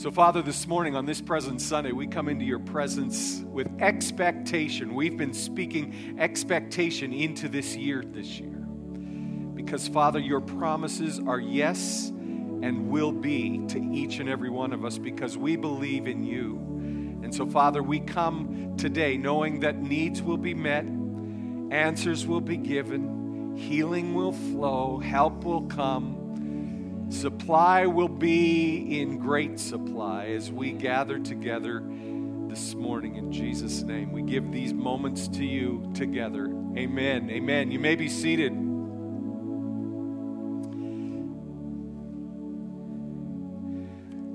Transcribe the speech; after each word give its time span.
So, 0.00 0.10
Father, 0.10 0.40
this 0.40 0.66
morning 0.66 0.96
on 0.96 1.04
this 1.04 1.20
present 1.20 1.60
Sunday, 1.60 1.92
we 1.92 2.06
come 2.06 2.30
into 2.30 2.46
your 2.46 2.58
presence 2.58 3.42
with 3.44 3.68
expectation. 3.82 4.94
We've 4.94 5.18
been 5.18 5.34
speaking 5.34 6.16
expectation 6.18 7.12
into 7.12 7.50
this 7.50 7.76
year 7.76 8.02
this 8.06 8.40
year. 8.40 8.56
Because, 9.54 9.88
Father, 9.88 10.18
your 10.18 10.40
promises 10.40 11.18
are 11.18 11.38
yes 11.38 12.08
and 12.08 12.88
will 12.88 13.12
be 13.12 13.60
to 13.68 13.78
each 13.92 14.20
and 14.20 14.28
every 14.30 14.48
one 14.48 14.72
of 14.72 14.86
us 14.86 14.96
because 14.96 15.36
we 15.36 15.54
believe 15.56 16.06
in 16.06 16.24
you. 16.24 16.56
And 17.22 17.34
so, 17.34 17.44
Father, 17.44 17.82
we 17.82 18.00
come 18.00 18.76
today 18.78 19.18
knowing 19.18 19.60
that 19.60 19.82
needs 19.82 20.22
will 20.22 20.38
be 20.38 20.54
met, 20.54 20.86
answers 21.70 22.26
will 22.26 22.40
be 22.40 22.56
given, 22.56 23.54
healing 23.54 24.14
will 24.14 24.32
flow, 24.32 24.96
help 24.96 25.44
will 25.44 25.66
come 25.66 26.19
Supply 27.10 27.86
will 27.86 28.08
be 28.08 29.00
in 29.00 29.18
great 29.18 29.58
supply 29.58 30.26
as 30.26 30.52
we 30.52 30.70
gather 30.70 31.18
together 31.18 31.82
this 32.46 32.76
morning 32.76 33.16
in 33.16 33.32
Jesus' 33.32 33.82
name. 33.82 34.12
We 34.12 34.22
give 34.22 34.52
these 34.52 34.72
moments 34.72 35.26
to 35.28 35.44
you 35.44 35.90
together. 35.92 36.46
Amen. 36.76 37.28
Amen. 37.28 37.72
You 37.72 37.80
may 37.80 37.96
be 37.96 38.08
seated. 38.08 38.52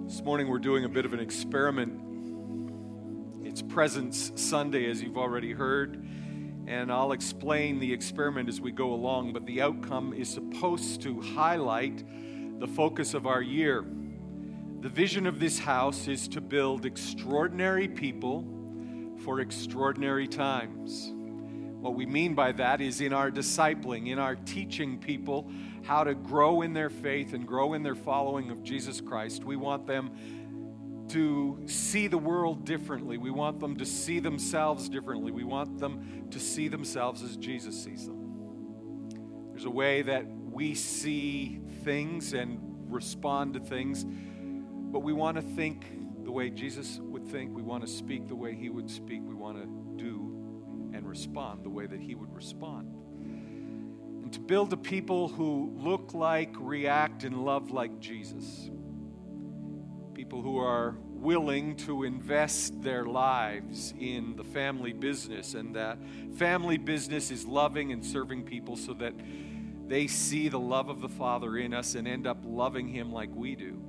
This 0.05 0.21
morning 0.21 0.49
we're 0.49 0.59
doing 0.59 0.83
a 0.83 0.89
bit 0.89 1.05
of 1.05 1.13
an 1.13 1.21
experiment. 1.21 2.01
It's 3.45 3.61
Presence 3.61 4.33
Sunday, 4.35 4.91
as 4.91 5.01
you've 5.01 5.17
already 5.17 5.53
heard 5.53 6.05
and 6.67 6.91
I'll 6.91 7.11
explain 7.11 7.79
the 7.79 7.93
experiment 7.93 8.49
as 8.49 8.59
we 8.59 8.71
go 8.71 8.91
along, 8.93 9.33
but 9.33 9.45
the 9.45 9.61
outcome 9.61 10.13
is 10.13 10.27
supposed 10.27 11.01
to 11.03 11.21
highlight 11.21 12.03
the 12.59 12.67
focus 12.67 13.13
of 13.13 13.27
our 13.27 13.41
year. 13.41 13.85
The 14.81 14.89
vision 14.89 15.25
of 15.25 15.39
this 15.39 15.59
house 15.59 16.07
is 16.07 16.27
to 16.29 16.41
build 16.41 16.85
extraordinary 16.85 17.87
people 17.87 18.45
for 19.23 19.39
extraordinary 19.39 20.27
times. 20.27 21.11
What 21.11 21.95
we 21.95 22.05
mean 22.05 22.33
by 22.33 22.51
that 22.53 22.81
is 22.81 23.01
in 23.01 23.13
our 23.13 23.29
discipling, 23.29 24.09
in 24.09 24.19
our 24.19 24.35
teaching 24.35 24.99
people 24.99 25.51
how 25.83 26.03
to 26.03 26.15
grow 26.15 26.61
in 26.61 26.73
their 26.73 26.89
faith 26.89 27.33
and 27.33 27.47
grow 27.47 27.73
in 27.73 27.83
their 27.83 27.95
following 27.95 28.49
of 28.49 28.63
Jesus 28.63 29.01
Christ. 29.01 29.43
We 29.43 29.55
want 29.55 29.85
them 29.85 30.11
to 31.09 31.61
see 31.67 32.07
the 32.07 32.17
world 32.17 32.65
differently. 32.65 33.17
We 33.17 33.29
want 33.29 33.59
them 33.59 33.77
to 33.77 33.85
see 33.85 34.19
themselves 34.19 34.89
differently. 34.89 35.31
We 35.31 35.43
want 35.43 35.77
them 35.77 36.27
to 36.31 36.39
see 36.39 36.67
themselves 36.67 37.21
as 37.21 37.37
Jesus 37.37 37.83
sees 37.83 38.07
them. 38.07 39.51
There's 39.51 39.65
a 39.65 39.69
way 39.69 40.01
that 40.01 40.25
we 40.55 40.73
see 40.73 41.59
things 41.83 42.31
and 42.31 42.57
respond 42.89 43.55
to 43.55 43.59
things, 43.59 44.05
but 44.05 44.99
we 45.01 45.11
want 45.11 45.35
to 45.35 45.43
think 45.43 46.23
the 46.23 46.31
way 46.31 46.49
Jesus 46.49 46.97
would 47.03 47.27
think. 47.27 47.53
We 47.53 47.61
want 47.61 47.85
to 47.85 47.91
speak 47.91 48.29
the 48.29 48.37
way 48.37 48.55
he 48.55 48.69
would 48.69 48.89
speak. 48.89 49.21
We 49.21 49.35
want 49.35 49.57
to 49.57 49.65
do 50.01 50.91
and 50.93 51.05
respond 51.05 51.65
the 51.65 51.69
way 51.69 51.87
that 51.87 51.99
he 51.99 52.15
would 52.15 52.33
respond. 52.33 52.95
And 54.23 54.31
to 54.31 54.39
build 54.39 54.71
a 54.71 54.77
people 54.77 55.27
who 55.27 55.73
look 55.75 56.13
like, 56.13 56.55
react, 56.57 57.25
and 57.25 57.43
love 57.43 57.69
like 57.69 57.99
Jesus. 57.99 58.71
People 60.13 60.41
who 60.41 60.57
are 60.57 60.95
willing 61.09 61.75
to 61.75 62.03
invest 62.03 62.81
their 62.81 63.05
lives 63.05 63.93
in 63.99 64.37
the 64.37 64.43
family 64.45 64.93
business, 64.93 65.53
and 65.53 65.75
that 65.75 65.97
family 66.37 66.77
business 66.77 67.29
is 67.29 67.45
loving 67.45 67.91
and 67.91 68.05
serving 68.05 68.43
people 68.43 68.77
so 68.77 68.93
that 68.93 69.13
they 69.87 70.07
see 70.07 70.49
the 70.49 70.59
love 70.59 70.89
of 70.89 71.01
the 71.01 71.09
Father 71.09 71.57
in 71.57 71.73
us 71.73 71.95
and 71.95 72.07
end 72.07 72.25
up 72.25 72.39
loving 72.43 72.87
Him 72.87 73.11
like 73.11 73.29
we 73.33 73.55
do. 73.55 73.81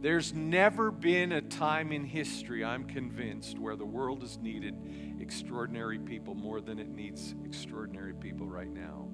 There's 0.00 0.32
never 0.32 0.92
been 0.92 1.32
a 1.32 1.40
time 1.40 1.90
in 1.90 2.04
history, 2.04 2.64
I'm 2.64 2.84
convinced, 2.84 3.58
where 3.58 3.74
the 3.74 3.84
world 3.84 4.22
has 4.22 4.38
needed 4.38 4.76
extraordinary 5.18 5.98
people 5.98 6.36
more 6.36 6.60
than 6.60 6.78
it 6.78 6.88
needs 6.88 7.34
extraordinary 7.44 8.14
people 8.14 8.46
right 8.46 8.72
now. 8.72 9.08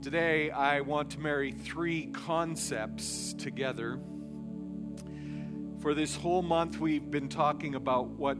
Today, 0.00 0.50
I 0.50 0.80
want 0.80 1.10
to 1.10 1.20
marry 1.20 1.52
three 1.52 2.06
concepts 2.06 3.34
together. 3.34 4.00
For 5.80 5.92
this 5.92 6.16
whole 6.16 6.42
month, 6.42 6.80
we've 6.80 7.10
been 7.10 7.28
talking 7.28 7.74
about 7.74 8.06
what 8.06 8.38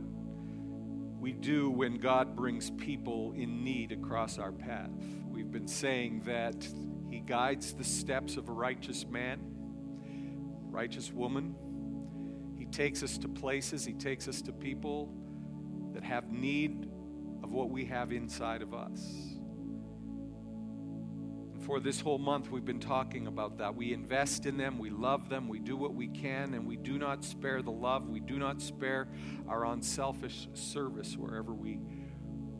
we 1.22 1.30
do 1.30 1.70
when 1.70 1.98
God 1.98 2.34
brings 2.34 2.70
people 2.70 3.32
in 3.36 3.62
need 3.62 3.92
across 3.92 4.40
our 4.40 4.50
path. 4.50 4.90
We've 5.28 5.52
been 5.52 5.68
saying 5.68 6.22
that 6.26 6.56
He 7.08 7.20
guides 7.20 7.74
the 7.74 7.84
steps 7.84 8.36
of 8.36 8.48
a 8.48 8.52
righteous 8.52 9.06
man, 9.06 9.38
righteous 10.68 11.12
woman. 11.12 11.54
He 12.58 12.64
takes 12.64 13.04
us 13.04 13.18
to 13.18 13.28
places, 13.28 13.84
He 13.84 13.92
takes 13.92 14.26
us 14.26 14.42
to 14.42 14.52
people 14.52 15.14
that 15.94 16.02
have 16.02 16.32
need 16.32 16.88
of 17.44 17.52
what 17.52 17.70
we 17.70 17.84
have 17.84 18.10
inside 18.10 18.60
of 18.60 18.74
us 18.74 19.31
for 21.62 21.78
this 21.78 22.00
whole 22.00 22.18
month, 22.18 22.50
we've 22.50 22.64
been 22.64 22.80
talking 22.80 23.26
about 23.26 23.58
that. 23.58 23.76
We 23.76 23.92
invest 23.92 24.46
in 24.46 24.56
them, 24.56 24.78
we 24.78 24.90
love 24.90 25.28
them, 25.28 25.48
we 25.48 25.60
do 25.60 25.76
what 25.76 25.94
we 25.94 26.08
can, 26.08 26.54
and 26.54 26.66
we 26.66 26.76
do 26.76 26.98
not 26.98 27.24
spare 27.24 27.62
the 27.62 27.70
love. 27.70 28.08
We 28.08 28.20
do 28.20 28.38
not 28.38 28.60
spare 28.60 29.08
our 29.48 29.66
unselfish 29.66 30.48
service 30.54 31.16
wherever 31.16 31.54
we, 31.54 31.78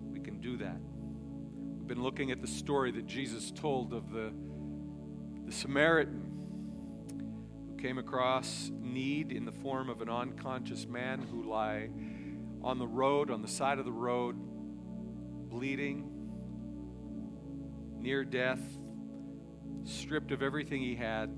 we 0.08 0.20
can 0.20 0.41
do 0.41 0.56
that. 0.58 0.76
We've 1.78 1.88
been 1.88 2.02
looking 2.02 2.30
at 2.30 2.41
the 2.41 2.46
story 2.46 2.92
that 2.92 3.06
Jesus 3.06 3.50
told 3.50 3.92
of 3.92 4.12
the, 4.12 4.32
the 5.46 5.52
Samaritan 5.52 6.30
who 7.68 7.76
came 7.82 7.98
across 7.98 8.70
need 8.80 9.32
in 9.32 9.44
the 9.44 9.52
form 9.52 9.91
of 9.91 10.00
an 10.00 10.08
unconscious 10.08 10.86
man 10.86 11.26
who 11.28 11.52
lay 11.52 11.91
on 12.62 12.78
the 12.78 12.86
road, 12.86 13.32
on 13.32 13.42
the 13.42 13.48
side 13.48 13.80
of 13.80 13.84
the 13.84 13.92
road, 13.92 14.36
bleeding, 15.50 16.08
near 17.98 18.24
death 18.24 18.60
stripped 19.84 20.32
of 20.32 20.43
everything 20.43 20.81
he 20.82 20.94
had. 20.94 21.31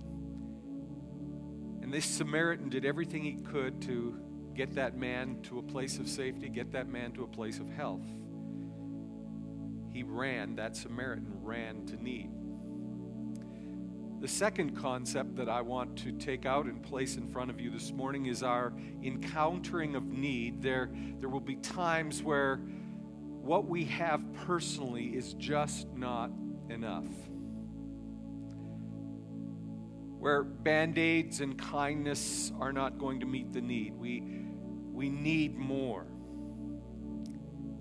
And 1.82 1.92
this 1.92 2.04
Samaritan 2.04 2.68
did 2.68 2.84
everything 2.84 3.22
he 3.22 3.34
could 3.34 3.82
to 3.82 4.16
get 4.54 4.74
that 4.76 4.96
man 4.96 5.40
to 5.42 5.58
a 5.58 5.62
place 5.62 5.98
of 5.98 6.08
safety, 6.08 6.48
get 6.48 6.72
that 6.72 6.88
man 6.88 7.12
to 7.12 7.24
a 7.24 7.26
place 7.26 7.58
of 7.58 7.68
health. 7.68 8.06
He 9.92 10.02
ran, 10.02 10.56
that 10.56 10.76
Samaritan 10.76 11.40
ran 11.42 11.86
to 11.86 12.02
need. 12.02 12.30
The 14.20 14.28
second 14.28 14.76
concept 14.76 15.36
that 15.36 15.50
I 15.50 15.60
want 15.60 15.98
to 15.98 16.12
take 16.12 16.46
out 16.46 16.64
and 16.64 16.82
place 16.82 17.16
in 17.16 17.28
front 17.28 17.50
of 17.50 17.60
you 17.60 17.70
this 17.70 17.92
morning 17.92 18.26
is 18.26 18.42
our 18.42 18.72
encountering 19.02 19.94
of 19.94 20.04
need. 20.06 20.62
There, 20.62 20.90
there 21.20 21.28
will 21.28 21.40
be 21.40 21.56
times 21.56 22.22
where 22.22 22.56
what 22.56 23.66
we 23.66 23.84
have 23.84 24.24
personally 24.46 25.08
is 25.08 25.34
just 25.34 25.88
not 25.94 26.30
enough 26.70 27.04
where 30.24 30.42
band 30.42 30.96
aids 30.96 31.42
and 31.42 31.58
kindness 31.58 32.50
are 32.58 32.72
not 32.72 32.96
going 32.96 33.20
to 33.20 33.26
meet 33.26 33.52
the 33.52 33.60
need. 33.60 33.92
We, 33.92 34.22
we 34.90 35.10
need 35.10 35.54
more. 35.54 36.06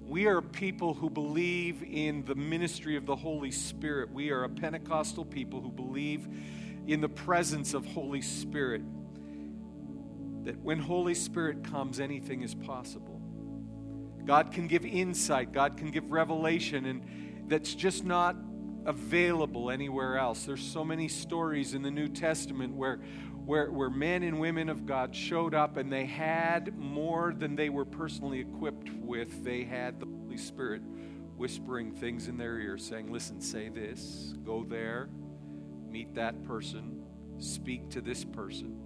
We 0.05 0.25
are 0.25 0.41
people 0.41 0.93
who 0.93 1.09
believe 1.09 1.81
in 1.83 2.25
the 2.25 2.35
ministry 2.35 2.97
of 2.97 3.05
the 3.05 3.15
Holy 3.15 3.49
Spirit. 3.49 4.11
We 4.11 4.31
are 4.31 4.43
a 4.43 4.49
Pentecostal 4.49 5.23
people 5.23 5.61
who 5.61 5.71
believe 5.71 6.27
in 6.85 6.99
the 6.99 7.07
presence 7.07 7.73
of 7.73 7.85
Holy 7.85 8.21
Spirit. 8.21 8.81
That 10.43 10.59
when 10.59 10.79
Holy 10.79 11.15
Spirit 11.15 11.63
comes, 11.63 12.01
anything 12.01 12.41
is 12.41 12.53
possible. 12.53 13.21
God 14.25 14.51
can 14.51 14.67
give 14.67 14.85
insight, 14.85 15.53
God 15.53 15.77
can 15.77 15.91
give 15.91 16.11
revelation, 16.11 16.87
and 16.87 17.49
that's 17.49 17.73
just 17.73 18.03
not 18.03 18.35
available 18.85 19.69
anywhere 19.69 20.17
else. 20.17 20.45
There's 20.45 20.66
so 20.66 20.83
many 20.83 21.07
stories 21.07 21.73
in 21.73 21.81
the 21.81 21.91
New 21.91 22.07
Testament 22.07 22.75
where, 22.75 22.97
where, 23.45 23.71
where 23.71 23.90
men 23.90 24.23
and 24.23 24.40
women 24.40 24.69
of 24.69 24.85
God 24.85 25.16
showed 25.16 25.53
up 25.53 25.78
and 25.78 25.91
they 25.91 26.05
had 26.05 26.78
more 26.78 27.34
than 27.37 27.55
they 27.55 27.69
were 27.69 27.85
personally 27.85 28.40
equipped 28.40 28.90
with. 28.91 29.43
They 29.43 29.63
had 29.63 29.99
the 29.99 30.05
Holy 30.05 30.37
Spirit 30.37 30.81
whispering 31.37 31.91
things 31.91 32.28
in 32.28 32.37
their 32.37 32.59
ear, 32.59 32.78
saying, 32.78 33.11
Listen, 33.11 33.41
say 33.41 33.69
this, 33.69 34.34
go 34.43 34.63
there, 34.63 35.09
meet 35.90 36.13
that 36.16 36.43
person, 36.43 37.03
speak 37.40 37.90
to 37.91 38.02
this 38.02 38.23
person. 38.23 38.83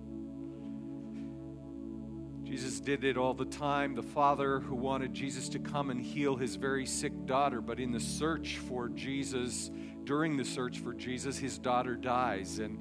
Jesus 2.48 2.80
did 2.80 3.04
it 3.04 3.18
all 3.18 3.34
the 3.34 3.44
time. 3.44 3.94
The 3.94 4.02
father 4.02 4.62
who 4.62 4.74
wanted 4.74 5.14
Jesus 5.14 5.50
to 5.50 5.60
come 5.60 5.90
and 5.90 6.02
heal 6.02 6.38
his 6.38 6.56
very 6.56 6.86
sick 6.86 7.12
daughter, 7.26 7.60
but 7.60 7.78
in 7.78 7.92
the 7.92 8.00
search 8.00 8.58
for 8.58 8.88
Jesus, 8.88 9.70
during 10.06 10.38
the 10.38 10.46
search 10.46 10.80
for 10.80 10.94
Jesus, 10.94 11.38
his 11.38 11.58
daughter 11.58 11.96
dies. 11.96 12.60
And, 12.60 12.80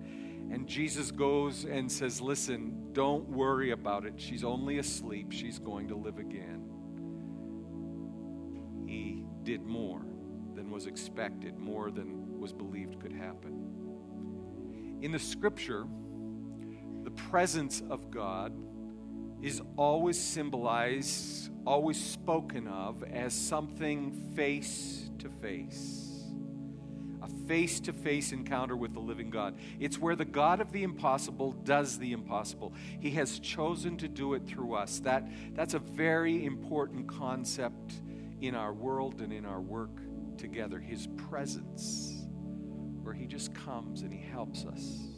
and 0.53 0.69
Jesus 0.69 1.11
goes 1.11 1.65
and 1.65 1.91
says, 1.91 2.21
Listen, 2.21 2.93
don't 2.93 3.29
worry 3.29 3.73
about 3.73 4.07
it. 4.07 4.13
She's 4.19 4.45
only 4.45 4.79
asleep. 4.79 5.33
She's 5.33 5.59
going 5.59 5.89
to 5.89 5.97
live 5.97 6.19
again. 6.19 6.63
He 8.87 9.25
did 9.43 9.67
more 9.67 10.03
than 10.55 10.71
was 10.71 10.87
expected, 10.87 11.59
more 11.59 11.91
than 11.91 12.39
was 12.39 12.53
believed 12.53 13.01
could 13.01 13.13
happen. 13.13 14.99
In 15.03 15.11
the 15.11 15.19
scripture, 15.19 15.89
the 17.03 17.11
presence 17.11 17.83
of 17.91 18.13
God 18.13 18.53
is 19.43 19.61
always 19.77 20.21
symbolized, 20.21 21.50
always 21.67 22.03
spoken 22.03 22.67
of 22.69 23.03
as 23.05 23.35
something 23.35 24.12
face 24.35 25.11
to 25.19 25.29
face. 25.29 26.03
A 27.23 27.29
face 27.49 27.81
to 27.81 27.93
face 27.93 28.33
encounter 28.33 28.77
with 28.77 28.94
the 28.94 29.00
living 29.00 29.31
God. 29.31 29.56
It's 29.81 29.99
where 29.99 30.17
the 30.17 30.25
God 30.25 30.61
of 30.61 30.73
the 30.73 30.83
impossible 30.83 31.53
does 31.53 31.99
the 31.99 32.12
impossible. 32.12 32.73
He 33.00 33.11
has 33.12 33.38
chosen 33.38 33.97
to 33.99 34.09
do 34.09 34.35
it 34.35 34.47
through 34.47 34.75
us. 34.75 35.00
That, 35.00 35.29
that's 35.55 35.75
a 35.75 35.79
very 35.79 36.44
important 36.44 37.09
concept 37.09 38.00
in 38.41 38.55
our 38.55 38.73
world 38.73 39.21
and 39.21 39.32
in 39.32 39.44
our 39.44 39.61
work 39.61 40.00
together. 40.37 40.79
His 40.79 41.09
presence, 41.29 42.27
where 43.03 43.15
He 43.15 43.27
just 43.27 43.55
comes 43.55 44.03
and 44.03 44.12
He 44.12 44.21
helps 44.21 44.65
us. 44.65 45.16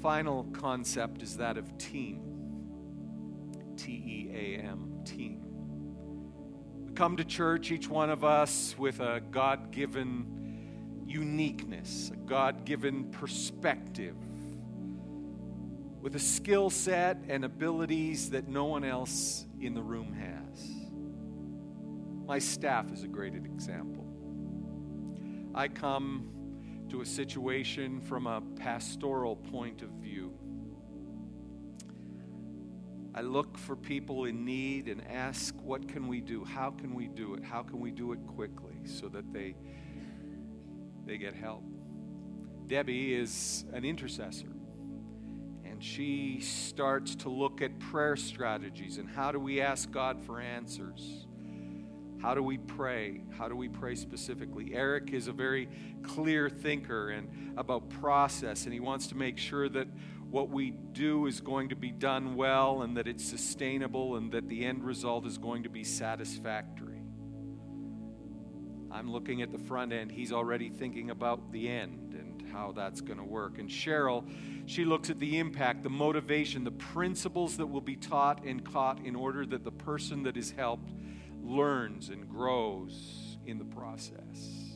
Final 0.00 0.44
concept 0.52 1.22
is 1.22 1.36
that 1.36 1.58
of 1.58 1.76
team. 1.76 2.22
T 3.76 3.92
E 3.92 4.30
A 4.32 4.58
M, 4.62 5.02
team. 5.04 5.42
We 6.86 6.92
come 6.92 7.16
to 7.18 7.24
church, 7.24 7.70
each 7.70 7.88
one 7.88 8.08
of 8.08 8.24
us, 8.24 8.74
with 8.78 9.00
a 9.00 9.20
God 9.30 9.70
given 9.72 11.04
uniqueness, 11.06 12.10
a 12.14 12.16
God 12.16 12.64
given 12.64 13.10
perspective, 13.10 14.16
with 16.00 16.14
a 16.16 16.20
skill 16.20 16.70
set 16.70 17.18
and 17.28 17.44
abilities 17.44 18.30
that 18.30 18.48
no 18.48 18.64
one 18.64 18.84
else 18.84 19.46
in 19.60 19.74
the 19.74 19.82
room 19.82 20.14
has. 20.14 20.70
My 22.26 22.38
staff 22.38 22.90
is 22.92 23.02
a 23.02 23.08
great 23.08 23.34
example. 23.34 24.06
I 25.54 25.68
come 25.68 26.30
to 26.90 27.02
a 27.02 27.06
situation 27.06 28.00
from 28.00 28.26
a 28.26 28.40
pastoral 28.56 29.36
point 29.36 29.82
of 29.82 29.90
view. 29.90 30.32
I 33.14 33.22
look 33.22 33.58
for 33.58 33.74
people 33.74 34.24
in 34.24 34.44
need 34.44 34.86
and 34.86 35.04
ask, 35.08 35.54
what 35.62 35.88
can 35.88 36.06
we 36.08 36.20
do? 36.20 36.44
How 36.44 36.70
can 36.70 36.94
we 36.94 37.08
do 37.08 37.34
it? 37.34 37.42
How 37.44 37.62
can 37.62 37.80
we 37.80 37.90
do 37.90 38.12
it 38.12 38.18
quickly 38.26 38.76
so 38.84 39.08
that 39.08 39.32
they, 39.32 39.56
they 41.06 41.18
get 41.18 41.34
help? 41.34 41.64
Debbie 42.66 43.14
is 43.14 43.64
an 43.72 43.84
intercessor, 43.84 44.52
and 45.64 45.82
she 45.82 46.40
starts 46.40 47.16
to 47.16 47.28
look 47.28 47.62
at 47.62 47.78
prayer 47.80 48.14
strategies 48.16 48.98
and 48.98 49.08
how 49.08 49.32
do 49.32 49.40
we 49.40 49.60
ask 49.60 49.90
God 49.90 50.20
for 50.24 50.40
answers. 50.40 51.26
How 52.20 52.34
do 52.34 52.42
we 52.42 52.58
pray? 52.58 53.22
How 53.38 53.48
do 53.48 53.56
we 53.56 53.68
pray 53.68 53.94
specifically? 53.94 54.72
Eric 54.74 55.12
is 55.12 55.26
a 55.26 55.32
very 55.32 55.68
clear 56.02 56.50
thinker 56.50 57.10
and 57.10 57.54
about 57.56 57.88
process, 57.88 58.64
and 58.64 58.74
he 58.74 58.80
wants 58.80 59.06
to 59.08 59.16
make 59.16 59.38
sure 59.38 59.68
that 59.70 59.88
what 60.30 60.50
we 60.50 60.70
do 60.70 61.26
is 61.26 61.40
going 61.40 61.70
to 61.70 61.76
be 61.76 61.90
done 61.90 62.36
well 62.36 62.82
and 62.82 62.96
that 62.98 63.08
it's 63.08 63.24
sustainable 63.24 64.16
and 64.16 64.32
that 64.32 64.48
the 64.48 64.64
end 64.66 64.84
result 64.84 65.26
is 65.26 65.38
going 65.38 65.62
to 65.62 65.70
be 65.70 65.82
satisfactory. 65.82 67.00
I'm 68.92 69.10
looking 69.10 69.40
at 69.40 69.50
the 69.50 69.58
front 69.58 69.92
end. 69.92 70.12
He's 70.12 70.32
already 70.32 70.68
thinking 70.68 71.10
about 71.10 71.52
the 71.52 71.68
end 71.68 72.14
and 72.14 72.50
how 72.52 72.72
that's 72.72 73.00
going 73.00 73.18
to 73.18 73.24
work. 73.24 73.58
And 73.58 73.68
Cheryl, 73.68 74.24
she 74.66 74.84
looks 74.84 75.08
at 75.08 75.18
the 75.20 75.38
impact, 75.38 75.84
the 75.84 75.90
motivation, 75.90 76.64
the 76.64 76.72
principles 76.72 77.56
that 77.56 77.66
will 77.66 77.80
be 77.80 77.96
taught 77.96 78.44
and 78.44 78.64
caught 78.64 79.04
in 79.04 79.16
order 79.16 79.46
that 79.46 79.64
the 79.64 79.72
person 79.72 80.24
that 80.24 80.36
is 80.36 80.50
helped 80.50 80.92
learns 81.42 82.08
and 82.08 82.28
grows 82.28 83.38
in 83.46 83.58
the 83.58 83.64
process. 83.64 84.70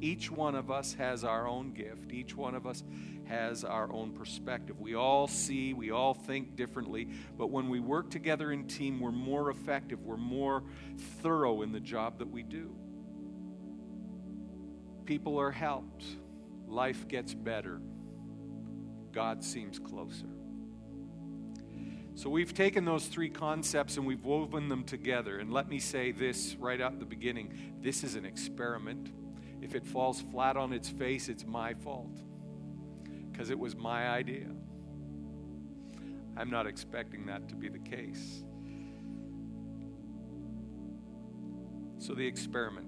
Each 0.00 0.30
one 0.30 0.54
of 0.54 0.70
us 0.70 0.94
has 0.94 1.24
our 1.24 1.48
own 1.48 1.72
gift. 1.72 2.12
Each 2.12 2.36
one 2.36 2.54
of 2.54 2.66
us 2.66 2.84
has 3.24 3.64
our 3.64 3.90
own 3.92 4.12
perspective. 4.12 4.78
We 4.80 4.94
all 4.94 5.26
see, 5.26 5.72
we 5.72 5.90
all 5.90 6.14
think 6.14 6.54
differently, 6.54 7.08
but 7.36 7.48
when 7.48 7.68
we 7.68 7.80
work 7.80 8.10
together 8.10 8.52
in 8.52 8.66
team, 8.66 9.00
we're 9.00 9.10
more 9.10 9.50
effective, 9.50 10.02
we're 10.02 10.16
more 10.16 10.62
thorough 11.22 11.62
in 11.62 11.72
the 11.72 11.80
job 11.80 12.18
that 12.18 12.30
we 12.30 12.42
do. 12.42 12.76
People 15.06 15.40
are 15.40 15.50
helped, 15.50 16.04
life 16.66 17.08
gets 17.08 17.34
better, 17.34 17.80
God 19.12 19.42
seems 19.42 19.78
closer. 19.78 20.35
So 22.16 22.30
we've 22.30 22.54
taken 22.54 22.86
those 22.86 23.06
three 23.08 23.28
concepts 23.28 23.98
and 23.98 24.06
we've 24.06 24.24
woven 24.24 24.70
them 24.70 24.84
together. 24.84 25.38
And 25.38 25.52
let 25.52 25.68
me 25.68 25.78
say 25.78 26.12
this 26.12 26.56
right 26.58 26.80
at 26.80 26.98
the 26.98 27.04
beginning 27.04 27.74
this 27.82 28.02
is 28.02 28.14
an 28.14 28.24
experiment. 28.24 29.12
If 29.60 29.74
it 29.74 29.86
falls 29.86 30.22
flat 30.32 30.56
on 30.56 30.72
its 30.72 30.88
face, 30.88 31.28
it's 31.28 31.44
my 31.44 31.74
fault 31.74 32.18
because 33.30 33.50
it 33.50 33.58
was 33.58 33.76
my 33.76 34.08
idea. 34.08 34.46
I'm 36.38 36.50
not 36.50 36.66
expecting 36.66 37.26
that 37.26 37.50
to 37.50 37.54
be 37.54 37.68
the 37.68 37.78
case. 37.78 38.42
So, 41.98 42.14
the 42.14 42.26
experiment. 42.26 42.85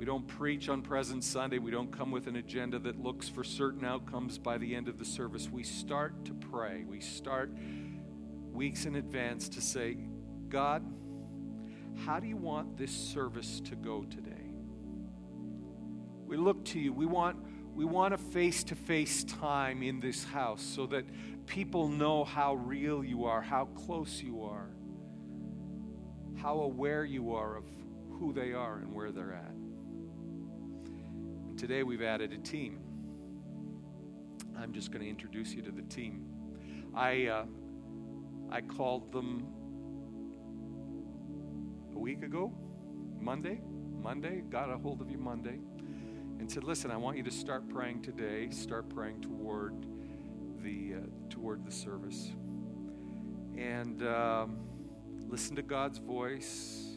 We 0.00 0.06
don't 0.06 0.26
preach 0.26 0.70
on 0.70 0.80
Presence 0.80 1.26
Sunday. 1.26 1.58
We 1.58 1.70
don't 1.70 1.92
come 1.92 2.10
with 2.10 2.26
an 2.26 2.36
agenda 2.36 2.78
that 2.78 2.98
looks 2.98 3.28
for 3.28 3.44
certain 3.44 3.84
outcomes 3.84 4.38
by 4.38 4.56
the 4.56 4.74
end 4.74 4.88
of 4.88 4.98
the 4.98 5.04
service. 5.04 5.50
We 5.50 5.62
start 5.62 6.24
to 6.24 6.32
pray. 6.32 6.84
We 6.88 7.00
start 7.00 7.52
weeks 8.50 8.86
in 8.86 8.96
advance 8.96 9.50
to 9.50 9.60
say, 9.60 9.98
God, 10.48 10.90
how 12.06 12.18
do 12.18 12.26
you 12.26 12.38
want 12.38 12.78
this 12.78 12.90
service 12.90 13.60
to 13.66 13.76
go 13.76 14.04
today? 14.04 14.54
We 16.24 16.38
look 16.38 16.64
to 16.64 16.80
you. 16.80 16.94
We 16.94 17.04
want, 17.04 17.36
we 17.74 17.84
want 17.84 18.14
a 18.14 18.18
face 18.18 18.64
to 18.64 18.74
face 18.74 19.22
time 19.24 19.82
in 19.82 20.00
this 20.00 20.24
house 20.24 20.62
so 20.62 20.86
that 20.86 21.04
people 21.44 21.88
know 21.88 22.24
how 22.24 22.54
real 22.54 23.04
you 23.04 23.26
are, 23.26 23.42
how 23.42 23.66
close 23.66 24.22
you 24.22 24.44
are, 24.44 24.70
how 26.40 26.60
aware 26.60 27.04
you 27.04 27.34
are 27.34 27.58
of 27.58 27.64
who 28.12 28.32
they 28.32 28.54
are 28.54 28.78
and 28.78 28.94
where 28.94 29.12
they're 29.12 29.34
at. 29.34 29.59
Today 31.60 31.82
we've 31.82 32.00
added 32.00 32.32
a 32.32 32.38
team. 32.38 32.80
I'm 34.58 34.72
just 34.72 34.90
going 34.90 35.04
to 35.04 35.10
introduce 35.10 35.52
you 35.52 35.60
to 35.60 35.70
the 35.70 35.82
team. 35.82 36.24
I, 36.94 37.26
uh, 37.26 37.44
I 38.50 38.62
called 38.62 39.12
them 39.12 39.46
a 41.94 41.98
week 41.98 42.22
ago, 42.22 42.50
Monday. 43.20 43.60
Monday, 44.02 44.40
got 44.48 44.70
a 44.70 44.78
hold 44.78 45.02
of 45.02 45.10
you 45.10 45.18
Monday, 45.18 45.58
and 46.38 46.50
said, 46.50 46.64
"Listen, 46.64 46.90
I 46.90 46.96
want 46.96 47.18
you 47.18 47.22
to 47.24 47.30
start 47.30 47.68
praying 47.68 48.00
today. 48.00 48.48
Start 48.48 48.88
praying 48.88 49.20
toward 49.20 49.74
the 50.62 50.94
uh, 50.94 51.06
toward 51.28 51.66
the 51.66 51.70
service, 51.70 52.30
and 53.54 54.02
um, 54.02 54.60
listen 55.28 55.56
to 55.56 55.62
God's 55.62 55.98
voice. 55.98 56.96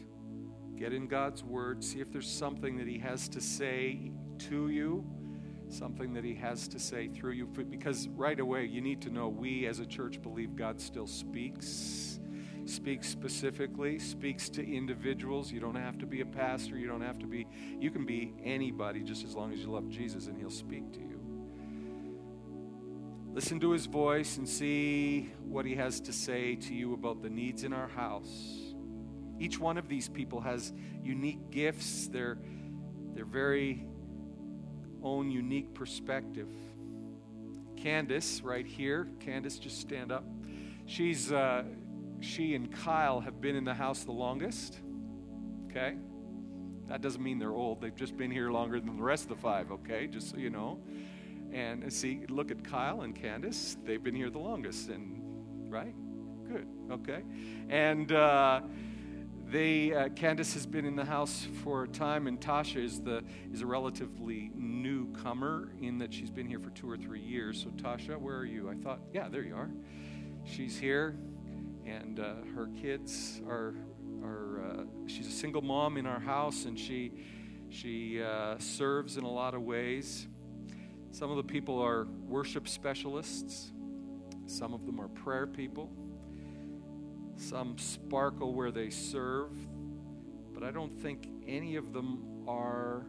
Get 0.74 0.94
in 0.94 1.06
God's 1.06 1.44
word. 1.44 1.84
See 1.84 2.00
if 2.00 2.10
there's 2.10 2.30
something 2.30 2.78
that 2.78 2.88
He 2.88 2.98
has 3.00 3.28
to 3.28 3.42
say 3.42 4.13
to 4.40 4.68
you, 4.68 5.04
something 5.68 6.12
that 6.14 6.24
He 6.24 6.34
has 6.34 6.68
to 6.68 6.78
say 6.78 7.08
through 7.08 7.32
you. 7.32 7.46
Because 7.46 8.08
right 8.08 8.38
away, 8.38 8.64
you 8.64 8.80
need 8.80 9.00
to 9.02 9.10
know 9.10 9.28
we 9.28 9.66
as 9.66 9.78
a 9.78 9.86
church 9.86 10.22
believe 10.22 10.56
God 10.56 10.80
still 10.80 11.06
speaks, 11.06 12.20
speaks 12.64 13.08
specifically, 13.08 13.98
speaks 13.98 14.48
to 14.50 14.66
individuals. 14.66 15.52
You 15.52 15.60
don't 15.60 15.74
have 15.74 15.98
to 15.98 16.06
be 16.06 16.20
a 16.20 16.26
pastor, 16.26 16.76
you 16.76 16.86
don't 16.86 17.02
have 17.02 17.18
to 17.18 17.26
be, 17.26 17.46
you 17.78 17.90
can 17.90 18.04
be 18.06 18.34
anybody 18.42 19.02
just 19.02 19.24
as 19.24 19.34
long 19.34 19.52
as 19.52 19.60
you 19.60 19.70
love 19.70 19.88
Jesus 19.88 20.26
and 20.26 20.38
He'll 20.38 20.50
speak 20.50 20.92
to 20.92 21.00
you. 21.00 21.20
Listen 23.32 23.58
to 23.60 23.72
His 23.72 23.86
voice 23.86 24.36
and 24.36 24.48
see 24.48 25.32
what 25.44 25.66
He 25.66 25.74
has 25.74 26.00
to 26.00 26.12
say 26.12 26.54
to 26.54 26.74
you 26.74 26.94
about 26.94 27.20
the 27.22 27.30
needs 27.30 27.64
in 27.64 27.72
our 27.72 27.88
house. 27.88 28.74
Each 29.40 29.58
one 29.58 29.76
of 29.76 29.88
these 29.88 30.08
people 30.08 30.40
has 30.40 30.72
unique 31.02 31.50
gifts. 31.50 32.06
They're, 32.06 32.38
they're 33.14 33.24
very 33.24 33.84
own 35.04 35.30
unique 35.30 35.74
perspective. 35.74 36.48
Candace, 37.76 38.40
right 38.40 38.66
here, 38.66 39.08
Candace, 39.20 39.58
just 39.58 39.80
stand 39.80 40.10
up. 40.10 40.24
She's, 40.86 41.30
uh, 41.30 41.64
she 42.20 42.54
and 42.54 42.72
Kyle 42.72 43.20
have 43.20 43.40
been 43.40 43.54
in 43.54 43.64
the 43.64 43.74
house 43.74 44.04
the 44.04 44.12
longest. 44.12 44.78
Okay? 45.70 45.96
That 46.88 47.02
doesn't 47.02 47.22
mean 47.22 47.38
they're 47.38 47.52
old. 47.52 47.80
They've 47.80 47.94
just 47.94 48.16
been 48.16 48.30
here 48.30 48.50
longer 48.50 48.80
than 48.80 48.96
the 48.96 49.02
rest 49.02 49.24
of 49.24 49.28
the 49.30 49.36
five, 49.36 49.70
okay? 49.70 50.06
Just 50.06 50.30
so 50.30 50.36
you 50.36 50.50
know. 50.50 50.80
And 51.52 51.84
uh, 51.84 51.90
see, 51.90 52.22
look 52.28 52.50
at 52.50 52.64
Kyle 52.64 53.02
and 53.02 53.14
Candace. 53.14 53.76
They've 53.84 54.02
been 54.02 54.14
here 54.14 54.30
the 54.30 54.38
longest, 54.38 54.88
and 54.88 55.70
right? 55.70 55.94
Good, 56.48 56.66
okay? 56.90 57.22
And, 57.68 58.12
uh, 58.12 58.60
they, 59.46 59.92
uh, 59.92 60.08
Candace 60.10 60.54
has 60.54 60.66
been 60.66 60.84
in 60.84 60.96
the 60.96 61.04
house 61.04 61.46
for 61.62 61.84
a 61.84 61.88
time, 61.88 62.26
and 62.26 62.40
Tasha 62.40 62.82
is, 62.82 63.00
the, 63.00 63.22
is 63.52 63.60
a 63.60 63.66
relatively 63.66 64.50
newcomer 64.54 65.72
in 65.80 65.98
that 65.98 66.12
she's 66.12 66.30
been 66.30 66.46
here 66.46 66.58
for 66.58 66.70
two 66.70 66.90
or 66.90 66.96
three 66.96 67.20
years. 67.20 67.62
So, 67.62 67.70
Tasha, 67.70 68.18
where 68.18 68.36
are 68.36 68.44
you? 68.44 68.68
I 68.70 68.74
thought, 68.74 69.00
yeah, 69.12 69.28
there 69.28 69.42
you 69.42 69.54
are. 69.54 69.70
She's 70.44 70.78
here, 70.78 71.16
and 71.86 72.20
uh, 72.20 72.34
her 72.54 72.68
kids 72.80 73.42
are, 73.48 73.74
are 74.22 74.64
uh, 74.64 74.82
she's 75.06 75.28
a 75.28 75.32
single 75.32 75.62
mom 75.62 75.96
in 75.96 76.06
our 76.06 76.20
house, 76.20 76.64
and 76.64 76.78
she, 76.78 77.12
she 77.68 78.22
uh, 78.22 78.58
serves 78.58 79.16
in 79.16 79.24
a 79.24 79.30
lot 79.30 79.54
of 79.54 79.62
ways. 79.62 80.26
Some 81.10 81.30
of 81.30 81.36
the 81.36 81.44
people 81.44 81.80
are 81.80 82.06
worship 82.26 82.66
specialists, 82.66 83.72
some 84.46 84.74
of 84.74 84.84
them 84.84 85.00
are 85.00 85.08
prayer 85.08 85.46
people, 85.46 85.90
some 87.36 87.76
sparkle 87.78 88.54
where 88.54 88.70
they 88.70 88.90
serve, 88.90 89.50
but 90.52 90.62
I 90.62 90.70
don't 90.70 90.96
think 91.00 91.28
any 91.46 91.76
of 91.76 91.92
them 91.92 92.44
are 92.48 93.06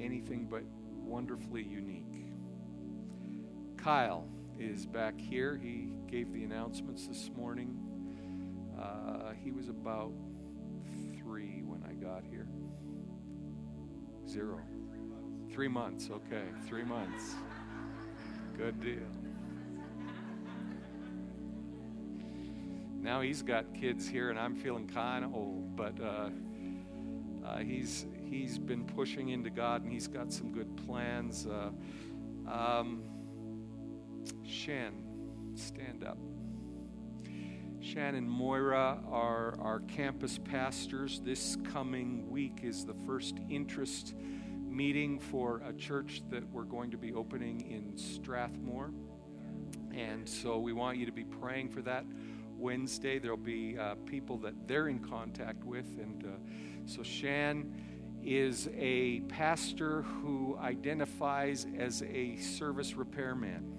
anything 0.00 0.46
but 0.50 0.62
wonderfully 0.88 1.62
unique. 1.62 2.26
Kyle 3.76 4.28
is 4.58 4.86
back 4.86 5.20
here. 5.20 5.56
He 5.56 5.92
gave 6.06 6.32
the 6.32 6.44
announcements 6.44 7.06
this 7.06 7.30
morning. 7.36 7.76
Uh, 8.80 9.32
he 9.42 9.50
was 9.50 9.68
about 9.68 10.12
three 11.18 11.62
when 11.64 11.82
I 11.88 11.92
got 11.94 12.24
here. 12.24 12.48
Zero. 14.28 14.60
Three 15.52 15.68
months, 15.68 16.08
okay. 16.10 16.44
Three 16.66 16.84
months. 16.84 17.34
Good 18.56 18.80
deal. 18.80 19.21
Now 23.02 23.20
he's 23.20 23.42
got 23.42 23.74
kids 23.74 24.06
here, 24.08 24.30
and 24.30 24.38
I'm 24.38 24.54
feeling 24.54 24.86
kind 24.86 25.24
of 25.24 25.34
old, 25.34 25.74
but 25.74 26.00
uh, 26.00 26.30
uh, 27.44 27.58
he's 27.58 28.06
he's 28.30 28.60
been 28.60 28.84
pushing 28.84 29.30
into 29.30 29.50
God, 29.50 29.82
and 29.82 29.92
he's 29.92 30.06
got 30.06 30.32
some 30.32 30.52
good 30.52 30.76
plans. 30.86 31.46
Uh, 31.46 31.70
um, 32.48 33.02
stand 35.54 36.04
up. 36.04 36.18
Shan 37.80 38.14
and 38.14 38.30
Moira 38.30 39.00
are 39.10 39.58
our 39.60 39.80
campus 39.80 40.38
pastors. 40.38 41.20
This 41.24 41.56
coming 41.72 42.30
week 42.30 42.60
is 42.62 42.84
the 42.84 42.94
first 43.04 43.38
interest 43.50 44.14
meeting 44.68 45.18
for 45.18 45.60
a 45.66 45.72
church 45.72 46.22
that 46.30 46.48
we're 46.52 46.62
going 46.62 46.92
to 46.92 46.96
be 46.96 47.12
opening 47.12 47.68
in 47.68 47.98
Strathmore. 47.98 48.92
And 49.92 50.28
so 50.28 50.58
we 50.58 50.72
want 50.72 50.98
you 50.98 51.06
to 51.06 51.12
be 51.12 51.24
praying 51.24 51.70
for 51.70 51.82
that. 51.82 52.04
Wednesday, 52.62 53.18
there'll 53.18 53.36
be 53.36 53.76
uh, 53.76 53.96
people 54.06 54.38
that 54.38 54.54
they're 54.68 54.88
in 54.88 55.00
contact 55.00 55.64
with. 55.64 55.86
And 55.98 56.24
uh, 56.24 56.28
so 56.86 57.02
Shan 57.02 57.74
is 58.24 58.68
a 58.76 59.20
pastor 59.22 60.02
who 60.02 60.56
identifies 60.60 61.66
as 61.76 62.02
a 62.02 62.36
service 62.36 62.94
repairman. 62.94 63.72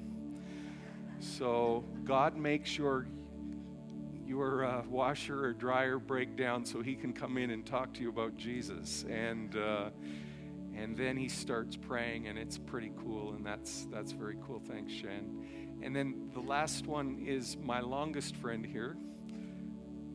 So 1.19 1.85
God 2.03 2.35
makes 2.35 2.77
your 2.77 3.07
your 4.25 4.65
uh, 4.65 4.81
washer 4.89 5.45
or 5.45 5.53
dryer 5.53 5.99
break 5.99 6.35
down 6.35 6.65
so 6.65 6.81
he 6.81 6.95
can 6.95 7.13
come 7.13 7.37
in 7.37 7.51
and 7.51 7.65
talk 7.65 7.93
to 7.93 8.01
you 8.01 8.09
about 8.09 8.35
Jesus 8.35 9.05
and 9.09 9.55
uh, 9.55 9.89
and 10.75 10.97
then 10.97 11.17
he 11.17 11.27
starts 11.29 11.75
praying 11.75 12.27
and 12.27 12.37
it's 12.37 12.57
pretty 12.57 12.91
cool 13.03 13.33
and 13.33 13.45
that's 13.45 13.85
that's 13.91 14.11
very 14.11 14.37
cool 14.45 14.61
thanks 14.65 14.91
Shan 14.93 15.45
and 15.83 15.95
then 15.95 16.29
the 16.33 16.39
last 16.39 16.87
one 16.87 17.23
is 17.25 17.57
my 17.57 17.79
longest 17.79 18.35
friend 18.37 18.65
here 18.65 18.95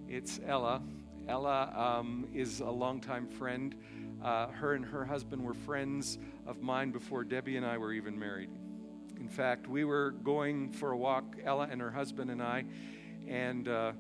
it's 0.08 0.40
Ella 0.46 0.82
Ella 1.28 1.72
um, 1.76 2.26
is 2.32 2.60
a 2.60 2.70
longtime 2.70 3.28
friend 3.28 3.74
uh, 4.24 4.48
her 4.48 4.74
and 4.74 4.84
her 4.84 5.04
husband 5.04 5.44
were 5.44 5.54
friends 5.54 6.18
of 6.46 6.62
mine 6.62 6.90
before 6.90 7.22
Debbie 7.22 7.56
and 7.56 7.66
I 7.66 7.78
were 7.78 7.92
even 7.92 8.18
married 8.18 8.50
in 9.20 9.28
fact 9.28 9.68
we 9.68 9.84
were 9.84 10.12
going 10.24 10.72
for 10.72 10.92
a 10.92 10.96
walk 10.96 11.36
Ella 11.44 11.68
and 11.70 11.80
her 11.80 11.90
husband 11.90 12.30
and 12.30 12.42
I 12.42 12.64
and 13.28 13.68
uh, 13.68 13.92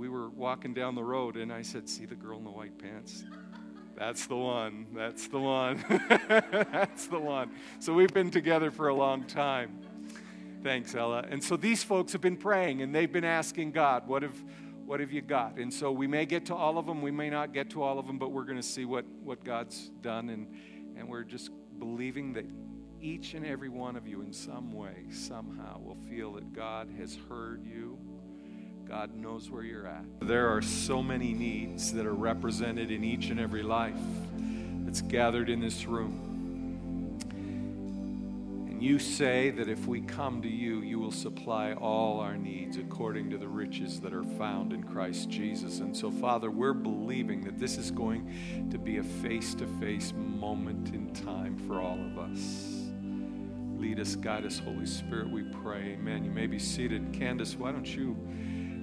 we 0.00 0.08
were 0.08 0.30
walking 0.30 0.72
down 0.72 0.94
the 0.94 1.04
road, 1.04 1.36
and 1.36 1.52
I 1.52 1.60
said, 1.60 1.86
See 1.86 2.06
the 2.06 2.14
girl 2.14 2.38
in 2.38 2.44
the 2.44 2.50
white 2.50 2.78
pants? 2.78 3.22
That's 3.98 4.26
the 4.26 4.36
one. 4.36 4.86
That's 4.94 5.28
the 5.28 5.38
one. 5.38 5.84
That's 6.08 7.06
the 7.06 7.18
one. 7.18 7.50
So 7.80 7.92
we've 7.92 8.12
been 8.14 8.30
together 8.30 8.70
for 8.70 8.88
a 8.88 8.94
long 8.94 9.24
time. 9.24 9.79
Thanks, 10.62 10.94
Ella. 10.94 11.24
And 11.28 11.42
so 11.42 11.56
these 11.56 11.82
folks 11.82 12.12
have 12.12 12.20
been 12.20 12.36
praying 12.36 12.82
and 12.82 12.94
they've 12.94 13.10
been 13.10 13.24
asking 13.24 13.72
God, 13.72 14.06
what 14.06 14.22
have, 14.22 14.36
what 14.84 15.00
have 15.00 15.10
you 15.10 15.22
got? 15.22 15.56
And 15.56 15.72
so 15.72 15.90
we 15.90 16.06
may 16.06 16.26
get 16.26 16.46
to 16.46 16.54
all 16.54 16.76
of 16.76 16.86
them, 16.86 17.00
we 17.02 17.10
may 17.10 17.30
not 17.30 17.52
get 17.52 17.70
to 17.70 17.82
all 17.82 17.98
of 17.98 18.06
them, 18.06 18.18
but 18.18 18.30
we're 18.30 18.44
going 18.44 18.58
to 18.58 18.62
see 18.62 18.84
what, 18.84 19.04
what 19.22 19.42
God's 19.44 19.90
done. 20.02 20.28
And, 20.28 20.46
and 20.96 21.08
we're 21.08 21.24
just 21.24 21.50
believing 21.78 22.34
that 22.34 22.44
each 23.00 23.32
and 23.32 23.46
every 23.46 23.70
one 23.70 23.96
of 23.96 24.06
you, 24.06 24.20
in 24.20 24.32
some 24.32 24.72
way, 24.72 25.06
somehow, 25.10 25.80
will 25.80 25.96
feel 26.08 26.32
that 26.34 26.52
God 26.52 26.90
has 26.98 27.16
heard 27.28 27.64
you 27.64 27.98
God 28.90 29.14
knows 29.14 29.48
where 29.48 29.62
you're 29.62 29.86
at. 29.86 30.04
There 30.20 30.48
are 30.48 30.60
so 30.60 31.00
many 31.00 31.32
needs 31.32 31.92
that 31.92 32.06
are 32.06 32.12
represented 32.12 32.90
in 32.90 33.04
each 33.04 33.30
and 33.30 33.38
every 33.38 33.62
life 33.62 33.94
that's 34.84 35.00
gathered 35.00 35.48
in 35.48 35.60
this 35.60 35.86
room. 35.86 36.29
You 38.80 38.98
say 38.98 39.50
that 39.50 39.68
if 39.68 39.86
we 39.86 40.00
come 40.00 40.40
to 40.42 40.48
you, 40.48 40.80
you 40.80 40.98
will 40.98 41.12
supply 41.12 41.74
all 41.74 42.18
our 42.18 42.36
needs 42.36 42.78
according 42.78 43.30
to 43.30 43.38
the 43.38 43.46
riches 43.46 44.00
that 44.00 44.12
are 44.12 44.24
found 44.24 44.72
in 44.72 44.82
Christ 44.82 45.28
Jesus. 45.28 45.80
And 45.80 45.96
so, 45.96 46.10
Father, 46.10 46.50
we're 46.50 46.72
believing 46.72 47.42
that 47.42 47.58
this 47.58 47.76
is 47.76 47.90
going 47.90 48.68
to 48.70 48.78
be 48.78 48.96
a 48.96 49.02
face 49.02 49.54
to 49.56 49.66
face 49.78 50.12
moment 50.16 50.94
in 50.94 51.12
time 51.12 51.58
for 51.68 51.80
all 51.80 51.98
of 52.00 52.18
us. 52.18 52.90
Lead 53.78 54.00
us, 54.00 54.16
guide 54.16 54.46
us, 54.46 54.58
Holy 54.58 54.86
Spirit, 54.86 55.30
we 55.30 55.42
pray. 55.42 55.96
Amen. 55.98 56.24
You 56.24 56.30
may 56.30 56.46
be 56.46 56.58
seated. 56.58 57.12
Candace, 57.12 57.56
why 57.56 57.72
don't 57.72 57.86
you? 57.86 58.16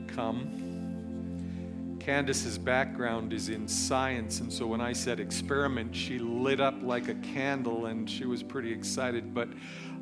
come. 0.07 1.97
Candace's 1.99 2.57
background 2.57 3.33
is 3.33 3.49
in 3.49 3.67
science, 3.67 4.39
and 4.39 4.51
so 4.51 4.65
when 4.65 4.79
I 4.79 4.93
said 4.93 5.19
experiment, 5.19 5.93
she 5.93 6.19
lit 6.19 6.61
up 6.61 6.75
like 6.81 7.09
a 7.09 7.15
candle 7.15 7.87
and 7.87 8.09
she 8.09 8.25
was 8.25 8.41
pretty 8.41 8.71
excited. 8.71 9.33
But 9.33 9.49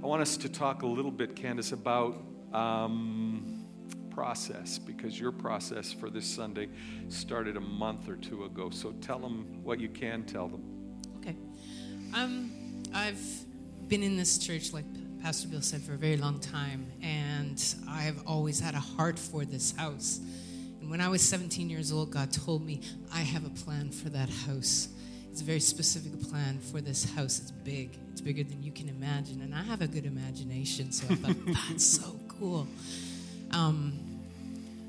I 0.04 0.08
want 0.08 0.22
us 0.22 0.38
to 0.38 0.50
talk 0.50 0.84
a 0.84 0.88
little 0.88 1.12
bit, 1.12 1.36
Candace, 1.36 1.72
about 1.72 2.22
um, 2.54 3.66
process 4.12 4.78
because 4.78 5.20
your 5.20 5.32
process 5.32 5.92
for 5.92 6.10
this 6.10 6.26
Sunday 6.26 6.70
started 7.10 7.58
a 7.58 7.62
month 7.62 8.08
or 8.08 8.16
two 8.16 8.46
ago. 8.46 8.70
So 8.70 8.92
tell 9.02 9.20
them 9.20 9.62
what 9.64 9.80
you 9.80 9.90
can 9.90 10.24
tell 10.24 10.48
them. 10.48 10.64
Okay. 11.18 11.36
Um, 12.14 12.84
I've 12.94 13.22
been 13.88 14.04
in 14.04 14.16
this 14.16 14.38
church 14.38 14.74
like 14.74 14.86
Pastor 15.22 15.48
Bill 15.48 15.62
said, 15.62 15.82
for 15.82 15.94
a 15.94 15.98
very 15.98 16.18
long 16.18 16.40
time. 16.40 16.92
And 17.02 17.60
I've 17.90 18.22
always 18.28 18.60
had 18.60 18.76
a 18.76 18.80
heart 18.80 19.18
for 19.18 19.44
this 19.44 19.76
house. 19.76 20.20
And 20.80 20.92
when 20.92 21.02
I 21.02 21.10
was 21.10 21.22
17 21.24 21.68
years 21.68 21.92
old, 21.92 22.12
God 22.12 22.32
told 22.32 22.64
me, 22.64 22.82
I 23.12 23.22
have 23.22 23.44
a 23.44 23.50
plan 23.50 23.90
for 23.90 24.10
that 24.10 24.30
house. 24.30 24.90
It's 25.36 25.42
a 25.42 25.44
very 25.44 25.60
specific 25.60 26.14
plan 26.30 26.60
for 26.60 26.80
this 26.80 27.04
house. 27.14 27.40
It's 27.40 27.52
big, 27.52 27.90
it's 28.10 28.22
bigger 28.22 28.42
than 28.42 28.64
you 28.64 28.72
can 28.72 28.88
imagine. 28.88 29.42
And 29.42 29.54
I 29.54 29.64
have 29.64 29.82
a 29.82 29.88
good 29.88 30.06
imagination, 30.06 30.94
so 30.94 31.06
I 31.10 31.16
thought, 31.16 31.36
that's 31.68 31.84
so 31.84 32.18
cool. 32.40 32.66
Um, 33.52 34.00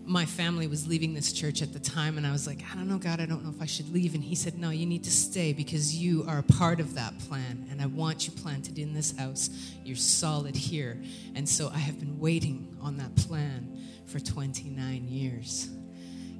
my 0.04 0.24
family 0.24 0.68
was 0.68 0.86
leaving 0.86 1.14
this 1.14 1.32
church 1.32 1.62
at 1.62 1.72
the 1.72 1.80
time, 1.80 2.16
and 2.16 2.24
I 2.24 2.30
was 2.30 2.46
like, 2.46 2.60
I 2.70 2.76
don't 2.76 2.88
know, 2.88 2.96
God, 2.96 3.18
I 3.20 3.26
don't 3.26 3.42
know 3.42 3.50
if 3.50 3.60
I 3.60 3.66
should 3.66 3.92
leave. 3.92 4.14
And 4.14 4.22
He 4.22 4.36
said, 4.36 4.56
No, 4.56 4.70
you 4.70 4.86
need 4.86 5.02
to 5.02 5.10
stay 5.10 5.52
because 5.52 5.96
you 5.96 6.24
are 6.28 6.38
a 6.38 6.44
part 6.44 6.78
of 6.78 6.94
that 6.94 7.18
plan, 7.28 7.66
and 7.72 7.82
I 7.82 7.86
want 7.86 8.28
you 8.28 8.32
planted 8.32 8.78
in 8.78 8.94
this 8.94 9.18
house. 9.18 9.50
You're 9.84 9.96
solid 9.96 10.54
here. 10.54 10.96
And 11.34 11.48
so 11.48 11.70
I 11.74 11.78
have 11.78 11.98
been 11.98 12.20
waiting 12.20 12.68
on 12.80 12.98
that 12.98 13.16
plan 13.16 13.84
for 14.06 14.20
29 14.20 15.08
years. 15.08 15.70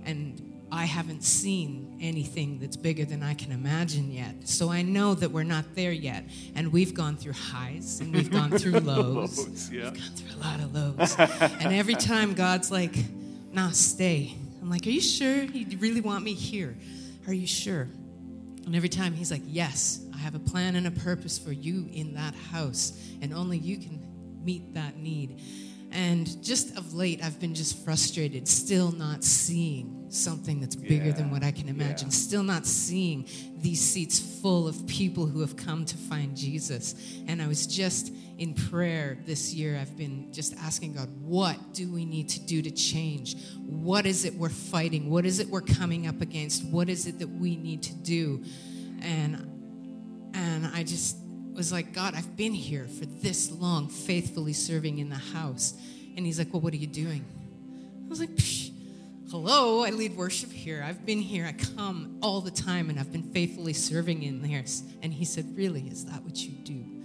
And 0.05 0.56
I 0.71 0.85
haven't 0.85 1.23
seen 1.23 1.99
anything 2.01 2.59
that's 2.59 2.77
bigger 2.77 3.05
than 3.05 3.23
I 3.23 3.35
can 3.35 3.53
imagine 3.53 4.11
yet. 4.11 4.49
So 4.49 4.71
I 4.71 4.83
know 4.83 5.15
that 5.15 5.31
we're 5.31 5.45
not 5.45 5.65
there 5.75 5.93
yet. 5.93 6.25
And 6.55 6.73
we've 6.73 6.93
gone 6.93 7.17
through 7.17 7.35
highs 7.35 8.01
and 8.01 8.13
we've 8.13 8.31
gone 8.31 8.51
through 8.51 8.73
lows. 8.81 9.39
lows 9.39 9.71
yeah. 9.71 9.91
We've 9.91 9.95
gone 9.95 10.17
through 10.17 10.41
a 10.41 10.43
lot 10.43 10.61
of 10.61 10.75
lows. 10.75 11.17
and 11.63 11.73
every 11.73 11.95
time 11.95 12.35
God's 12.35 12.71
like, 12.71 12.97
nah, 13.53 13.71
stay. 13.71 14.35
I'm 14.61 14.69
like, 14.69 14.87
are 14.87 14.91
you 14.91 15.01
sure 15.01 15.45
you 15.45 15.79
really 15.79 16.01
want 16.01 16.25
me 16.25 16.35
here? 16.35 16.77
Are 17.29 17.33
you 17.33 17.47
sure? 17.47 17.89
And 18.67 18.75
every 18.75 18.89
time 18.89 19.15
he's 19.15 19.31
like, 19.31 19.43
yes, 19.47 20.05
I 20.13 20.19
have 20.19 20.35
a 20.35 20.41
plan 20.41 20.75
and 20.75 20.89
a 20.89 20.91
purpose 20.91 21.39
for 21.39 21.53
you 21.53 21.89
in 21.93 22.15
that 22.15 22.35
house, 22.35 23.01
and 23.23 23.33
only 23.33 23.59
you 23.59 23.79
can 23.79 24.03
meet 24.45 24.75
that 24.75 24.97
need. 24.97 25.41
And 25.97 26.45
just 26.45 26.77
of 26.77 26.93
late, 26.93 27.25
I've 27.25 27.41
been 27.41 27.55
just 27.55 27.83
frustrated, 27.83 28.47
still 28.47 28.93
not 28.93 29.25
seeing 29.25 30.05
something 30.11 30.61
that's 30.61 30.77
bigger 30.77 31.07
yeah, 31.07 31.13
than 31.13 31.31
what 31.31 31.43
I 31.43 31.51
can 31.51 31.71
imagine, 31.71 32.09
yeah. 32.09 32.15
still 32.15 32.43
not 32.43 32.67
seeing 32.67 33.27
these 33.57 33.81
seats 33.81 34.19
full 34.43 34.69
of 34.69 34.87
people 34.87 35.25
who 35.25 35.41
have 35.41 35.57
come 35.57 35.87
to 35.87 35.97
find 35.97 36.37
Jesus. 36.37 36.95
And 37.27 37.41
I 37.41 37.49
was 37.49 37.67
just 37.67 38.13
in 38.37 38.53
prayer 38.53 39.17
this 39.25 39.55
year, 39.55 39.79
I've 39.79 39.97
been 39.97 40.31
just 40.35 40.55
asking 40.59 40.93
God, 40.93 41.09
what 41.23 41.73
do 41.73 41.91
we 41.91 42.05
need 42.05 42.29
to 42.29 42.41
do 42.41 42.61
to 42.61 42.71
change? 42.71 43.43
What 43.65 44.05
is 44.05 44.27
it 44.27 44.35
we're 44.35 44.51
fighting? 44.51 45.09
What 45.09 45.25
is 45.25 45.41
it 45.41 45.49
we're 45.49 45.63
coming 45.63 46.07
up 46.07 46.21
against? 46.21 46.63
What 46.67 46.91
is 46.91 47.07
it 47.07 47.21
that 47.21 47.29
we 47.29 47.57
need 47.57 47.83
to 47.85 47.95
do? 47.95 48.45
And 49.01 49.51
and 50.35 50.67
I 50.75 50.83
just 50.83 51.17
was 51.57 51.73
like, 51.73 51.93
God, 51.93 52.15
I've 52.15 52.37
been 52.37 52.53
here 52.53 52.87
for 52.87 53.07
this 53.07 53.51
long, 53.51 53.89
faithfully 53.89 54.53
serving 54.53 54.99
in 54.99 55.09
the 55.09 55.17
house. 55.17 55.75
And 56.17 56.25
he's 56.25 56.39
like, 56.39 56.53
Well, 56.53 56.61
what 56.61 56.73
are 56.73 56.79
you 56.79 56.87
doing? 56.87 57.25
I 58.05 58.09
was 58.09 58.21
like, 58.21 58.31
Hello, 59.31 59.85
I 59.85 59.91
lead 59.91 60.17
worship 60.17 60.53
here. 60.53 60.85
I've 60.87 61.05
been 61.05 61.21
here. 61.21 61.47
I 61.47 61.53
come 61.77 62.19
all 62.23 62.41
the 62.41 62.51
time 62.51 62.91
and 62.91 63.01
I've 63.01 63.11
been 63.11 63.33
faithfully 63.33 63.73
serving 63.73 64.23
in 64.23 64.43
there. 64.43 64.65
And 65.03 65.13
he 65.13 65.25
said, 65.25 65.57
Really, 65.57 65.89
is 65.89 66.05
that 66.07 66.23
what 66.23 66.37
you 66.37 66.53
do? 66.53 66.97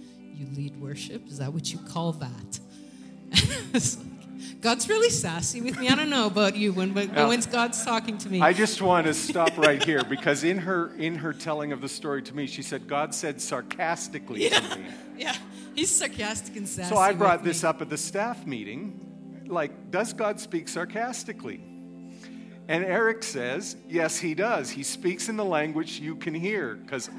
you 0.42 0.46
lead 0.56 0.80
worship? 0.80 1.26
Is 1.28 1.38
that 1.38 1.52
what 1.52 1.72
you 1.72 1.78
call 1.78 2.12
that? 2.12 2.60
God's 4.62 4.88
really 4.88 5.10
sassy 5.10 5.60
with 5.60 5.76
me. 5.76 5.88
I 5.88 5.96
don't 5.96 6.08
know 6.08 6.28
about 6.28 6.54
you 6.54 6.72
when, 6.72 6.94
when 6.94 7.08
Yeah. 7.08 7.40
God's 7.50 7.84
talking 7.84 8.16
to 8.18 8.30
me. 8.30 8.40
I 8.40 8.52
just 8.52 8.80
want 8.80 9.08
to 9.08 9.12
stop 9.12 9.58
right 9.58 9.82
here 9.82 10.04
because 10.04 10.44
in 10.44 10.56
her 10.58 10.94
in 10.98 11.16
her 11.16 11.32
telling 11.32 11.72
of 11.72 11.80
the 11.80 11.88
story 11.88 12.22
to 12.22 12.34
me, 12.34 12.46
she 12.46 12.62
said 12.62 12.86
God 12.86 13.12
said 13.12 13.40
sarcastically 13.40 14.48
to 14.50 14.78
me. 14.78 14.86
yeah, 15.18 15.36
he's 15.74 15.90
sarcastic 15.90 16.54
and 16.56 16.68
sassy. 16.68 16.94
So 16.94 16.96
I 16.96 17.12
brought 17.12 17.42
me. 17.42 17.48
this 17.48 17.64
up 17.64 17.82
at 17.82 17.90
the 17.90 17.98
staff 17.98 18.46
meeting. 18.46 19.44
Like, 19.48 19.90
does 19.90 20.12
God 20.12 20.38
speak 20.38 20.68
sarcastically? 20.68 21.60
And 22.68 22.84
Eric 22.84 23.24
says, 23.24 23.76
yes, 23.88 24.16
he 24.18 24.34
does. 24.34 24.70
He 24.70 24.84
speaks 24.84 25.28
in 25.28 25.36
the 25.36 25.44
language 25.44 25.98
you 25.98 26.14
can 26.14 26.34
hear 26.34 26.76
because 26.76 27.10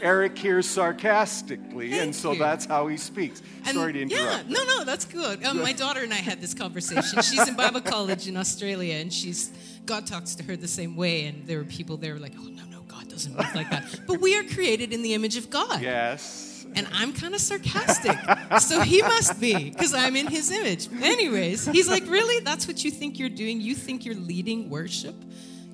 Eric 0.00 0.38
hears 0.38 0.66
sarcastically, 0.68 1.98
and 1.98 2.14
so 2.14 2.32
you. 2.32 2.38
that's 2.38 2.64
how 2.64 2.86
he 2.88 2.96
speaks. 2.96 3.42
And- 3.66 3.76
Sorry 3.76 3.92
to 3.92 4.02
interrupt. 4.02 4.48
Yeah, 4.48 4.54
no, 4.54 4.64
no, 4.64 4.84
that's 4.84 5.04
good. 5.04 5.44
Um, 5.44 5.60
my 5.60 5.72
daughter 5.72 6.02
and 6.02 6.12
I 6.12 6.16
had 6.16 6.40
this 6.40 6.54
conversation. 6.54 7.22
She's 7.22 7.46
in 7.46 7.54
Bible 7.56 7.80
college 7.80 8.28
in 8.28 8.36
Australia, 8.36 8.94
and 8.94 9.12
she's 9.12 9.50
God 9.86 10.06
talks 10.06 10.34
to 10.36 10.42
her 10.44 10.56
the 10.56 10.68
same 10.68 10.96
way. 10.96 11.26
And 11.26 11.46
there 11.46 11.58
were 11.58 11.64
people 11.64 11.96
there 11.96 12.14
were 12.14 12.20
like, 12.20 12.34
"Oh 12.38 12.48
no, 12.48 12.64
no, 12.70 12.82
God 12.82 13.08
doesn't 13.08 13.36
work 13.36 13.54
like 13.54 13.70
that." 13.70 14.00
But 14.06 14.20
we 14.20 14.36
are 14.36 14.44
created 14.44 14.92
in 14.92 15.02
the 15.02 15.14
image 15.14 15.36
of 15.36 15.50
God. 15.50 15.80
Yes. 15.82 16.48
And 16.74 16.88
I'm 16.94 17.12
kind 17.12 17.34
of 17.34 17.40
sarcastic. 17.40 18.16
so 18.60 18.80
he 18.80 19.02
must 19.02 19.38
be, 19.38 19.68
because 19.70 19.92
I'm 19.92 20.16
in 20.16 20.26
his 20.26 20.50
image. 20.50 20.88
Anyways, 21.02 21.66
he's 21.66 21.86
like, 21.86 22.06
Really? 22.06 22.42
That's 22.42 22.66
what 22.66 22.82
you 22.82 22.90
think 22.90 23.18
you're 23.18 23.28
doing? 23.28 23.60
You 23.60 23.74
think 23.74 24.06
you're 24.06 24.14
leading 24.14 24.70
worship? 24.70 25.14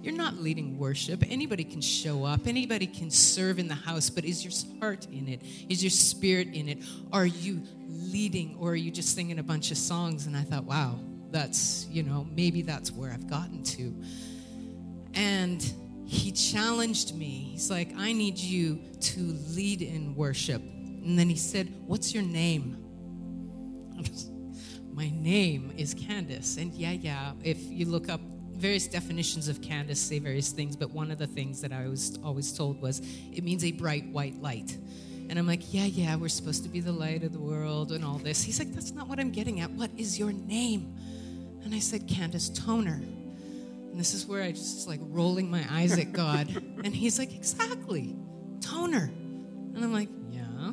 You're 0.03 0.17
not 0.17 0.37
leading 0.37 0.79
worship. 0.79 1.25
Anybody 1.29 1.65
can 1.65 1.81
show 1.81 2.25
up, 2.25 2.47
anybody 2.47 2.87
can 2.87 3.11
serve 3.11 3.59
in 3.59 3.69
the 3.69 3.75
house, 3.75 4.11
but 4.11 4.25
is 4.25 4.45
your 4.45 4.81
heart 4.81 5.07
in 5.07 5.29
it? 5.29 5.43
Is 5.69 5.83
your 5.83 5.91
spirit 5.91 6.49
in 6.55 6.69
it? 6.69 6.79
Are 7.13 7.27
you 7.27 7.63
leading, 7.89 8.57
or 8.61 8.71
are 8.71 8.77
you 8.77 8.91
just 8.91 9.15
singing 9.15 9.39
a 9.39 9.43
bunch 9.43 9.71
of 9.71 9.77
songs? 9.77 10.27
And 10.27 10.37
I 10.37 10.43
thought, 10.43 10.65
Wow, 10.65 11.01
that's, 11.31 11.87
you 11.91 12.03
know, 12.03 12.27
maybe 12.35 12.63
that's 12.63 12.93
where 12.93 13.11
I've 13.13 13.29
gotten 13.29 13.63
to. 13.65 13.95
And 15.15 15.63
he 16.07 16.33
challenged 16.33 17.15
me. 17.15 17.51
He's 17.53 17.71
like, 17.71 17.93
I 17.97 18.13
need 18.13 18.39
you 18.39 18.81
to 19.01 19.21
lead 19.21 19.83
in 19.83 20.15
worship. 20.15 20.63
And 20.63 21.19
then 21.19 21.29
he 21.29 21.37
said, 21.37 21.73
What's 21.87 22.15
your 22.15 22.23
name? 22.23 22.85
My 24.93 25.11
name 25.11 25.73
is 25.77 25.95
Candace. 25.95 26.57
And 26.57 26.73
yeah, 26.75 26.93
yeah, 26.93 27.33
if 27.43 27.63
you 27.63 27.87
look 27.87 28.09
up 28.09 28.21
various 28.59 28.87
definitions 28.87 29.49
of 29.49 29.63
Candace, 29.63 30.01
say 30.01 30.19
various 30.19 30.51
things, 30.51 30.77
but 30.77 30.91
one 30.91 31.11
of 31.11 31.19
the 31.19 31.27
things 31.27 31.61
that 31.61 31.73
I 31.73 31.87
was 31.87 32.19
always 32.25 32.53
told 32.53 32.81
was 32.83 33.01
it 33.33 33.45
means 33.45 33.65
a 33.65 33.73
bright 33.73 34.07
white 34.09 34.41
light. 34.43 34.77
And 35.29 35.39
I'm 35.39 35.47
like, 35.47 35.73
yeah, 35.73 35.85
yeah, 35.85 36.17
we're 36.17 36.29
supposed 36.29 36.63
to 36.65 36.69
be 36.69 36.81
the 36.81 36.93
light 36.93 37.23
of 37.23 37.33
the 37.33 37.39
world 37.39 37.93
and 37.93 38.05
all 38.05 38.19
this. 38.19 38.43
He's 38.43 38.59
like, 38.59 38.73
that's 38.73 38.93
not 38.93 39.09
what 39.09 39.21
I'm 39.21 39.31
getting 39.31 39.61
at. 39.61 39.71
What 39.71 39.91
is 39.97 40.19
your 40.19 40.33
name? 40.33 40.97
And 41.63 41.75
I 41.75 41.79
said, 41.79 42.09
Candace 42.09 42.49
Toner. 42.49 42.95
And 42.95 43.99
this 43.99 44.15
is 44.15 44.27
where 44.27 44.43
I 44.43 44.53
just 44.53 44.89
like 44.89 45.01
rolling 45.05 45.51
my 45.51 45.65
eyes 45.71 45.99
at 45.99 46.13
God. 46.13 46.49
and 46.85 46.95
he's 46.95 47.19
like, 47.19 47.35
exactly, 47.35 48.17
toner. 48.61 49.11
And 49.75 49.85
I'm 49.85 49.93
like, 49.93 50.09
yeah. 50.31 50.73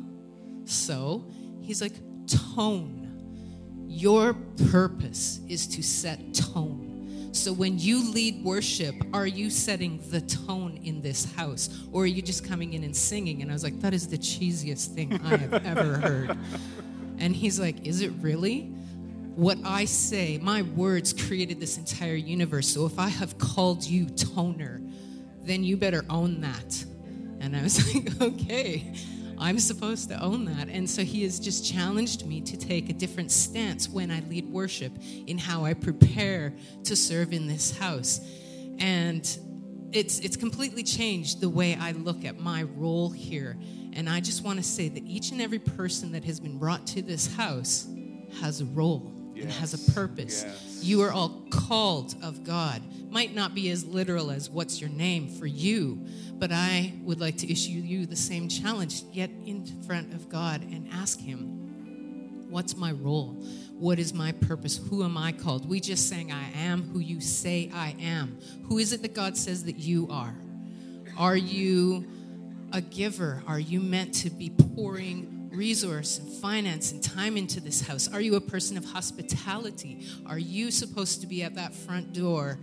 So 0.64 1.24
he's 1.60 1.82
like, 1.82 1.94
tone. 2.26 3.02
Your 3.88 4.34
purpose 4.70 5.40
is 5.48 5.66
to 5.68 5.82
set 5.82 6.34
tone. 6.34 6.85
So 7.36 7.52
when 7.52 7.78
you 7.78 8.10
lead 8.12 8.42
worship, 8.44 8.94
are 9.12 9.26
you 9.26 9.50
setting 9.50 10.00
the 10.10 10.20
tone 10.22 10.80
in 10.82 11.02
this 11.02 11.32
house? 11.34 11.86
Or 11.92 12.02
are 12.02 12.06
you 12.06 12.22
just 12.22 12.44
coming 12.44 12.72
in 12.72 12.82
and 12.84 12.96
singing? 12.96 13.42
And 13.42 13.50
I 13.50 13.54
was 13.54 13.62
like, 13.62 13.80
that 13.80 13.94
is 13.94 14.08
the 14.08 14.18
cheesiest 14.18 14.94
thing 14.94 15.20
I 15.24 15.36
have 15.36 15.52
ever 15.66 15.98
heard. 15.98 16.38
And 17.18 17.34
he's 17.34 17.60
like, 17.60 17.86
is 17.86 18.00
it 18.00 18.12
really? 18.20 18.72
what 19.36 19.58
I 19.66 19.84
say, 19.84 20.38
my 20.38 20.62
words 20.62 21.12
created 21.12 21.60
this 21.60 21.76
entire 21.76 22.14
universe. 22.14 22.68
So 22.68 22.86
if 22.86 22.98
I 22.98 23.08
have 23.08 23.36
called 23.36 23.84
you 23.84 24.06
toner, 24.06 24.80
then 25.42 25.62
you 25.62 25.76
better 25.76 26.04
own 26.08 26.40
that. 26.40 26.84
And 27.40 27.54
I 27.54 27.62
was 27.62 27.94
like, 27.94 28.20
okay, 28.20 28.94
I'm 29.38 29.58
supposed 29.58 30.08
to 30.10 30.22
own 30.22 30.44
that. 30.46 30.68
And 30.68 30.88
so 30.88 31.02
he 31.02 31.22
has 31.24 31.38
just 31.38 31.64
challenged 31.70 32.26
me 32.26 32.40
to 32.42 32.56
take 32.56 32.88
a 32.88 32.92
different 32.92 33.30
stance 33.30 33.88
when 33.88 34.10
I 34.10 34.20
lead 34.28 34.50
worship 34.50 34.92
in 35.26 35.38
how 35.38 35.64
I 35.64 35.74
prepare 35.74 36.52
to 36.84 36.96
serve 36.96 37.32
in 37.32 37.46
this 37.46 37.76
house. 37.76 38.20
And 38.78 39.26
it's 39.92 40.18
it's 40.20 40.36
completely 40.36 40.82
changed 40.82 41.40
the 41.40 41.48
way 41.48 41.76
I 41.80 41.92
look 41.92 42.24
at 42.24 42.38
my 42.40 42.64
role 42.64 43.10
here. 43.10 43.56
And 43.92 44.08
I 44.08 44.20
just 44.20 44.44
want 44.44 44.58
to 44.58 44.64
say 44.64 44.88
that 44.88 45.04
each 45.04 45.30
and 45.30 45.40
every 45.40 45.58
person 45.58 46.12
that 46.12 46.24
has 46.24 46.38
been 46.40 46.58
brought 46.58 46.86
to 46.88 47.02
this 47.02 47.34
house 47.34 47.86
has 48.40 48.60
a 48.60 48.66
role 48.66 49.15
and 49.40 49.50
has 49.50 49.74
a 49.74 49.92
purpose. 49.92 50.44
yes. 50.46 50.80
You 50.82 51.02
are 51.02 51.12
all 51.12 51.42
called 51.50 52.14
of 52.22 52.44
God. 52.44 52.82
Might 53.10 53.34
not 53.34 53.54
be 53.54 53.70
as 53.70 53.84
literal 53.84 54.30
as 54.30 54.50
what's 54.50 54.80
your 54.80 54.90
name 54.90 55.28
for 55.28 55.46
you, 55.46 56.04
but 56.34 56.50
I 56.52 56.92
would 57.02 57.20
like 57.20 57.38
to 57.38 57.50
issue 57.50 57.70
you 57.70 58.06
the 58.06 58.16
same 58.16 58.48
challenge. 58.48 59.10
Get 59.12 59.30
in 59.44 59.64
front 59.82 60.12
of 60.12 60.28
God 60.28 60.62
and 60.62 60.88
ask 60.92 61.20
Him, 61.20 61.56
What's 62.48 62.76
my 62.76 62.92
role? 62.92 63.32
What 63.78 63.98
is 63.98 64.14
my 64.14 64.32
purpose? 64.32 64.78
Who 64.88 65.04
am 65.04 65.18
I 65.18 65.32
called? 65.32 65.68
We 65.68 65.80
just 65.80 66.08
sang, 66.08 66.30
I 66.32 66.50
am 66.52 66.82
who 66.84 67.00
you 67.00 67.20
say 67.20 67.70
I 67.74 67.96
am. 68.00 68.38
Who 68.68 68.78
is 68.78 68.92
it 68.92 69.02
that 69.02 69.14
God 69.14 69.36
says 69.36 69.64
that 69.64 69.76
you 69.76 70.08
are? 70.10 70.34
Are 71.18 71.36
you 71.36 72.06
a 72.72 72.80
giver? 72.80 73.42
Are 73.46 73.58
you 73.58 73.80
meant 73.80 74.14
to 74.14 74.30
be 74.30 74.50
pouring 74.50 75.35
resource 75.56 76.18
and 76.18 76.28
finance 76.28 76.92
and 76.92 77.02
time 77.02 77.36
into 77.36 77.60
this 77.60 77.80
house? 77.80 78.12
Are 78.12 78.20
you 78.20 78.36
a 78.36 78.40
person 78.40 78.76
of 78.76 78.84
hospitality? 78.84 80.06
Are 80.26 80.38
you 80.38 80.70
supposed 80.70 81.20
to 81.22 81.26
be 81.26 81.42
at 81.42 81.54
that 81.54 81.74
front 81.74 82.12
door 82.12 82.58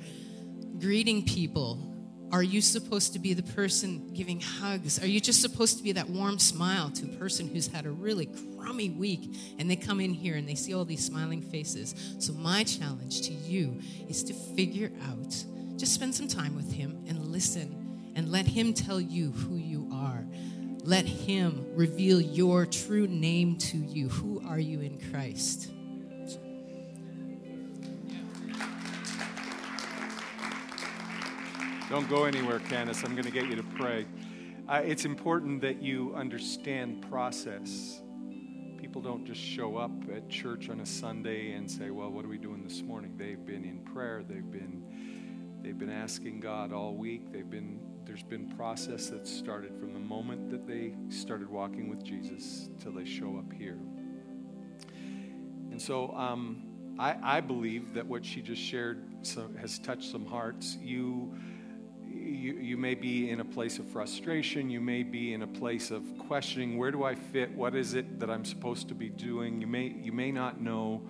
greeting 0.79 1.25
people? 1.25 1.89
Are 2.31 2.43
you 2.43 2.61
supposed 2.61 3.13
to 3.13 3.19
be 3.19 3.33
the 3.33 3.43
person 3.43 4.11
giving 4.13 4.39
hugs? 4.39 5.01
Are 5.03 5.07
you 5.07 5.19
just 5.19 5.41
supposed 5.41 5.77
to 5.77 5.83
be 5.83 5.91
that 5.91 6.09
warm 6.09 6.39
smile 6.39 6.89
to 6.91 7.05
a 7.05 7.15
person 7.17 7.47
who's 7.47 7.67
had 7.67 7.85
a 7.85 7.91
really 7.91 8.27
crummy 8.57 8.89
week 8.89 9.35
and 9.59 9.69
they 9.69 9.75
come 9.75 9.99
in 9.99 10.13
here 10.13 10.35
and 10.35 10.49
they 10.49 10.55
see 10.55 10.73
all 10.73 10.83
these 10.83 11.05
smiling 11.05 11.41
faces? 11.41 11.93
So, 12.17 12.33
my 12.33 12.63
challenge 12.63 13.21
to 13.27 13.33
you 13.33 13.79
is 14.09 14.23
to 14.23 14.33
figure 14.33 14.91
out, 15.09 15.35
just 15.77 15.93
spend 15.93 16.15
some 16.15 16.27
time 16.27 16.55
with 16.55 16.71
him 16.71 17.03
and 17.07 17.27
listen 17.27 18.11
and 18.15 18.31
let 18.31 18.47
him 18.47 18.73
tell 18.73 18.99
you 18.99 19.31
who 19.31 19.55
you. 19.55 19.72
Let 20.85 21.05
him 21.05 21.65
reveal 21.75 22.19
your 22.19 22.65
true 22.65 23.07
name 23.07 23.57
to 23.59 23.77
you. 23.77 24.09
Who 24.09 24.41
are 24.45 24.59
you 24.59 24.81
in 24.81 24.99
Christ? 25.11 25.71
Don't 31.89 32.09
go 32.09 32.25
anywhere, 32.25 32.59
Candace. 32.59 33.01
I'm 33.05 33.13
going 33.13 33.23
to 33.23 33.31
get 33.31 33.45
you 33.45 33.55
to 33.55 33.63
pray. 33.63 34.05
Uh, 34.67 34.81
it's 34.83 35.05
important 35.05 35.61
that 35.61 35.81
you 35.81 36.13
understand 36.15 37.05
process. 37.09 38.01
People 38.77 39.01
don't 39.01 39.25
just 39.25 39.39
show 39.39 39.77
up 39.77 39.91
at 40.13 40.27
church 40.27 40.69
on 40.69 40.81
a 40.81 40.85
Sunday 40.85 41.53
and 41.53 41.69
say, 41.69 41.91
"Well, 41.91 42.09
what 42.09 42.25
are 42.25 42.29
we 42.29 42.37
doing 42.37 42.61
this 42.61 42.81
morning?" 42.81 43.15
They've 43.15 43.45
been 43.45 43.63
in 43.63 43.79
prayer. 43.93 44.21
They've 44.27 44.51
been 44.51 45.59
they've 45.61 45.77
been 45.77 45.89
asking 45.91 46.41
God 46.41 46.73
all 46.73 46.93
week. 46.95 47.31
They've 47.31 47.49
been 47.49 47.79
there's 48.05 48.23
been 48.23 48.49
process 48.55 49.09
that 49.09 49.27
started 49.27 49.77
from 49.79 49.93
the 49.93 49.99
moment 49.99 50.49
that 50.49 50.67
they 50.67 50.93
started 51.09 51.49
walking 51.49 51.89
with 51.89 52.03
Jesus 52.03 52.69
till 52.79 52.91
they 52.91 53.05
show 53.05 53.37
up 53.37 53.51
here. 53.53 53.79
And 55.71 55.81
so 55.81 56.13
um, 56.15 56.63
I, 56.99 57.15
I 57.37 57.41
believe 57.41 57.93
that 57.93 58.05
what 58.05 58.25
she 58.25 58.41
just 58.41 58.61
shared 58.61 59.03
has 59.59 59.79
touched 59.79 60.11
some 60.11 60.25
hearts. 60.25 60.77
You, 60.81 61.33
you, 62.07 62.53
you 62.59 62.77
may 62.77 62.93
be 62.93 63.29
in 63.29 63.39
a 63.39 63.45
place 63.45 63.79
of 63.79 63.87
frustration. 63.87 64.69
You 64.69 64.81
may 64.81 65.03
be 65.03 65.33
in 65.33 65.41
a 65.41 65.47
place 65.47 65.89
of 65.89 66.03
questioning 66.27 66.77
where 66.77 66.91
do 66.91 67.03
I 67.03 67.15
fit? 67.15 67.51
What 67.51 67.75
is 67.75 67.95
it 67.95 68.19
that 68.19 68.29
I'm 68.29 68.45
supposed 68.45 68.87
to 68.89 68.95
be 68.95 69.09
doing? 69.09 69.61
You 69.61 69.67
may, 69.67 69.95
you 69.99 70.11
may 70.11 70.31
not 70.31 70.61
know 70.61 71.01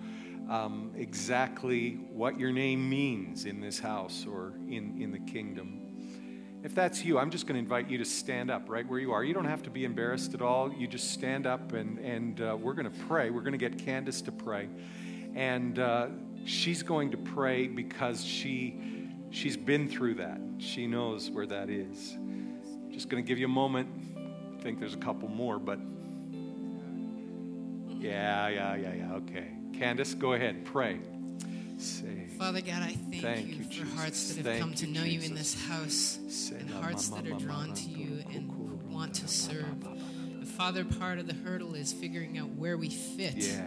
um, 0.48 0.92
exactly 0.96 1.94
what 2.10 2.38
your 2.38 2.52
name 2.52 2.88
means 2.88 3.44
in 3.44 3.60
this 3.60 3.78
house 3.78 4.26
or 4.26 4.54
in, 4.68 5.00
in 5.00 5.10
the 5.10 5.18
kingdom. 5.18 5.83
If 6.64 6.74
that's 6.74 7.04
you, 7.04 7.18
I'm 7.18 7.30
just 7.30 7.46
going 7.46 7.56
to 7.56 7.58
invite 7.58 7.90
you 7.90 7.98
to 7.98 8.06
stand 8.06 8.50
up 8.50 8.70
right 8.70 8.88
where 8.88 8.98
you 8.98 9.12
are. 9.12 9.22
You 9.22 9.34
don't 9.34 9.44
have 9.44 9.62
to 9.64 9.70
be 9.70 9.84
embarrassed 9.84 10.32
at 10.32 10.40
all. 10.40 10.72
You 10.72 10.86
just 10.86 11.10
stand 11.12 11.46
up 11.46 11.74
and, 11.74 11.98
and 11.98 12.40
uh, 12.40 12.56
we're 12.58 12.72
going 12.72 12.90
to 12.90 12.98
pray. 13.06 13.28
We're 13.28 13.42
going 13.42 13.52
to 13.52 13.58
get 13.58 13.76
Candace 13.76 14.22
to 14.22 14.32
pray. 14.32 14.70
And 15.34 15.78
uh, 15.78 16.06
she's 16.46 16.82
going 16.82 17.10
to 17.10 17.18
pray 17.18 17.66
because 17.66 18.24
she, 18.24 19.10
she's 19.28 19.58
been 19.58 19.90
through 19.90 20.14
that. 20.14 20.40
She 20.56 20.86
knows 20.86 21.30
where 21.30 21.44
that 21.44 21.68
is. 21.68 22.16
Just 22.90 23.10
going 23.10 23.22
to 23.22 23.28
give 23.28 23.36
you 23.36 23.44
a 23.44 23.48
moment. 23.48 23.86
I 24.58 24.62
think 24.62 24.80
there's 24.80 24.94
a 24.94 24.98
couple 24.98 25.28
more, 25.28 25.58
but 25.58 25.78
yeah, 27.90 28.48
yeah, 28.48 28.74
yeah, 28.74 28.94
yeah. 28.94 29.12
Okay. 29.16 29.48
Candace, 29.74 30.14
go 30.14 30.32
ahead. 30.32 30.64
Pray. 30.64 31.00
Father 32.38 32.60
God, 32.60 32.82
I 32.82 32.92
thank, 32.92 33.22
Thank 33.22 33.46
you, 33.48 33.54
you, 33.56 33.64
for 33.64 33.96
hearts 33.96 34.28
that 34.28 34.36
have 34.38 34.46
Thank 34.46 34.60
come 34.60 34.74
to 34.74 34.86
know 34.86 35.04
you 35.04 35.20
in 35.20 35.34
this 35.34 35.54
house 35.66 36.18
and 36.50 36.68
hearts 36.70 37.08
that 37.08 37.26
are 37.26 37.38
drawn 37.38 37.72
to 37.74 37.88
you 37.88 38.24
and 38.34 38.90
want 38.90 39.14
to 39.14 39.28
serve. 39.28 39.80
ba. 39.80 39.96
Father, 40.56 40.84
part 40.84 41.18
of 41.18 41.26
the 41.26 41.34
hurdle 41.34 41.74
is 41.74 41.92
figuring 41.92 42.38
out 42.38 42.48
where 42.50 42.76
we 42.76 42.88
fit. 42.90 43.34
Yeah. 43.36 43.62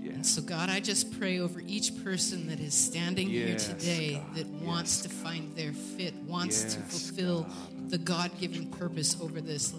Yeah. 0.00 0.12
And 0.12 0.26
so, 0.26 0.42
God, 0.42 0.68
I 0.68 0.80
just 0.80 1.18
pray 1.18 1.40
over 1.40 1.62
each 1.66 2.04
person 2.04 2.46
that 2.48 2.60
is 2.60 2.74
standing 2.74 3.30
Yes, 3.30 3.66
here 3.66 3.74
today 3.74 4.14
God. 4.16 4.34
that 4.36 4.46
wants 4.46 5.00
to 5.02 5.08
find 5.08 5.56
their 5.56 5.72
fit, 5.72 6.14
wants 6.26 6.74
to 6.74 6.78
Yes, 6.80 6.90
fulfill 6.90 7.46
the 7.88 7.96
God 7.98 8.30
given 8.38 8.66
purpose 8.66 9.16
over 9.20 9.40
this 9.40 9.74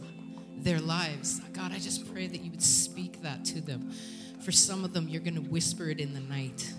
their 0.58 0.80
lives. 0.80 1.42
God, 1.54 1.72
I 1.72 1.78
just 1.78 2.12
pray 2.12 2.26
that 2.28 2.42
you 2.42 2.50
would 2.50 2.64
speak 2.64 3.22
that 3.22 3.46
to 3.46 3.62
them. 3.62 3.92
For 4.42 4.52
some 4.52 4.84
of 4.84 4.94
them, 4.94 5.08
you're 5.08 5.22
going 5.22 5.36
to 5.36 5.42
whisper 5.50 5.90
it 5.90 6.00
in 6.00 6.14
the 6.14 6.22
night. 6.22 6.74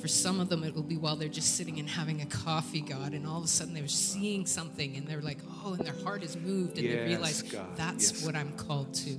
For 0.00 0.08
some 0.08 0.40
of 0.40 0.48
them, 0.48 0.64
it 0.64 0.74
will 0.74 0.82
be 0.82 0.96
while 0.96 1.14
they're 1.16 1.28
just 1.28 1.56
sitting 1.56 1.78
and 1.78 1.88
having 1.88 2.22
a 2.22 2.26
coffee, 2.26 2.80
God, 2.80 3.12
and 3.12 3.26
all 3.26 3.38
of 3.38 3.44
a 3.44 3.48
sudden 3.48 3.74
they're 3.74 3.86
seeing 3.86 4.46
something 4.46 4.96
and 4.96 5.06
they're 5.06 5.20
like, 5.20 5.38
oh, 5.62 5.74
and 5.74 5.84
their 5.84 5.94
heart 6.04 6.22
is 6.22 6.36
moved 6.36 6.78
and 6.78 6.88
Yes, 6.88 6.96
they 6.96 7.04
realize 7.04 7.42
God. 7.42 7.76
that's 7.76 8.12
Yes, 8.12 8.24
what 8.24 8.34
I'm 8.34 8.52
called 8.52 8.94
to. 8.94 9.18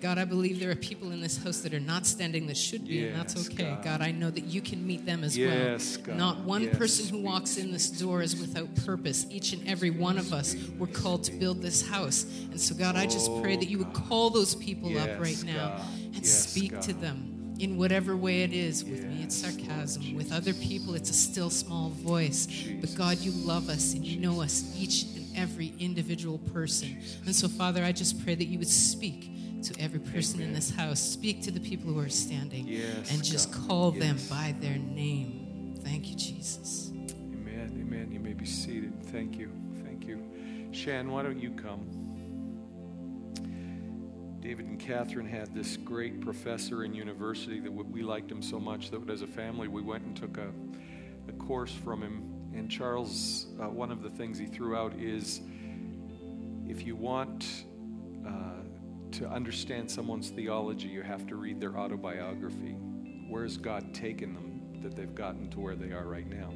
God, 0.00 0.18
I 0.18 0.24
believe 0.24 0.60
there 0.60 0.70
are 0.70 0.76
people 0.76 1.12
in 1.12 1.20
this 1.20 1.42
house 1.42 1.60
that 1.60 1.72
are 1.72 1.80
not 1.80 2.06
standing 2.06 2.46
that 2.48 2.56
should 2.56 2.86
be, 2.86 3.06
and 3.06 3.16
that's 3.16 3.36
okay. 3.46 3.76
God. 3.76 3.84
God. 3.84 4.02
I 4.02 4.10
know 4.10 4.30
that 4.30 4.44
you 4.44 4.60
can 4.60 4.86
meet 4.86 5.06
them 5.06 5.24
as 5.24 5.38
Yes, 5.38 5.96
well. 5.96 6.06
God. 6.06 6.16
Not 6.16 6.40
one 6.40 6.64
Yes, 6.64 6.76
person 6.76 7.06
who 7.08 7.22
walks 7.22 7.56
in 7.56 7.72
this 7.72 7.88
door 7.88 8.20
is 8.20 8.36
without 8.36 8.74
purpose. 8.84 9.26
Each 9.30 9.52
and 9.52 9.66
every 9.66 9.90
one 9.90 10.18
of 10.18 10.32
us, 10.32 10.54
we're 10.78 10.86
called 10.88 11.24
to 11.24 11.32
build 11.32 11.62
this 11.62 11.88
house. 11.88 12.26
And 12.50 12.60
so, 12.60 12.74
God, 12.74 12.96
I 12.96 13.06
just 13.06 13.40
pray 13.40 13.56
that 13.56 13.68
you 13.68 13.78
would 13.78 13.94
oh, 13.96 14.00
call 14.08 14.30
those 14.30 14.54
people 14.56 14.90
Yes, 14.90 15.08
up 15.08 15.20
right 15.20 15.42
now 15.44 15.76
and 16.14 16.16
Yes, 16.16 16.48
speak 16.48 16.78
to 16.82 16.92
them. 16.92 17.35
In 17.58 17.78
whatever 17.78 18.16
way 18.16 18.42
it 18.42 18.52
is, 18.52 18.84
with 18.84 19.04
me 19.04 19.22
it's 19.22 19.34
sarcasm. 19.36 20.14
With 20.14 20.32
other 20.32 20.52
people, 20.52 20.94
it's 20.94 21.10
a 21.10 21.14
still 21.14 21.48
small 21.50 21.88
voice. 21.90 22.46
But 22.80 22.94
God, 22.94 23.18
you 23.18 23.32
love 23.32 23.68
us 23.70 23.94
and 23.94 24.04
you 24.04 24.20
know 24.20 24.42
us, 24.42 24.74
each 24.78 25.04
and 25.16 25.26
every 25.36 25.72
individual 25.78 26.38
person. 26.38 26.98
And 27.24 27.34
so, 27.34 27.48
Father, 27.48 27.82
I 27.82 27.92
just 27.92 28.22
pray 28.24 28.34
that 28.34 28.44
you 28.44 28.58
would 28.58 28.68
speak 28.68 29.30
to 29.62 29.80
every 29.80 30.00
person 30.00 30.40
in 30.40 30.52
this 30.52 30.70
house. 30.70 31.00
Speak 31.00 31.42
to 31.42 31.50
the 31.50 31.60
people 31.60 31.92
who 31.92 31.98
are 31.98 32.08
standing 32.10 32.66
Yes, 32.68 33.10
and 33.10 33.24
just 33.24 33.50
God. 33.52 33.68
call 33.68 33.90
them 33.90 34.18
by 34.28 34.54
their 34.60 34.76
name. 34.76 35.74
Thank 35.82 36.08
you, 36.10 36.14
Jesus. 36.16 36.90
Amen. 36.92 37.72
Amen. 37.80 38.10
You 38.12 38.20
may 38.20 38.34
be 38.34 38.44
seated. 38.44 38.92
Thank 39.06 39.38
you. 39.38 39.50
Thank 39.82 40.06
you. 40.06 40.22
Shan, 40.72 41.10
why 41.10 41.22
don't 41.22 41.40
you 41.40 41.50
come? 41.50 42.05
David 44.46 44.66
and 44.66 44.78
Catherine 44.78 45.26
had 45.26 45.52
this 45.52 45.76
great 45.76 46.20
professor 46.20 46.84
in 46.84 46.94
university 46.94 47.58
that 47.58 47.72
we 47.72 48.04
liked 48.04 48.30
him 48.30 48.40
so 48.40 48.60
much 48.60 48.92
that 48.92 49.10
as 49.10 49.22
a 49.22 49.26
family 49.26 49.66
we 49.66 49.82
went 49.82 50.04
and 50.04 50.16
took 50.16 50.38
a, 50.38 50.52
a 51.28 51.32
course 51.32 51.72
from 51.72 52.00
him. 52.00 52.52
And 52.54 52.70
Charles, 52.70 53.48
uh, 53.60 53.68
one 53.68 53.90
of 53.90 54.04
the 54.04 54.08
things 54.08 54.38
he 54.38 54.46
threw 54.46 54.76
out 54.76 54.94
is 55.00 55.40
if 56.68 56.86
you 56.86 56.94
want 56.94 57.64
uh, 58.24 58.62
to 59.18 59.26
understand 59.26 59.90
someone's 59.90 60.30
theology, 60.30 60.86
you 60.86 61.02
have 61.02 61.26
to 61.26 61.34
read 61.34 61.60
their 61.60 61.76
autobiography. 61.76 62.76
Where 63.28 63.42
has 63.42 63.56
God 63.56 63.92
taken 63.92 64.32
them 64.32 64.80
that 64.80 64.94
they've 64.94 65.12
gotten 65.12 65.50
to 65.50 65.58
where 65.58 65.74
they 65.74 65.90
are 65.90 66.06
right 66.06 66.28
now? 66.28 66.52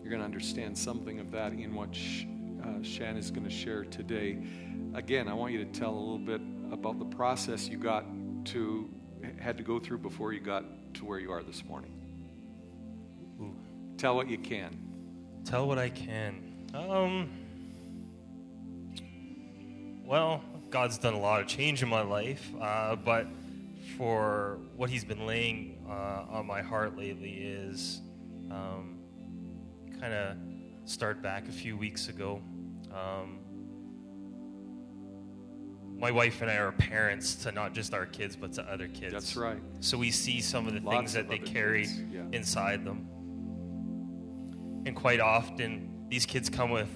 You're 0.00 0.10
going 0.10 0.20
to 0.20 0.26
understand 0.26 0.78
something 0.78 1.18
of 1.18 1.32
that 1.32 1.54
in 1.54 1.74
what 1.74 1.92
Sh- 1.92 2.26
uh, 2.62 2.82
Shan 2.82 3.16
is 3.16 3.32
going 3.32 3.42
to 3.42 3.50
share 3.50 3.84
today. 3.84 4.38
Again, 4.94 5.28
I 5.28 5.34
want 5.34 5.52
you 5.52 5.64
to 5.64 5.70
tell 5.70 5.90
a 5.90 6.00
little 6.00 6.18
bit 6.18 6.40
about 6.72 6.98
the 6.98 7.04
process 7.04 7.68
you 7.68 7.78
got 7.78 8.04
to 8.46 8.90
had 9.38 9.56
to 9.56 9.62
go 9.62 9.78
through 9.78 9.98
before 9.98 10.32
you 10.32 10.40
got 10.40 10.64
to 10.94 11.04
where 11.04 11.18
you 11.18 11.30
are 11.30 11.42
this 11.42 11.64
morning. 11.64 11.92
Ooh. 13.40 13.54
Tell 13.96 14.16
what 14.16 14.28
you 14.28 14.38
can. 14.38 14.76
Tell 15.44 15.68
what 15.68 15.78
I 15.78 15.90
can. 15.90 16.66
Um. 16.74 17.30
Well, 20.04 20.42
God's 20.70 20.98
done 20.98 21.14
a 21.14 21.20
lot 21.20 21.40
of 21.40 21.46
change 21.46 21.84
in 21.84 21.88
my 21.88 22.02
life, 22.02 22.50
uh, 22.60 22.96
but 22.96 23.28
for 23.96 24.58
what 24.76 24.90
He's 24.90 25.04
been 25.04 25.24
laying 25.24 25.86
uh, 25.88 26.24
on 26.30 26.46
my 26.46 26.62
heart 26.62 26.96
lately 26.96 27.30
is 27.30 28.00
um, 28.50 28.98
kind 30.00 30.12
of 30.12 30.36
start 30.84 31.22
back 31.22 31.48
a 31.48 31.52
few 31.52 31.76
weeks 31.76 32.08
ago. 32.08 32.42
Um, 32.92 33.38
my 36.00 36.10
wife 36.10 36.40
and 36.40 36.50
I 36.50 36.56
are 36.56 36.72
parents 36.72 37.34
to 37.36 37.52
not 37.52 37.74
just 37.74 37.92
our 37.92 38.06
kids, 38.06 38.34
but 38.34 38.54
to 38.54 38.62
other 38.62 38.88
kids. 38.88 39.12
That's 39.12 39.36
right. 39.36 39.60
So 39.80 39.98
we 39.98 40.10
see 40.10 40.40
some 40.40 40.66
of 40.66 40.72
the 40.72 40.80
Lots 40.80 40.96
things 40.96 41.12
that 41.12 41.28
they 41.28 41.38
carry 41.38 41.86
yeah. 42.10 42.22
inside 42.32 42.86
them. 42.86 43.06
And 44.86 44.96
quite 44.96 45.20
often, 45.20 46.06
these 46.08 46.24
kids 46.24 46.48
come 46.48 46.70
with 46.70 46.88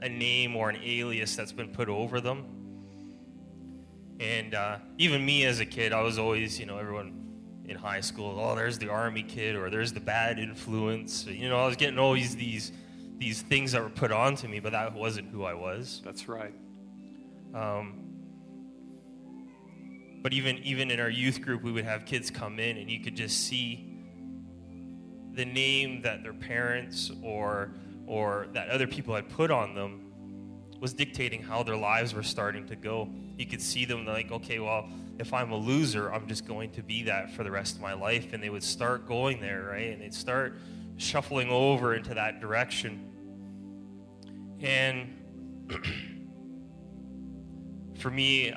a 0.00 0.08
name 0.08 0.54
or 0.54 0.70
an 0.70 0.78
alias 0.82 1.34
that's 1.34 1.50
been 1.50 1.70
put 1.70 1.88
over 1.88 2.20
them. 2.20 2.44
And 4.20 4.54
uh, 4.54 4.78
even 4.96 5.26
me 5.26 5.44
as 5.44 5.58
a 5.58 5.66
kid, 5.66 5.92
I 5.92 6.02
was 6.02 6.16
always, 6.16 6.60
you 6.60 6.66
know, 6.66 6.78
everyone 6.78 7.18
in 7.64 7.76
high 7.76 8.00
school, 8.00 8.38
oh, 8.38 8.54
there's 8.54 8.78
the 8.78 8.88
army 8.88 9.24
kid 9.24 9.56
or 9.56 9.70
there's 9.70 9.92
the 9.92 10.00
bad 10.00 10.38
influence. 10.38 11.26
You 11.26 11.48
know, 11.48 11.58
I 11.58 11.66
was 11.66 11.76
getting 11.76 11.98
always 11.98 12.36
these 12.36 12.70
these 13.18 13.42
things 13.42 13.72
that 13.72 13.82
were 13.82 13.90
put 13.90 14.10
onto 14.10 14.48
me, 14.48 14.58
but 14.58 14.72
that 14.72 14.92
wasn't 14.94 15.30
who 15.30 15.44
I 15.44 15.54
was. 15.54 16.00
That's 16.04 16.28
right. 16.28 16.54
Um, 17.54 18.11
but 20.22 20.32
even 20.32 20.58
even 20.58 20.90
in 20.90 21.00
our 21.00 21.10
youth 21.10 21.42
group, 21.42 21.62
we 21.62 21.72
would 21.72 21.84
have 21.84 22.06
kids 22.06 22.30
come 22.30 22.58
in, 22.58 22.76
and 22.76 22.90
you 22.90 23.00
could 23.00 23.16
just 23.16 23.46
see 23.46 23.88
the 25.34 25.44
name 25.44 26.02
that 26.02 26.22
their 26.22 26.32
parents 26.32 27.10
or 27.22 27.72
or 28.06 28.46
that 28.52 28.68
other 28.68 28.86
people 28.86 29.14
had 29.14 29.28
put 29.28 29.50
on 29.50 29.74
them 29.74 30.08
was 30.80 30.92
dictating 30.92 31.42
how 31.42 31.62
their 31.62 31.76
lives 31.76 32.12
were 32.12 32.22
starting 32.22 32.66
to 32.66 32.76
go. 32.76 33.08
You 33.38 33.46
could 33.46 33.62
see 33.62 33.84
them 33.84 34.04
like, 34.04 34.32
okay, 34.32 34.58
well, 34.58 34.88
if 35.18 35.32
I'm 35.32 35.52
a 35.52 35.56
loser, 35.56 36.12
I'm 36.12 36.26
just 36.26 36.46
going 36.46 36.70
to 36.72 36.82
be 36.82 37.04
that 37.04 37.30
for 37.30 37.44
the 37.44 37.50
rest 37.50 37.76
of 37.76 37.82
my 37.82 37.92
life, 37.92 38.32
and 38.32 38.42
they 38.42 38.50
would 38.50 38.64
start 38.64 39.06
going 39.06 39.40
there, 39.40 39.68
right? 39.70 39.92
And 39.92 40.02
they'd 40.02 40.12
start 40.12 40.58
shuffling 40.96 41.50
over 41.50 41.94
into 41.94 42.14
that 42.14 42.40
direction. 42.40 43.08
And 44.60 45.16
for 47.98 48.10
me, 48.10 48.52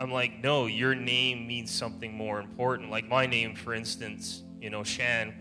I'm 0.00 0.10
like, 0.10 0.42
no, 0.42 0.66
your 0.66 0.94
name 0.94 1.46
means 1.46 1.70
something 1.70 2.12
more 2.14 2.40
important. 2.40 2.90
Like 2.90 3.06
my 3.06 3.26
name, 3.26 3.54
for 3.54 3.74
instance, 3.74 4.42
you 4.60 4.70
know, 4.70 4.82
Shan, 4.82 5.34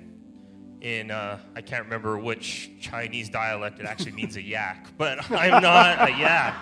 in 0.81 1.11
uh, 1.11 1.39
I 1.55 1.61
can't 1.61 1.85
remember 1.85 2.17
which 2.19 2.69
Chinese 2.81 3.29
dialect 3.29 3.79
it 3.79 3.85
actually 3.85 4.11
means 4.11 4.35
a 4.35 4.41
yak, 4.41 4.87
but 4.97 5.31
I'm 5.31 5.61
not 5.61 6.09
a 6.09 6.11
yak. 6.11 6.55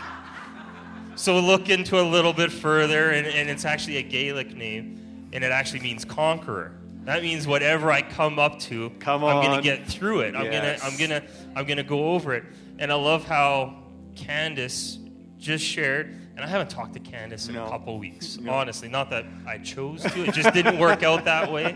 So 1.15 1.39
look 1.39 1.69
into 1.69 1.99
a 1.99 2.03
little 2.07 2.33
bit 2.33 2.51
further, 2.51 3.09
and, 3.09 3.25
and 3.25 3.49
it's 3.49 3.65
actually 3.65 3.97
a 3.97 4.03
Gaelic 4.03 4.55
name, 4.55 5.29
and 5.33 5.43
it 5.43 5.51
actually 5.51 5.79
means 5.79 6.05
conqueror. 6.05 6.73
That 7.05 7.23
means 7.23 7.47
whatever 7.47 7.89
I 7.91 8.03
come 8.03 8.37
up 8.37 8.59
to, 8.61 8.91
Come 8.99 9.23
I'm 9.23 9.41
gonna 9.43 9.61
get 9.61 9.87
through 9.87 10.19
it. 10.21 10.35
I'm 10.35 10.45
Yes. 10.45 10.79
gonna, 10.81 10.91
I'm 10.91 10.99
gonna, 10.99 11.27
I'm 11.55 11.65
gonna 11.65 11.83
go 11.83 12.11
over 12.11 12.35
it. 12.35 12.43
And 12.77 12.91
I 12.91 12.95
love 12.95 13.25
how 13.25 13.81
Candace 14.15 14.99
just 15.39 15.63
shared, 15.65 16.15
and 16.37 16.45
I 16.45 16.47
haven't 16.47 16.69
talked 16.69 16.93
to 16.93 16.99
Candace 16.99 17.47
in 17.47 17.55
No. 17.55 17.65
a 17.65 17.69
couple 17.69 17.97
weeks. 17.97 18.37
No. 18.37 18.53
Honestly, 18.53 18.87
not 18.87 19.09
that 19.09 19.25
I 19.47 19.57
chose 19.57 20.03
to, 20.03 20.23
it 20.23 20.33
just 20.35 20.53
didn't 20.53 20.77
work 20.77 21.01
out 21.01 21.25
that 21.25 21.51
way. 21.51 21.75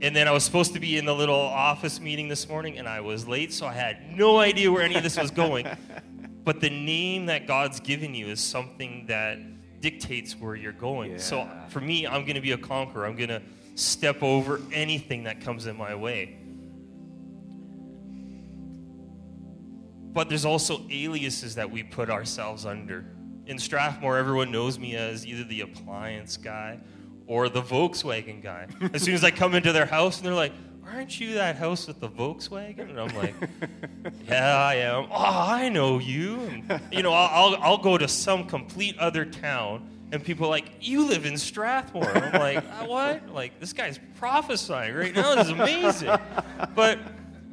And 0.00 0.14
then 0.14 0.28
I 0.28 0.30
was 0.30 0.44
supposed 0.44 0.74
to 0.74 0.80
be 0.80 0.96
in 0.96 1.04
the 1.04 1.14
little 1.14 1.34
office 1.34 2.00
meeting 2.00 2.28
this 2.28 2.48
morning, 2.48 2.78
and 2.78 2.88
I 2.88 3.00
was 3.00 3.26
late, 3.26 3.52
so 3.52 3.66
I 3.66 3.72
had 3.72 4.16
no 4.16 4.38
idea 4.38 4.70
where 4.70 4.82
any 4.82 4.94
of 4.94 5.02
this 5.02 5.18
was 5.18 5.32
going. 5.32 5.66
But 6.44 6.60
the 6.60 6.70
name 6.70 7.26
that 7.26 7.48
God's 7.48 7.80
given 7.80 8.14
you 8.14 8.28
is 8.28 8.38
something 8.38 9.06
that 9.08 9.38
dictates 9.80 10.38
where 10.38 10.54
you're 10.54 10.72
going. 10.72 11.18
So 11.18 11.48
for 11.68 11.80
me, 11.80 12.06
I'm 12.06 12.22
going 12.22 12.36
to 12.36 12.40
be 12.40 12.52
a 12.52 12.58
conqueror. 12.58 13.06
I'm 13.06 13.16
going 13.16 13.28
to 13.28 13.42
step 13.74 14.22
over 14.22 14.60
anything 14.72 15.24
that 15.24 15.40
comes 15.40 15.66
in 15.66 15.76
my 15.76 15.94
way. 15.96 16.38
But 20.12 20.28
there's 20.28 20.44
also 20.44 20.82
aliases 20.90 21.56
that 21.56 21.70
we 21.72 21.82
put 21.82 22.08
ourselves 22.08 22.64
under. 22.66 23.04
In 23.46 23.58
Strathmore, 23.58 24.16
everyone 24.16 24.50
knows 24.50 24.78
me 24.78 24.96
as 24.96 25.26
either 25.26 25.44
the 25.44 25.60
appliance 25.60 26.36
guy 26.36 26.78
or 27.26 27.48
the 27.48 27.62
Volkswagen 27.62 28.42
guy. 28.42 28.66
As 28.92 29.02
soon 29.02 29.14
as 29.14 29.22
I 29.24 29.30
come 29.30 29.54
into 29.54 29.72
their 29.72 29.86
house 29.86 30.18
and 30.18 30.26
they're 30.26 30.34
like, 30.34 30.52
Aren't 30.86 31.18
you 31.18 31.34
that 31.34 31.56
house 31.56 31.86
with 31.86 31.98
the 32.00 32.08
Volkswagen? 32.08 32.90
And 32.90 33.00
I'm 33.00 33.14
like, 33.16 33.34
Yeah, 34.28 34.56
I 34.56 34.74
am. 34.76 35.06
Oh, 35.10 35.14
I 35.14 35.68
know 35.68 35.98
you. 35.98 36.40
And, 36.40 36.80
you 36.90 37.02
know, 37.02 37.12
I'll, 37.12 37.54
I'll, 37.54 37.62
I'll 37.62 37.78
go 37.78 37.98
to 37.98 38.08
some 38.08 38.46
complete 38.46 38.96
other 38.98 39.24
town 39.24 39.90
and 40.12 40.22
people 40.22 40.46
are 40.46 40.50
like, 40.50 40.70
You 40.80 41.06
live 41.06 41.26
in 41.26 41.36
Strathmore. 41.36 42.08
And 42.08 42.24
I'm 42.24 42.40
like, 42.40 42.58
"Uh, 42.58 42.86
What? 42.86 43.28
Like, 43.30 43.60
this 43.60 43.72
guy's 43.72 43.98
prophesying 44.18 44.94
right 44.94 45.14
now. 45.14 45.34
This 45.34 45.46
is 45.46 45.52
amazing. 45.52 46.16
But 46.74 46.98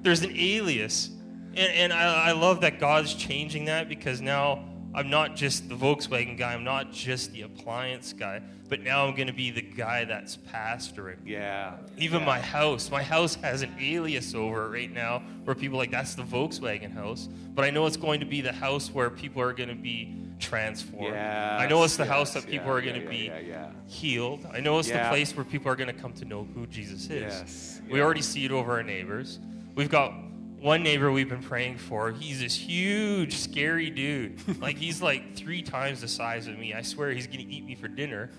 there's 0.01 0.23
an 0.23 0.31
alias. 0.35 1.09
And, 1.55 1.73
and 1.73 1.93
I, 1.93 2.29
I 2.29 2.31
love 2.31 2.61
that 2.61 2.79
God's 2.79 3.13
changing 3.13 3.65
that 3.65 3.89
because 3.89 4.21
now 4.21 4.63
I'm 4.93 5.09
not 5.09 5.35
just 5.35 5.69
the 5.69 5.75
Volkswagen 5.75 6.37
guy, 6.37 6.53
I'm 6.53 6.63
not 6.63 6.91
just 6.91 7.31
the 7.31 7.43
appliance 7.43 8.13
guy, 8.13 8.41
but 8.67 8.81
now 8.81 9.05
I'm 9.05 9.15
going 9.15 9.27
to 9.27 9.33
be 9.33 9.49
the 9.49 9.61
guy 9.61 10.05
that's 10.05 10.37
pastoring. 10.37 11.17
Yeah. 11.25 11.77
Even 11.97 12.21
yeah. 12.21 12.25
my 12.25 12.39
house, 12.39 12.91
my 12.91 13.03
house 13.03 13.35
has 13.35 13.61
an 13.61 13.73
alias 13.79 14.35
over 14.35 14.65
it 14.65 14.69
right 14.69 14.91
now 14.91 15.23
where 15.45 15.55
people 15.55 15.77
are 15.77 15.83
like, 15.83 15.91
that's 15.91 16.15
the 16.15 16.23
Volkswagen 16.23 16.91
house. 16.91 17.29
But 17.53 17.65
I 17.65 17.69
know 17.69 17.85
it's 17.85 17.97
going 17.97 18.19
to 18.19 18.25
be 18.25 18.41
the 18.41 18.51
house 18.51 18.91
where 18.91 19.09
people 19.09 19.41
are 19.41 19.53
going 19.53 19.69
to 19.69 19.75
be 19.75 20.15
transformed. 20.39 21.15
Yes, 21.15 21.61
I 21.61 21.67
know 21.67 21.83
it's 21.83 21.95
the 21.95 22.03
yes, 22.03 22.11
house 22.11 22.33
that 22.33 22.47
people 22.47 22.67
yeah, 22.67 22.73
are 22.73 22.81
going 22.81 22.95
to 22.95 23.15
yeah, 23.15 23.67
be 23.67 23.91
healed. 23.91 24.45
I 24.51 24.59
know 24.59 24.79
it's 24.79 24.89
the 24.89 25.05
place 25.09 25.35
where 25.35 25.45
people 25.45 25.71
are 25.71 25.75
going 25.75 25.93
to 25.93 26.01
come 26.01 26.13
to 26.13 26.25
know 26.25 26.47
who 26.53 26.67
Jesus 26.67 27.09
is. 27.09 27.21
Yes, 27.21 27.81
We 27.89 28.01
already 28.01 28.21
see 28.21 28.43
it 28.45 28.51
over 28.51 28.73
our 28.73 28.83
neighbors. 28.83 29.39
We've 29.75 29.89
got 29.89 30.13
one 30.61 30.83
neighbor 30.83 31.11
we've 31.11 31.27
been 31.27 31.41
praying 31.41 31.77
for. 31.77 32.11
He's 32.11 32.39
this 32.39 32.55
huge, 32.55 33.35
scary 33.35 33.89
dude. 33.89 34.39
like 34.61 34.77
he's 34.77 35.01
like 35.01 35.35
three 35.35 35.63
times 35.63 36.01
the 36.01 36.07
size 36.07 36.47
of 36.47 36.57
me. 36.57 36.73
I 36.73 36.83
swear 36.83 37.11
he's 37.11 37.27
going 37.27 37.39
to 37.39 37.51
eat 37.51 37.65
me 37.65 37.75
for 37.75 37.87
dinner. 37.87 38.29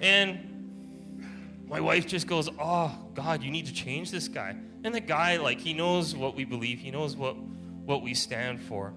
and 0.00 1.62
my 1.68 1.80
wife 1.80 2.06
just 2.06 2.26
goes, 2.26 2.48
"Oh 2.58 2.92
God, 3.14 3.42
you 3.42 3.50
need 3.50 3.66
to 3.66 3.72
change 3.72 4.10
this 4.10 4.28
guy." 4.28 4.56
And 4.84 4.92
the 4.92 5.00
guy, 5.00 5.36
like, 5.36 5.60
he 5.60 5.72
knows 5.72 6.16
what 6.16 6.34
we 6.34 6.44
believe. 6.44 6.80
He 6.80 6.90
knows 6.90 7.16
what 7.16 7.36
what 7.36 8.02
we 8.02 8.14
stand 8.14 8.60
for, 8.60 8.92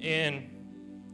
and 0.00 0.48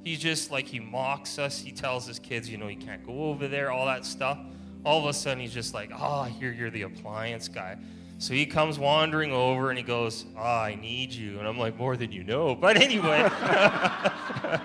he's 0.04 0.18
just 0.18 0.50
like 0.50 0.66
he 0.66 0.80
mocks 0.80 1.38
us. 1.38 1.58
He 1.58 1.72
tells 1.72 2.06
his 2.06 2.18
kids, 2.18 2.48
you 2.48 2.58
know, 2.58 2.68
you 2.68 2.76
can't 2.76 3.04
go 3.04 3.24
over 3.24 3.48
there, 3.48 3.72
all 3.72 3.86
that 3.86 4.04
stuff. 4.04 4.38
All 4.84 5.00
of 5.00 5.06
a 5.06 5.14
sudden, 5.14 5.40
he's 5.40 5.54
just 5.54 5.72
like, 5.72 5.90
"Oh, 5.98 6.20
I 6.20 6.28
hear 6.28 6.52
you're 6.52 6.70
the 6.70 6.82
appliance 6.82 7.48
guy." 7.48 7.78
So 8.24 8.32
he 8.32 8.46
comes 8.46 8.78
wandering 8.78 9.32
over 9.32 9.68
and 9.68 9.76
he 9.76 9.84
goes, 9.84 10.24
"Oh, 10.34 10.40
I 10.40 10.76
need 10.76 11.12
you," 11.12 11.38
and 11.38 11.46
I'm 11.46 11.58
like, 11.58 11.76
"More 11.76 11.94
than 11.94 12.10
you 12.10 12.24
know." 12.24 12.54
But 12.64 12.80
anyway. 12.80 13.28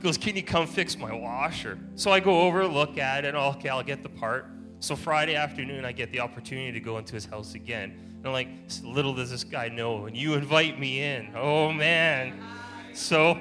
goes, 0.00 0.16
Can 0.16 0.36
you 0.36 0.44
come 0.44 0.68
fix 0.68 0.96
my 0.96 1.12
washer? 1.12 1.80
So 1.96 2.12
I 2.12 2.20
go 2.20 2.42
over, 2.42 2.64
look 2.64 2.96
at 2.96 3.24
it, 3.24 3.34
okay, 3.34 3.68
I'll 3.68 3.82
get 3.82 4.04
the 4.04 4.08
part. 4.08 4.46
So 4.78 4.94
Friday 4.94 5.34
afternoon, 5.34 5.84
I 5.84 5.90
get 5.90 6.12
the 6.12 6.20
opportunity 6.20 6.70
to 6.70 6.80
go 6.80 6.96
into 6.98 7.14
his 7.14 7.24
house 7.24 7.54
again. 7.54 7.90
And 8.18 8.24
I'm 8.24 8.32
like, 8.32 8.46
Little 8.84 9.12
does 9.12 9.32
this 9.32 9.42
guy 9.42 9.66
know, 9.66 10.06
and 10.06 10.16
you 10.16 10.34
invite 10.34 10.78
me 10.78 11.02
in. 11.02 11.32
Oh, 11.34 11.72
man. 11.72 12.40
So, 12.92 13.36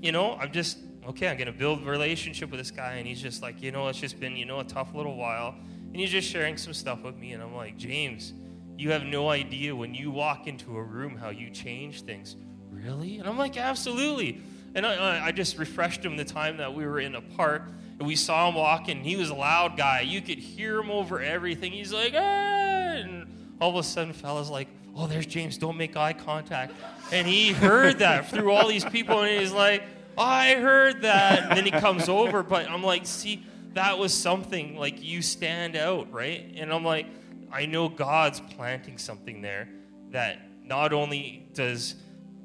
you 0.00 0.10
know, 0.10 0.34
I'm 0.34 0.50
just, 0.50 0.78
okay, 1.06 1.28
I'm 1.28 1.36
going 1.36 1.46
to 1.46 1.52
build 1.52 1.82
a 1.82 1.84
relationship 1.84 2.50
with 2.50 2.58
this 2.58 2.72
guy. 2.72 2.94
And 2.94 3.06
he's 3.06 3.22
just 3.22 3.42
like, 3.42 3.62
You 3.62 3.70
know, 3.70 3.86
it's 3.86 4.00
just 4.00 4.18
been, 4.18 4.34
you 4.34 4.44
know, 4.44 4.58
a 4.58 4.64
tough 4.64 4.92
little 4.92 5.16
while. 5.16 5.54
And 5.92 6.00
he's 6.00 6.10
just 6.10 6.28
sharing 6.28 6.56
some 6.56 6.72
stuff 6.72 7.02
with 7.02 7.16
me. 7.16 7.32
And 7.32 7.42
I'm 7.42 7.54
like, 7.54 7.76
James, 7.76 8.32
you 8.78 8.92
have 8.92 9.04
no 9.04 9.28
idea 9.28 9.76
when 9.76 9.94
you 9.94 10.10
walk 10.10 10.46
into 10.46 10.76
a 10.76 10.82
room 10.82 11.16
how 11.16 11.28
you 11.28 11.50
change 11.50 12.02
things. 12.02 12.34
Really? 12.70 13.18
And 13.18 13.28
I'm 13.28 13.36
like, 13.36 13.56
absolutely. 13.58 14.40
And 14.74 14.86
I, 14.86 15.26
I- 15.26 15.32
just 15.32 15.58
refreshed 15.58 16.02
him 16.02 16.16
the 16.16 16.24
time 16.24 16.56
that 16.56 16.74
we 16.74 16.86
were 16.86 16.98
in 16.98 17.14
a 17.14 17.20
park 17.20 17.64
and 17.98 18.08
we 18.08 18.16
saw 18.16 18.48
him 18.48 18.54
walking. 18.54 19.04
He 19.04 19.16
was 19.16 19.28
a 19.28 19.34
loud 19.34 19.76
guy. 19.76 20.00
You 20.00 20.22
could 20.22 20.38
hear 20.38 20.78
him 20.80 20.90
over 20.90 21.20
everything. 21.20 21.72
He's 21.72 21.92
like, 21.92 22.14
ah! 22.16 22.18
And 22.18 23.54
all 23.60 23.70
of 23.70 23.76
a 23.76 23.82
sudden, 23.82 24.14
fella's 24.14 24.48
like, 24.48 24.68
oh, 24.96 25.06
there's 25.06 25.26
James. 25.26 25.58
Don't 25.58 25.76
make 25.76 25.94
eye 25.96 26.14
contact. 26.14 26.72
And 27.12 27.26
he 27.26 27.52
heard 27.52 27.98
that 27.98 28.30
through 28.30 28.50
all 28.50 28.66
these 28.66 28.84
people. 28.86 29.20
And 29.20 29.40
he's 29.40 29.52
like, 29.52 29.82
I 30.16 30.54
heard 30.54 31.02
that. 31.02 31.50
And 31.50 31.56
then 31.58 31.64
he 31.66 31.70
comes 31.70 32.08
over. 32.08 32.42
But 32.42 32.68
I'm 32.70 32.82
like, 32.82 33.04
see, 33.06 33.44
that 33.74 33.98
was 33.98 34.12
something 34.12 34.76
like 34.76 35.02
you 35.02 35.22
stand 35.22 35.76
out, 35.76 36.12
right? 36.12 36.52
And 36.56 36.72
I'm 36.72 36.84
like, 36.84 37.06
I 37.52 37.66
know 37.66 37.88
God's 37.88 38.40
planting 38.40 38.98
something 38.98 39.42
there 39.42 39.68
that 40.10 40.38
not 40.64 40.92
only 40.92 41.48
does 41.54 41.94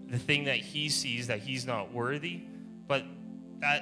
the 0.08 0.18
thing 0.20 0.46
that 0.46 0.58
he 0.58 0.90
sees 0.90 1.28
that 1.28 1.40
he's 1.40 1.66
not 1.66 1.94
worthy, 1.94 2.42
but 2.88 3.04
that 3.60 3.82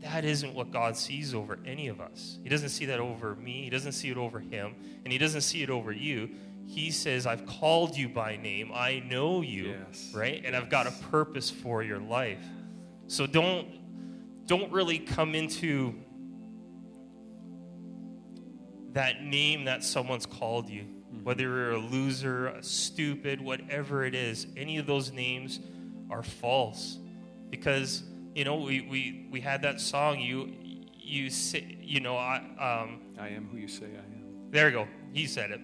that 0.00 0.24
isn't 0.24 0.54
what 0.54 0.70
God 0.70 0.96
sees 0.96 1.34
over 1.34 1.58
any 1.64 1.88
of 1.88 1.98
us. 2.00 2.38
He 2.42 2.48
doesn't 2.50 2.68
see 2.68 2.84
that 2.86 3.00
over 3.00 3.34
me, 3.36 3.62
he 3.64 3.70
doesn't 3.70 3.92
see 3.92 4.10
it 4.10 4.18
over 4.18 4.38
him, 4.38 4.74
and 5.02 5.12
he 5.12 5.18
doesn't 5.18 5.40
see 5.40 5.62
it 5.62 5.70
over 5.70 5.92
you. 5.92 6.30
He 6.66 6.90
says, 6.90 7.26
I've 7.26 7.46
called 7.46 7.96
you 7.96 8.08
by 8.08 8.36
name. 8.36 8.70
I 8.74 9.00
know 9.00 9.40
you, 9.42 9.76
Yes. 9.88 10.12
right? 10.14 10.42
And 10.44 10.54
I've 10.56 10.70
got 10.70 10.86
a 10.86 10.90
purpose 11.10 11.50
for 11.50 11.82
your 11.82 11.98
life. 11.98 12.44
So 13.06 13.26
don't 13.26 13.66
don't 14.46 14.70
really 14.72 14.98
come 14.98 15.34
into 15.34 15.94
that 18.94 19.22
name 19.22 19.64
that 19.66 19.84
someone's 19.84 20.26
called 20.26 20.68
you, 20.68 20.84
whether 21.22 21.42
you're 21.42 21.72
a 21.72 21.78
loser, 21.78 22.48
a 22.48 22.62
stupid, 22.62 23.40
whatever 23.40 24.04
it 24.04 24.14
is, 24.14 24.46
any 24.56 24.78
of 24.78 24.86
those 24.86 25.12
names 25.12 25.60
are 26.10 26.22
false. 26.22 26.98
Because, 27.50 28.02
you 28.34 28.44
know, 28.44 28.56
we, 28.56 28.80
we, 28.80 29.28
we 29.30 29.40
had 29.40 29.62
that 29.62 29.80
song, 29.80 30.18
you, 30.20 30.52
you, 30.96 31.30
say, 31.30 31.76
you 31.80 32.00
know, 32.00 32.16
I, 32.16 32.36
um, 32.58 33.00
I 33.18 33.28
am 33.28 33.48
who 33.50 33.58
you 33.58 33.68
say 33.68 33.86
I 33.86 33.98
am. 33.98 34.50
there 34.50 34.68
you 34.68 34.74
go. 34.74 34.88
He 35.12 35.26
said 35.26 35.50
it 35.50 35.60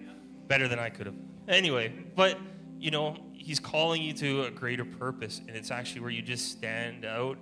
better 0.47 0.67
than 0.67 0.79
I 0.79 0.89
could 0.89 1.07
have. 1.07 1.15
Anyway, 1.47 1.93
but 2.15 2.37
you 2.81 2.89
know, 2.89 3.15
he's 3.33 3.59
calling 3.59 4.01
you 4.01 4.11
to 4.13 4.45
a 4.45 4.51
greater 4.51 4.83
purpose, 4.83 5.39
and 5.47 5.55
it's 5.55 5.69
actually 5.69 6.01
where 6.01 6.09
you 6.09 6.21
just 6.21 6.51
stand 6.51 7.05
out 7.05 7.37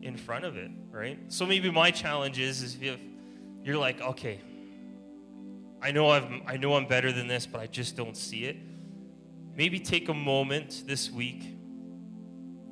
in 0.00 0.16
front 0.16 0.46
of 0.46 0.56
it, 0.56 0.70
right? 0.90 1.18
So 1.28 1.44
maybe 1.44 1.70
my 1.70 1.90
challenge 1.90 2.38
is, 2.38 2.62
is 2.62 2.78
if 2.80 2.98
you're 3.62 3.76
like, 3.76 4.00
okay, 4.00 4.40
I 5.80 5.90
know 5.90 6.10
I've, 6.10 6.28
I 6.46 6.56
know 6.56 6.74
I'm 6.74 6.86
better 6.86 7.12
than 7.12 7.28
this, 7.28 7.46
but 7.46 7.60
I 7.60 7.66
just 7.66 7.96
don't 7.96 8.16
see 8.16 8.44
it. 8.44 8.56
Maybe 9.54 9.78
take 9.80 10.08
a 10.08 10.14
moment 10.14 10.84
this 10.86 11.10
week. 11.10 11.42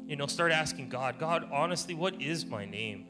You 0.06 0.16
know, 0.16 0.26
start 0.26 0.52
asking 0.52 0.88
God, 0.88 1.18
God, 1.18 1.48
honestly, 1.52 1.94
what 1.94 2.20
is 2.20 2.46
my 2.46 2.64
name? 2.64 3.06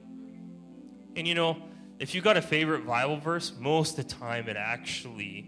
And 1.15 1.27
you 1.27 1.35
know, 1.35 1.63
if 1.99 2.15
you 2.15 2.21
got 2.21 2.37
a 2.37 2.43
favorite 2.43 2.87
Bible 2.87 3.17
verse, 3.19 3.53
most 3.59 3.99
of 3.99 4.07
the 4.07 4.15
time 4.15 4.49
it 4.49 4.57
actually 4.57 5.47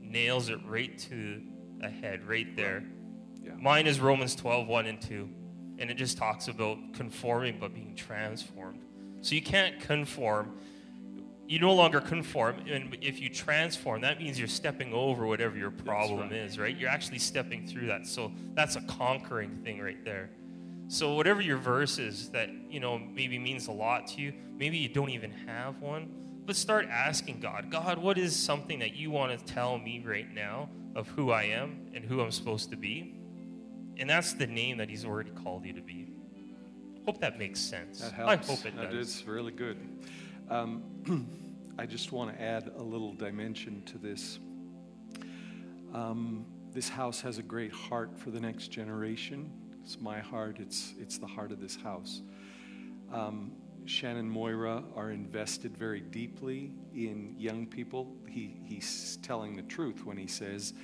nails 0.00 0.48
it 0.48 0.58
right 0.66 0.96
to 1.10 1.42
a 1.82 1.88
head, 1.88 2.26
right 2.26 2.54
there. 2.56 2.84
Yeah. 3.42 3.52
Mine 3.54 3.86
is 3.86 4.00
Romans 4.00 4.34
12, 4.34 4.66
1 4.66 4.86
and 4.86 5.00
2. 5.00 5.28
And 5.78 5.90
it 5.90 5.94
just 5.94 6.18
talks 6.18 6.48
about 6.48 6.78
conforming 6.94 7.58
but 7.60 7.72
being 7.72 7.94
transformed. 7.94 8.82
So 9.20 9.34
you 9.34 9.42
can't 9.42 9.80
conform. 9.80 10.58
You 11.48 11.58
no 11.58 11.72
longer 11.72 12.02
conform. 12.02 12.56
And 12.70 12.98
if 13.00 13.22
you 13.22 13.30
transform, 13.30 14.02
that 14.02 14.18
means 14.20 14.38
you're 14.38 14.46
stepping 14.48 14.92
over 14.92 15.26
whatever 15.26 15.56
your 15.56 15.70
problem 15.70 16.28
right. 16.28 16.32
is, 16.32 16.58
right? 16.58 16.76
You're 16.76 16.90
actually 16.90 17.20
stepping 17.20 17.66
through 17.66 17.86
that. 17.86 18.06
So 18.06 18.30
that's 18.54 18.76
a 18.76 18.82
conquering 18.82 19.56
thing 19.64 19.80
right 19.80 20.04
there. 20.04 20.28
So 20.88 21.14
whatever 21.14 21.40
your 21.40 21.56
verse 21.56 21.98
is 21.98 22.28
that, 22.30 22.50
you 22.68 22.80
know, 22.80 22.98
maybe 22.98 23.38
means 23.38 23.66
a 23.66 23.72
lot 23.72 24.08
to 24.08 24.20
you, 24.20 24.34
maybe 24.58 24.76
you 24.76 24.90
don't 24.90 25.08
even 25.08 25.30
have 25.46 25.80
one, 25.80 26.10
but 26.44 26.54
start 26.54 26.86
asking 26.90 27.40
God, 27.40 27.70
God, 27.70 27.98
what 27.98 28.18
is 28.18 28.36
something 28.36 28.78
that 28.80 28.94
you 28.94 29.10
want 29.10 29.38
to 29.38 29.52
tell 29.52 29.78
me 29.78 30.02
right 30.06 30.30
now 30.32 30.68
of 30.94 31.08
who 31.08 31.30
I 31.30 31.44
am 31.44 31.88
and 31.94 32.04
who 32.04 32.20
I'm 32.20 32.30
supposed 32.30 32.70
to 32.70 32.76
be? 32.76 33.14
And 33.96 34.08
that's 34.08 34.34
the 34.34 34.46
name 34.46 34.76
that 34.78 34.90
he's 34.90 35.06
already 35.06 35.30
called 35.30 35.64
you 35.64 35.72
to 35.72 35.80
be. 35.80 36.08
Hope 37.06 37.20
that 37.20 37.38
makes 37.38 37.58
sense. 37.58 38.00
That 38.00 38.12
I 38.12 38.32
helps. 38.32 38.48
hope 38.48 38.66
it 38.66 38.76
That 38.76 38.90
does. 38.90 39.16
is 39.16 39.26
really 39.26 39.52
good. 39.52 39.78
Um, 40.50 41.28
I 41.78 41.84
just 41.84 42.10
want 42.10 42.34
to 42.34 42.42
add 42.42 42.70
a 42.76 42.82
little 42.82 43.12
dimension 43.12 43.82
to 43.86 43.98
this. 43.98 44.38
Um, 45.92 46.46
this 46.72 46.88
house 46.88 47.20
has 47.20 47.38
a 47.38 47.42
great 47.42 47.72
heart 47.72 48.18
for 48.18 48.30
the 48.30 48.40
next 48.40 48.68
generation. 48.68 49.52
It's 49.82 50.00
my 50.00 50.20
heart. 50.20 50.58
It's 50.58 50.94
it's 50.98 51.18
the 51.18 51.26
heart 51.26 51.52
of 51.52 51.60
this 51.60 51.76
house. 51.76 52.22
Um, 53.12 53.52
Shan 53.84 54.16
and 54.16 54.30
Moira 54.30 54.84
are 54.96 55.10
invested 55.10 55.76
very 55.76 56.00
deeply 56.00 56.72
in 56.94 57.34
young 57.38 57.66
people. 57.66 58.16
He, 58.28 58.60
he's 58.64 59.18
telling 59.22 59.56
the 59.56 59.62
truth 59.62 60.04
when 60.04 60.18
he 60.18 60.26
says 60.26 60.74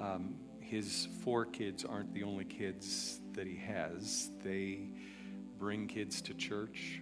um, 0.00 0.34
his 0.60 1.08
four 1.22 1.46
kids 1.46 1.84
aren't 1.84 2.12
the 2.12 2.22
only 2.22 2.44
kids 2.44 3.20
that 3.32 3.46
he 3.46 3.56
has. 3.56 4.30
They 4.44 4.90
bring 5.58 5.86
kids 5.86 6.20
to 6.22 6.34
church. 6.34 7.00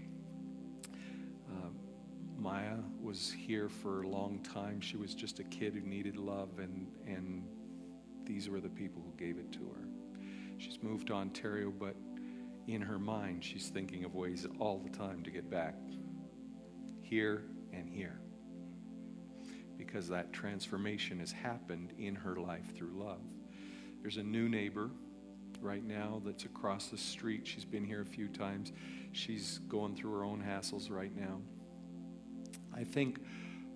Maya 2.40 2.79
was 3.03 3.31
here 3.31 3.68
for 3.68 4.03
a 4.03 4.09
long 4.09 4.40
time. 4.42 4.81
She 4.81 4.96
was 4.96 5.14
just 5.14 5.40
a 5.40 5.44
kid 5.44 5.74
who 5.74 5.83
needed 5.83 6.16
love, 6.16 6.59
and, 6.59 6.87
and 7.07 7.44
these 8.24 8.48
were 8.48 8.61
the 8.61 8.70
people 8.70 9.03
who 9.03 9.12
gave 9.22 9.37
it 9.37 9.53
to 9.53 9.59
her. 9.59 9.87
She's 10.57 10.83
moved 10.83 11.09
to 11.09 11.14
Ontario, 11.14 11.70
but 11.70 11.96
in 12.66 12.81
her 12.81 12.98
mind, 12.98 13.44
she's 13.44 13.68
thinking 13.68 14.05
of 14.05 14.14
ways 14.14 14.46
all 14.59 14.79
the 14.79 14.96
time 14.96 15.22
to 15.24 15.31
get 15.31 15.50
back 15.50 15.74
here 17.03 17.44
and 17.72 17.88
here. 17.88 18.20
Because 19.76 20.09
that 20.09 20.33
transformation 20.33 21.18
has 21.20 21.33
happened 21.33 21.92
in 21.98 22.14
her 22.14 22.37
life 22.37 22.74
through 22.74 22.92
love. 22.98 23.20
There's 24.00 24.16
a 24.16 24.22
new 24.22 24.48
neighbor 24.48 24.90
right 25.61 25.85
now 25.85 26.22
that's 26.24 26.44
across 26.44 26.87
the 26.87 26.98
street. 26.98 27.46
She's 27.46 27.64
been 27.66 27.85
here 27.85 28.00
a 28.00 28.07
few 28.07 28.29
times. 28.29 28.72
She's 29.12 29.59
going 29.68 29.94
through 29.94 30.12
her 30.12 30.24
own 30.24 30.42
hassles 30.42 30.90
right 30.90 31.14
now. 31.14 31.40
I 32.75 32.85
think 32.85 33.19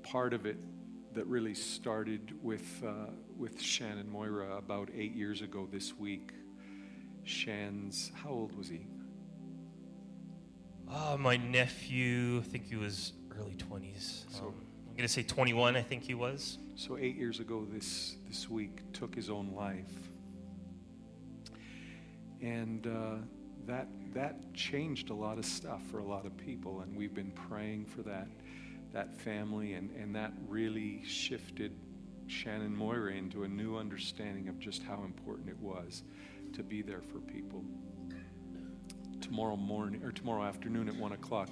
part 0.03 0.33
of 0.35 0.47
it 0.47 0.57
that 1.15 1.27
really 1.27 1.55
started 1.55 2.33
with, 2.43 2.83
uh, 2.87 3.11
with 3.37 3.61
Shan 3.61 3.99
and 3.99 4.09
Moira 4.11 4.57
about 4.57 4.91
eight 4.95 5.15
years 5.15 5.43
ago 5.43 5.69
this 5.71 5.97
week. 5.99 6.33
Shan's, 7.25 8.11
how 8.15 8.31
old 8.31 8.57
was 8.57 8.69
he? 8.69 8.87
Oh, 10.91 11.17
my 11.17 11.37
nephew, 11.37 12.39
I 12.39 12.43
think 12.43 12.67
he 12.67 12.77
was 12.77 13.13
early 13.39 13.55
20s. 13.55 14.27
So- 14.31 14.47
Um, 14.49 14.55
I'm 14.89 14.97
going 14.99 15.09
to 15.09 15.13
say 15.13 15.23
21, 15.25 15.75
I 15.77 15.83
think 15.83 16.05
he 16.05 16.15
was. 16.15 16.59
So 16.77 16.97
eight 16.97 17.17
years 17.17 17.41
ago 17.41 17.65
this 17.65 18.17
this 18.29 18.49
week 18.51 18.81
took 18.93 19.15
his 19.15 19.29
own 19.31 19.53
life, 19.55 20.11
and 22.41 22.87
uh, 22.87 23.17
that 23.67 23.89
that 24.13 24.53
changed 24.55 25.11
a 25.11 25.15
lot 25.15 25.39
of 25.39 25.45
stuff 25.45 25.83
for 25.91 25.99
a 25.99 26.05
lot 26.05 26.27
of 26.27 26.37
people, 26.37 26.81
and 26.81 26.97
we've 26.97 27.15
been 27.15 27.31
praying 27.33 27.87
for 27.87 28.03
that 28.03 28.29
that 28.95 29.13
family, 29.21 29.75
and, 29.75 29.91
and 29.91 30.15
that 30.15 30.33
really 30.49 31.03
shifted 31.05 31.73
Shan 32.29 32.63
and 32.63 32.75
Moira 32.75 33.13
into 33.13 33.43
a 33.43 33.49
new 33.49 33.77
understanding 33.77 34.49
of 34.49 34.59
just 34.59 34.83
how 34.85 35.03
important 35.05 35.49
it 35.49 35.59
was 35.59 36.05
to 36.55 36.63
be 36.63 36.81
there 36.81 37.03
for 37.03 37.19
people. 37.19 37.65
Tomorrow 39.21 39.57
morning 39.57 40.03
or 40.05 40.13
tomorrow 40.13 40.45
afternoon 40.45 40.89
at 40.89 40.95
one 40.95 41.13
o'clock, 41.13 41.49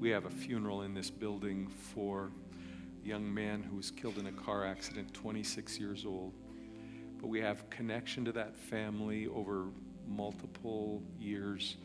we 0.00 0.08
have 0.08 0.24
a 0.24 0.30
funeral 0.30 0.82
in 0.82 0.94
this 0.94 1.10
building 1.10 1.68
for 1.68 2.30
a 3.04 3.06
young 3.06 3.32
man 3.32 3.62
who 3.62 3.76
was 3.76 3.90
killed 3.90 4.16
in 4.16 4.26
a 4.26 4.32
car 4.32 4.64
accident, 4.64 5.12
26 5.12 5.78
years 5.78 6.06
old. 6.06 6.32
But 7.20 7.28
we 7.28 7.40
have 7.40 7.68
connection 7.68 8.24
to 8.24 8.32
that 8.32 8.56
family 8.56 9.26
over 9.26 9.66
multiple 10.08 11.02
years 11.18 11.76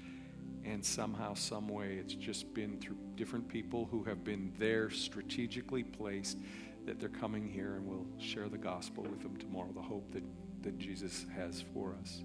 and 0.65 0.83
somehow, 0.83 1.33
some 1.33 1.67
way, 1.67 1.97
it's 1.99 2.13
just 2.13 2.53
been 2.53 2.79
through 2.79 2.97
different 3.15 3.47
people 3.47 3.87
who 3.89 4.03
have 4.03 4.23
been 4.23 4.53
there 4.57 4.89
strategically 4.89 5.83
placed 5.83 6.37
that 6.85 6.99
they're 6.99 7.09
coming 7.09 7.47
here 7.47 7.75
and 7.75 7.85
we'll 7.85 8.07
share 8.19 8.49
the 8.49 8.57
gospel 8.57 9.03
with 9.03 9.21
them 9.21 9.37
tomorrow, 9.37 9.71
the 9.73 9.81
hope 9.81 10.11
that, 10.11 10.23
that 10.63 10.77
Jesus 10.77 11.25
has 11.35 11.63
for 11.73 11.95
us. 12.01 12.23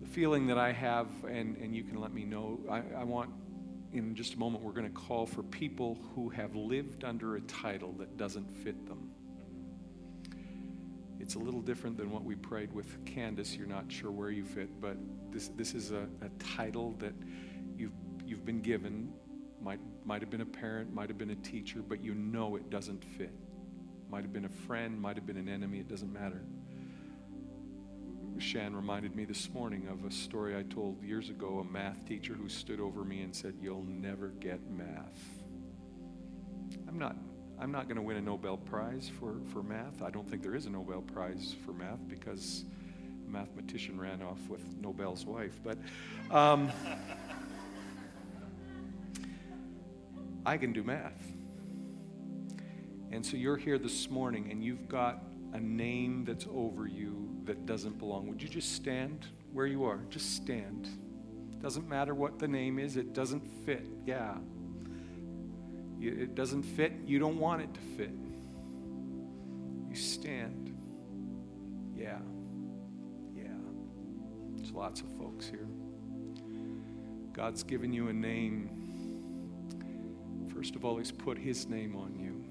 The 0.00 0.08
feeling 0.08 0.46
that 0.46 0.58
I 0.58 0.72
have, 0.72 1.08
and, 1.28 1.56
and 1.56 1.74
you 1.74 1.82
can 1.82 2.00
let 2.00 2.12
me 2.12 2.24
know, 2.24 2.60
I, 2.70 2.82
I 2.98 3.04
want 3.04 3.30
in 3.92 4.14
just 4.14 4.34
a 4.34 4.38
moment, 4.38 4.62
we're 4.62 4.72
going 4.72 4.86
to 4.86 4.92
call 4.92 5.26
for 5.26 5.42
people 5.42 5.98
who 6.14 6.28
have 6.28 6.54
lived 6.54 7.04
under 7.04 7.36
a 7.36 7.40
title 7.42 7.92
that 7.98 8.16
doesn't 8.16 8.54
fit 8.56 8.86
them. 8.86 9.05
It's 11.26 11.34
a 11.34 11.40
little 11.40 11.60
different 11.60 11.96
than 11.96 12.12
what 12.12 12.22
we 12.22 12.36
prayed 12.36 12.72
with 12.72 13.04
Candace. 13.04 13.56
You're 13.56 13.66
not 13.66 13.90
sure 13.90 14.12
where 14.12 14.30
you 14.30 14.44
fit, 14.44 14.80
but 14.80 14.96
this, 15.32 15.48
this 15.56 15.74
is 15.74 15.90
a, 15.90 16.06
a 16.22 16.28
title 16.38 16.94
that 17.00 17.14
you've, 17.76 17.90
you've 18.24 18.44
been 18.44 18.60
given. 18.60 19.12
Might, 19.60 19.80
might 20.04 20.20
have 20.20 20.30
been 20.30 20.42
a 20.42 20.46
parent, 20.46 20.94
might 20.94 21.08
have 21.08 21.18
been 21.18 21.30
a 21.30 21.34
teacher, 21.34 21.80
but 21.82 22.00
you 22.00 22.14
know 22.14 22.54
it 22.54 22.70
doesn't 22.70 23.04
fit. 23.04 23.32
Might 24.08 24.22
have 24.22 24.32
been 24.32 24.44
a 24.44 24.66
friend, 24.68 25.00
might 25.00 25.16
have 25.16 25.26
been 25.26 25.36
an 25.36 25.48
enemy, 25.48 25.80
it 25.80 25.88
doesn't 25.88 26.12
matter. 26.12 26.44
Shan 28.38 28.76
reminded 28.76 29.16
me 29.16 29.24
this 29.24 29.50
morning 29.52 29.88
of 29.88 30.04
a 30.04 30.12
story 30.12 30.56
I 30.56 30.62
told 30.62 31.02
years 31.02 31.28
ago 31.28 31.58
a 31.58 31.64
math 31.64 32.06
teacher 32.06 32.34
who 32.34 32.48
stood 32.48 32.78
over 32.78 33.02
me 33.02 33.22
and 33.22 33.34
said, 33.34 33.54
You'll 33.60 33.82
never 33.82 34.28
get 34.28 34.60
math. 34.70 35.42
I'm 36.86 37.00
not 37.00 37.16
I'm 37.58 37.72
not 37.72 37.84
going 37.84 37.96
to 37.96 38.02
win 38.02 38.18
a 38.18 38.20
Nobel 38.20 38.58
Prize 38.58 39.10
for, 39.18 39.36
for 39.50 39.62
math. 39.62 40.02
I 40.02 40.10
don't 40.10 40.28
think 40.28 40.42
there 40.42 40.54
is 40.54 40.66
a 40.66 40.70
Nobel 40.70 41.00
Prize 41.00 41.56
for 41.64 41.72
math 41.72 42.06
because 42.06 42.66
a 43.26 43.30
mathematician 43.30 43.98
ran 43.98 44.20
off 44.22 44.46
with 44.48 44.62
Nobel's 44.78 45.24
wife. 45.24 45.58
But 45.64 45.78
um, 46.30 46.70
I 50.46 50.58
can 50.58 50.74
do 50.74 50.82
math. 50.82 51.32
And 53.10 53.24
so 53.24 53.38
you're 53.38 53.56
here 53.56 53.78
this 53.78 54.10
morning 54.10 54.50
and 54.50 54.62
you've 54.62 54.86
got 54.86 55.22
a 55.54 55.60
name 55.60 56.26
that's 56.26 56.46
over 56.54 56.86
you 56.86 57.30
that 57.44 57.64
doesn't 57.64 57.98
belong. 57.98 58.28
Would 58.28 58.42
you 58.42 58.48
just 58.48 58.74
stand 58.74 59.28
where 59.52 59.66
you 59.66 59.84
are? 59.84 60.00
Just 60.10 60.36
stand. 60.36 60.88
Doesn't 61.62 61.88
matter 61.88 62.14
what 62.14 62.38
the 62.38 62.48
name 62.48 62.78
is, 62.78 62.98
it 62.98 63.14
doesn't 63.14 63.48
fit. 63.64 63.86
Yeah 64.04 64.34
it 66.00 66.34
doesn't 66.34 66.62
fit, 66.62 66.92
you 67.06 67.18
don't 67.18 67.38
want 67.38 67.62
it 67.62 67.72
to 67.74 67.80
fit. 67.96 68.12
You 69.88 69.96
stand. 69.96 70.76
Yeah. 71.96 72.18
Yeah. 73.34 73.48
There's 74.56 74.72
lots 74.72 75.00
of 75.00 75.08
folks 75.18 75.46
here. 75.46 75.68
God's 77.32 77.62
given 77.62 77.92
you 77.92 78.08
a 78.08 78.12
name. 78.12 78.70
First 80.54 80.74
of 80.74 80.84
all, 80.84 80.96
He's 80.98 81.12
put 81.12 81.38
His 81.38 81.66
name 81.66 81.96
on 81.96 82.14
you. 82.18 82.44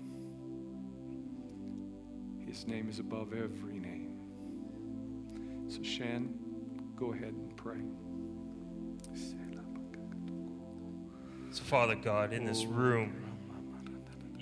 His 2.47 2.67
name 2.67 2.87
is 2.89 2.99
above 2.99 3.33
every 3.33 3.79
name. 3.79 4.11
So, 5.67 5.81
Shan, 5.81 6.33
go 6.95 7.13
ahead 7.13 7.33
and 7.33 7.57
pray. 7.57 7.81
So, 11.51 11.63
Father 11.63 11.95
God, 11.95 12.33
in 12.33 12.45
this 12.45 12.65
room, 12.65 13.24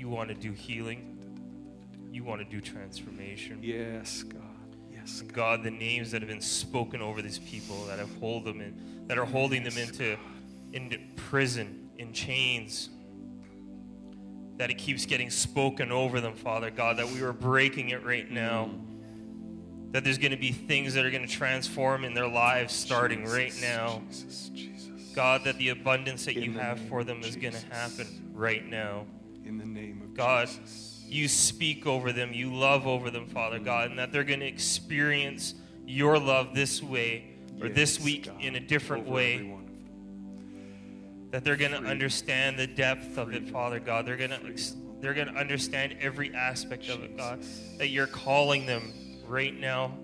you 0.03 0.09
want 0.09 0.27
to 0.27 0.35
do 0.35 0.51
healing. 0.51 1.17
You 2.11 2.25
want 2.25 2.41
to 2.41 2.45
do 2.45 2.59
transformation. 2.59 3.59
Yes, 3.61 4.23
God. 4.23 4.41
Yes, 4.91 5.21
God. 5.21 5.33
God. 5.33 5.63
the 5.63 5.71
names 5.71 6.11
that 6.11 6.21
have 6.21 6.27
been 6.27 6.41
spoken 6.41 7.01
over 7.01 7.21
these 7.21 7.39
people 7.39 7.85
that 7.85 7.99
have 7.99 8.13
hold 8.19 8.43
them 8.43 8.59
in, 8.59 9.05
that 9.07 9.17
are 9.17 9.23
holding 9.23 9.63
them 9.63 9.77
into, 9.77 10.17
into 10.73 10.97
prison, 11.15 11.89
in 11.97 12.11
chains, 12.11 12.89
that 14.57 14.69
it 14.69 14.77
keeps 14.77 15.05
getting 15.05 15.29
spoken 15.29 15.89
over 15.89 16.19
them, 16.19 16.33
Father 16.33 16.69
God, 16.69 16.97
that 16.97 17.07
we 17.07 17.21
are 17.21 17.31
breaking 17.31 17.91
it 17.91 18.03
right 18.03 18.29
now. 18.29 18.71
Mm. 18.73 19.93
That 19.93 20.03
there's 20.03 20.17
going 20.17 20.31
to 20.31 20.37
be 20.37 20.51
things 20.51 20.95
that 20.95 21.05
are 21.05 21.11
going 21.11 21.25
to 21.25 21.33
transform 21.33 22.03
in 22.03 22.13
their 22.13 22.27
lives 22.27 22.73
starting 22.73 23.21
Jesus, 23.21 23.37
right 23.37 23.61
now. 23.61 24.01
Jesus, 24.09 24.51
Jesus. 24.53 25.13
God, 25.15 25.45
that 25.45 25.57
the 25.59 25.69
abundance 25.69 26.25
that 26.25 26.35
in 26.35 26.43
you 26.43 26.51
have 26.59 26.77
for 26.89 27.05
them 27.05 27.21
is 27.21 27.37
going 27.37 27.53
to 27.53 27.65
happen 27.73 28.31
right 28.33 28.67
now 28.67 29.05
in 29.45 29.57
the 29.57 29.65
name 29.65 30.01
of 30.03 30.13
God, 30.13 30.47
Jesus. 30.47 31.03
you 31.07 31.27
speak 31.27 31.85
over 31.85 32.11
them, 32.11 32.33
you 32.33 32.53
love 32.53 32.87
over 32.87 33.09
them, 33.09 33.27
Father 33.27 33.59
God, 33.59 33.89
and 33.89 33.99
that 33.99 34.11
they're 34.11 34.23
going 34.23 34.39
to 34.39 34.47
experience 34.47 35.55
your 35.85 36.17
love 36.17 36.53
this 36.53 36.81
way 36.81 37.25
or 37.61 37.67
yes, 37.67 37.75
this 37.75 37.99
week 37.99 38.25
God, 38.25 38.41
in 38.41 38.55
a 38.55 38.59
different 38.59 39.07
way. 39.07 39.57
That 41.31 41.43
they're 41.43 41.55
going 41.57 41.71
to 41.71 41.79
understand 41.79 42.59
the 42.59 42.67
depth 42.67 43.17
of 43.17 43.33
it, 43.33 43.49
Father 43.49 43.79
God. 43.79 44.05
They're 44.05 44.17
going 44.17 44.29
to 44.29 44.73
they're 44.99 45.15
going 45.15 45.27
to 45.27 45.33
understand 45.33 45.97
every 45.99 46.33
aspect 46.33 46.83
Jesus. 46.83 46.97
of 46.97 47.03
it, 47.03 47.17
God. 47.17 47.43
That 47.77 47.89
you're 47.89 48.07
calling 48.07 48.65
them 48.65 48.93
right 49.27 49.59
now 49.59 49.97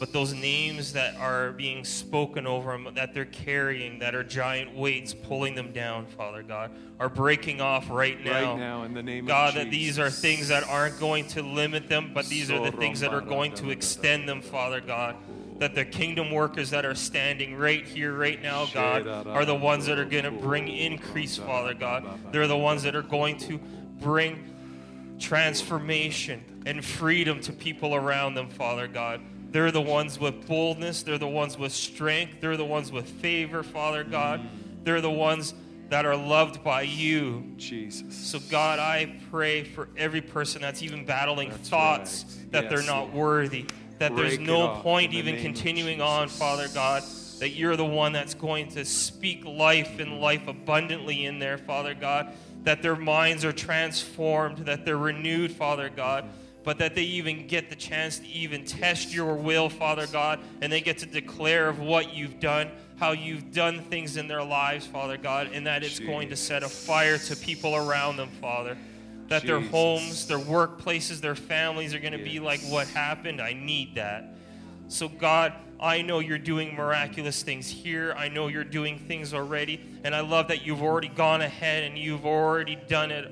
but 0.00 0.14
those 0.14 0.32
names 0.32 0.94
that 0.94 1.14
are 1.16 1.52
being 1.52 1.84
spoken 1.84 2.46
over 2.46 2.72
them, 2.72 2.88
that 2.94 3.12
they're 3.12 3.26
carrying, 3.26 3.98
that 3.98 4.14
are 4.14 4.24
giant 4.24 4.74
weights 4.74 5.12
pulling 5.12 5.54
them 5.54 5.72
down, 5.72 6.06
Father 6.06 6.42
God, 6.42 6.70
are 6.98 7.10
breaking 7.10 7.60
off 7.60 7.90
right 7.90 8.18
now. 8.24 8.52
Right 8.52 8.58
now, 8.58 8.84
in 8.84 8.94
the 8.94 9.02
name 9.02 9.26
God, 9.26 9.50
of 9.50 9.54
that 9.56 9.70
these 9.70 9.98
are 9.98 10.08
things 10.08 10.48
that 10.48 10.64
aren't 10.64 10.98
going 10.98 11.28
to 11.28 11.42
limit 11.42 11.90
them, 11.90 12.12
but 12.14 12.26
these 12.26 12.50
are 12.50 12.58
the 12.64 12.72
things 12.72 13.00
that 13.00 13.12
are 13.12 13.20
going 13.20 13.52
to 13.56 13.68
extend 13.68 14.26
them, 14.26 14.40
Father 14.40 14.80
God. 14.80 15.16
That 15.58 15.74
the 15.74 15.84
kingdom 15.84 16.30
workers 16.30 16.70
that 16.70 16.86
are 16.86 16.94
standing 16.94 17.54
right 17.54 17.84
here, 17.84 18.14
right 18.14 18.42
now, 18.42 18.64
God, 18.72 19.06
are 19.06 19.44
the 19.44 19.54
ones 19.54 19.84
that 19.84 19.98
are 19.98 20.06
going 20.06 20.24
to 20.24 20.30
bring 20.30 20.68
increase, 20.68 21.36
Father 21.36 21.74
God. 21.74 22.32
They're 22.32 22.48
the 22.48 22.56
ones 22.56 22.84
that 22.84 22.96
are 22.96 23.02
going 23.02 23.36
to 23.40 23.58
bring 24.00 24.46
transformation 25.18 26.62
and 26.64 26.82
freedom 26.82 27.42
to 27.42 27.52
people 27.52 27.94
around 27.94 28.32
them, 28.32 28.48
Father 28.48 28.88
God. 28.88 29.20
They're 29.50 29.72
the 29.72 29.80
ones 29.80 30.18
with 30.18 30.46
boldness. 30.46 31.02
They're 31.02 31.18
the 31.18 31.26
ones 31.26 31.58
with 31.58 31.72
strength. 31.72 32.40
They're 32.40 32.56
the 32.56 32.64
ones 32.64 32.92
with 32.92 33.08
favor, 33.08 33.62
Father 33.62 34.04
God. 34.04 34.40
They're 34.84 35.00
the 35.00 35.10
ones 35.10 35.54
that 35.88 36.06
are 36.06 36.16
loved 36.16 36.62
by 36.62 36.82
you. 36.82 37.44
Jesus. 37.56 38.14
So, 38.14 38.38
God, 38.48 38.78
I 38.78 39.16
pray 39.30 39.64
for 39.64 39.88
every 39.96 40.20
person 40.20 40.62
that's 40.62 40.82
even 40.82 41.04
battling 41.04 41.50
that's 41.50 41.68
thoughts 41.68 42.24
right. 42.24 42.52
that 42.52 42.62
yes, 42.64 42.72
they're 42.72 42.86
not 42.86 43.12
worthy, 43.12 43.66
that 43.98 44.14
Break 44.14 44.28
there's 44.28 44.38
no 44.38 44.80
point 44.82 45.12
even 45.14 45.42
continuing 45.42 46.00
on, 46.00 46.28
Father 46.28 46.68
God, 46.72 47.02
that 47.40 47.50
you're 47.50 47.74
the 47.74 47.84
one 47.84 48.12
that's 48.12 48.34
going 48.34 48.68
to 48.68 48.84
speak 48.84 49.44
life 49.44 49.98
and 49.98 50.20
life 50.20 50.46
abundantly 50.46 51.24
in 51.24 51.40
there, 51.40 51.58
Father 51.58 51.94
God, 51.94 52.32
that 52.62 52.82
their 52.82 52.96
minds 52.96 53.44
are 53.44 53.52
transformed, 53.52 54.58
that 54.58 54.84
they're 54.84 54.96
renewed, 54.96 55.50
Father 55.50 55.88
God 55.88 56.24
but 56.62 56.78
that 56.78 56.94
they 56.94 57.02
even 57.02 57.46
get 57.46 57.70
the 57.70 57.76
chance 57.76 58.18
to 58.18 58.26
even 58.28 58.64
test 58.64 59.14
your 59.14 59.34
will, 59.34 59.68
Father 59.68 60.06
God, 60.06 60.40
and 60.60 60.72
they 60.72 60.80
get 60.80 60.98
to 60.98 61.06
declare 61.06 61.68
of 61.68 61.80
what 61.80 62.14
you've 62.14 62.38
done, 62.38 62.70
how 62.98 63.12
you've 63.12 63.52
done 63.52 63.80
things 63.84 64.16
in 64.16 64.28
their 64.28 64.44
lives, 64.44 64.86
Father 64.86 65.16
God, 65.16 65.50
and 65.52 65.66
that 65.66 65.82
it's 65.82 65.98
Jesus. 65.98 66.06
going 66.06 66.28
to 66.28 66.36
set 66.36 66.62
a 66.62 66.68
fire 66.68 67.18
to 67.18 67.36
people 67.36 67.74
around 67.74 68.16
them, 68.16 68.28
Father. 68.40 68.76
That 69.28 69.42
Jesus. 69.42 69.48
their 69.48 69.60
homes, 69.60 70.26
their 70.26 70.38
workplaces, 70.38 71.20
their 71.20 71.36
families 71.36 71.94
are 71.94 72.00
going 72.00 72.12
to 72.12 72.18
yes. 72.18 72.28
be 72.28 72.40
like 72.40 72.60
what 72.62 72.88
happened. 72.88 73.40
I 73.40 73.52
need 73.52 73.94
that. 73.94 74.34
So, 74.88 75.08
God, 75.08 75.52
I 75.78 76.02
know 76.02 76.18
you're 76.18 76.36
doing 76.36 76.74
miraculous 76.74 77.42
things 77.42 77.70
here. 77.70 78.12
I 78.18 78.28
know 78.28 78.48
you're 78.48 78.64
doing 78.64 78.98
things 78.98 79.32
already. 79.32 79.80
And 80.04 80.14
I 80.14 80.20
love 80.20 80.48
that 80.48 80.66
you've 80.66 80.82
already 80.82 81.08
gone 81.08 81.42
ahead 81.42 81.84
and 81.84 81.96
you've 81.96 82.26
already 82.26 82.76
done 82.88 83.12
it 83.12 83.30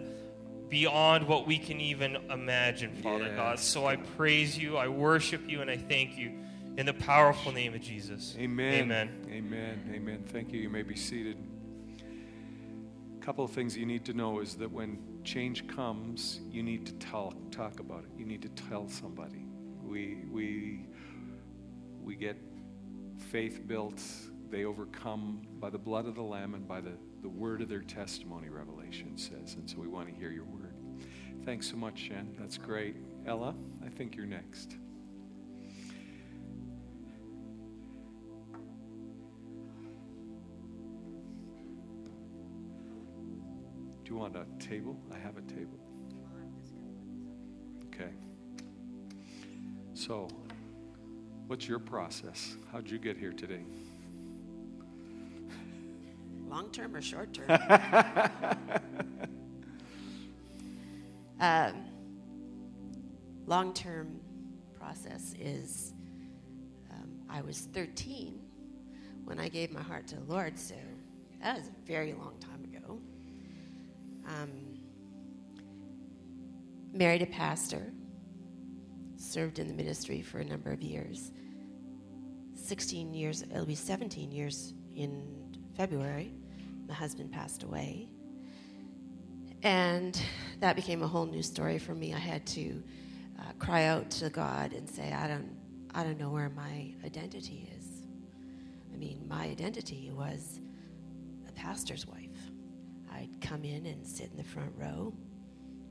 beyond 0.69 1.27
what 1.27 1.47
we 1.47 1.59
can 1.59 1.81
even 1.81 2.17
imagine, 2.31 2.93
Father 2.95 3.27
yes. 3.27 3.37
God. 3.37 3.59
So 3.59 3.87
I 3.87 3.97
praise 3.97 4.59
you, 4.59 4.77
I 4.77 4.89
worship 4.89 5.49
you, 5.49 5.61
and 5.61 5.71
I 5.71 5.77
thank 5.77 6.17
you 6.19 6.33
in 6.77 6.87
the 6.87 6.95
powerful 6.95 7.53
name 7.53 7.75
of 7.75 7.81
Jesus. 7.81 8.35
Amen. 8.39 8.75
Amen. 8.75 9.27
Amen. 9.31 9.93
Amen. 9.95 10.25
Thank 10.29 10.53
you. 10.53 10.61
You 10.61 10.69
may 10.69 10.83
be 10.83 10.97
seated. 10.97 11.37
A 13.21 13.25
couple 13.25 13.45
of 13.45 13.51
things 13.51 13.77
you 13.77 13.87
need 13.87 14.05
to 14.07 14.15
know 14.15 14.41
is 14.41 14.55
that 14.55 14.71
when 14.71 14.99
change 15.25 15.67
comes, 15.67 16.41
you 16.51 16.63
need 16.63 16.87
to 16.87 16.93
tell, 16.95 17.35
talk 17.51 17.81
about 17.81 18.05
it. 18.05 18.11
You 18.17 18.25
need 18.25 18.43
to 18.43 18.49
tell 18.49 18.89
somebody. 18.89 19.45
We 19.83 20.25
we 20.31 20.87
we 22.03 22.15
get 22.15 22.37
faith 23.31 23.67
built 23.67 24.01
they 24.51 24.65
overcome 24.65 25.47
by 25.61 25.71
the 25.71 25.79
blood 25.79 26.07
of 26.07 26.15
the 26.15 26.23
Lamb 26.23 26.55
and 26.55 26.67
by 26.67 26.81
the, 26.81 26.93
the 27.23 27.29
word 27.29 27.61
of 27.61 27.69
their 27.69 27.83
testimony, 27.83 28.49
Revelation 28.49 29.17
says. 29.17 29.55
And 29.55 29.69
so 29.69 29.79
we 29.79 29.89
want 29.89 30.09
to 30.09 30.15
hear 30.15 30.31
your 30.31 30.45
word. 30.45 30.58
Thanks 31.49 31.71
so 31.71 31.79
much, 31.79 32.11
Jen. 32.11 32.37
That's 32.39 32.59
great. 32.59 32.95
Ella, 33.25 33.55
I 33.83 33.89
think 33.89 34.15
you're 34.15 34.27
next. 34.27 34.77
Do 43.89 43.99
you 44.05 44.17
want 44.17 44.37
a 44.37 44.45
table? 44.59 45.01
I 45.11 45.17
have 45.17 45.39
a 45.39 45.41
table. 45.41 45.79
Okay. 47.87 48.11
So, 49.95 50.29
what's 51.47 51.67
your 51.67 51.79
process? 51.79 52.57
How'd 52.71 52.91
you 52.91 52.99
get 52.99 53.17
here 53.17 53.33
today? 53.33 53.65
Long 56.47 56.71
term 56.73 56.95
or 56.95 57.01
short 57.01 57.33
term? 57.33 57.49
um, 61.41 61.85
Long 63.49 63.73
term 63.73 64.21
process 64.79 65.35
is 65.41 65.95
um, 66.93 67.09
I 67.31 67.41
was 67.41 67.61
13 67.73 68.39
when 69.25 69.41
I 69.41 69.49
gave 69.49 69.73
my 69.73 69.81
heart 69.81 70.07
to 70.09 70.17
the 70.17 70.25
Lord, 70.25 70.59
so 70.59 70.75
that 71.43 71.57
was 71.57 71.69
a 71.69 71.87
very 71.87 72.13
long 72.13 72.35
time 72.41 72.63
ago. 72.65 73.01
Um, 74.27 74.51
married 76.93 77.23
a 77.23 77.27
pastor, 77.27 77.91
served 79.17 79.59
in 79.59 79.67
the 79.67 79.75
ministry 79.75 80.21
for 80.21 80.41
a 80.41 80.45
number 80.45 80.71
of 80.71 80.83
years. 80.83 81.33
16 82.55 83.15
years, 83.15 83.45
it'll 83.51 83.65
be 83.65 83.75
17 83.75 84.31
years 84.31 84.75
in 84.95 85.57
February. 85.75 86.35
My 86.87 86.93
husband 86.93 87.33
passed 87.33 87.63
away. 87.63 88.11
And 89.63 90.21
that 90.61 90.77
became 90.77 91.03
a 91.03 91.07
whole 91.07 91.27
new 91.27 91.43
story 91.43 91.79
for 91.79 91.95
me. 91.95 92.15
I 92.15 92.19
had 92.19 92.47
to 92.49 92.83
uh, 93.39 93.53
cry 93.59 93.85
out 93.85 94.11
to 94.11 94.31
God 94.31 94.73
and 94.73 94.89
say, 94.89 95.13
I 95.13 95.29
don't, 95.29 95.57
I 95.95 96.03
don't 96.03 96.19
know 96.19 96.31
where 96.31 96.51
my 96.51 96.93
identity 97.05 97.71
is. 97.79 97.87
I 98.93 98.97
mean, 98.97 99.25
my 99.29 99.45
identity 99.45 100.11
was 100.13 100.61
a 101.49 101.53
pastor's 101.53 102.07
wife. 102.07 102.51
I'd 103.13 103.41
come 103.41 103.65
in 103.65 103.87
and 103.87 104.07
sit 104.07 104.31
in 104.31 104.37
the 104.37 104.45
front 104.45 104.73
row, 104.77 105.13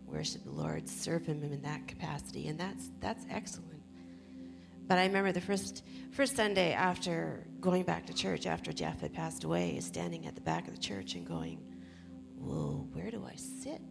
worship 0.05 0.43
the 0.43 0.51
Lord, 0.51 0.87
serve 0.87 1.25
Him 1.25 1.43
in 1.43 1.61
that 1.61 1.87
capacity, 1.87 2.47
and 2.47 2.59
that's 2.59 2.89
that's 2.99 3.25
excellent. 3.29 3.81
But 4.87 4.97
I 4.97 5.05
remember 5.05 5.31
the 5.31 5.41
first 5.41 5.83
first 6.11 6.35
Sunday 6.35 6.73
after 6.73 7.45
going 7.59 7.83
back 7.83 8.05
to 8.07 8.13
church 8.13 8.45
after 8.45 8.71
Jeff 8.71 9.01
had 9.01 9.13
passed 9.13 9.43
away, 9.43 9.79
standing 9.79 10.25
at 10.25 10.35
the 10.35 10.41
back 10.41 10.67
of 10.67 10.73
the 10.73 10.79
church 10.79 11.15
and 11.15 11.25
going, 11.25 11.59
"Well, 12.37 12.87
where 12.93 13.11
do 13.11 13.25
I 13.25 13.35
sit?" 13.35 13.81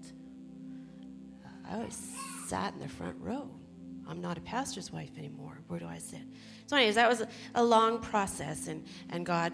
I 1.71 1.75
always 1.77 2.01
sat 2.47 2.73
in 2.75 2.81
the 2.81 2.89
front 2.89 3.17
row. 3.21 3.51
I'm 4.09 4.21
not 4.21 4.39
a 4.39 4.41
pastor's 4.43 4.93
wife 4.93 5.11
anymore. 5.19 5.59
Where 5.67 5.81
do 5.81 5.87
I 5.87 5.99
sit? 5.99 6.21
So, 6.67 6.77
anyways, 6.77 6.95
that 6.95 7.09
was 7.09 7.23
a, 7.23 7.29
a 7.57 7.65
long 7.65 8.01
process, 8.01 8.69
and, 8.69 8.85
and 9.11 9.27
God 9.27 9.53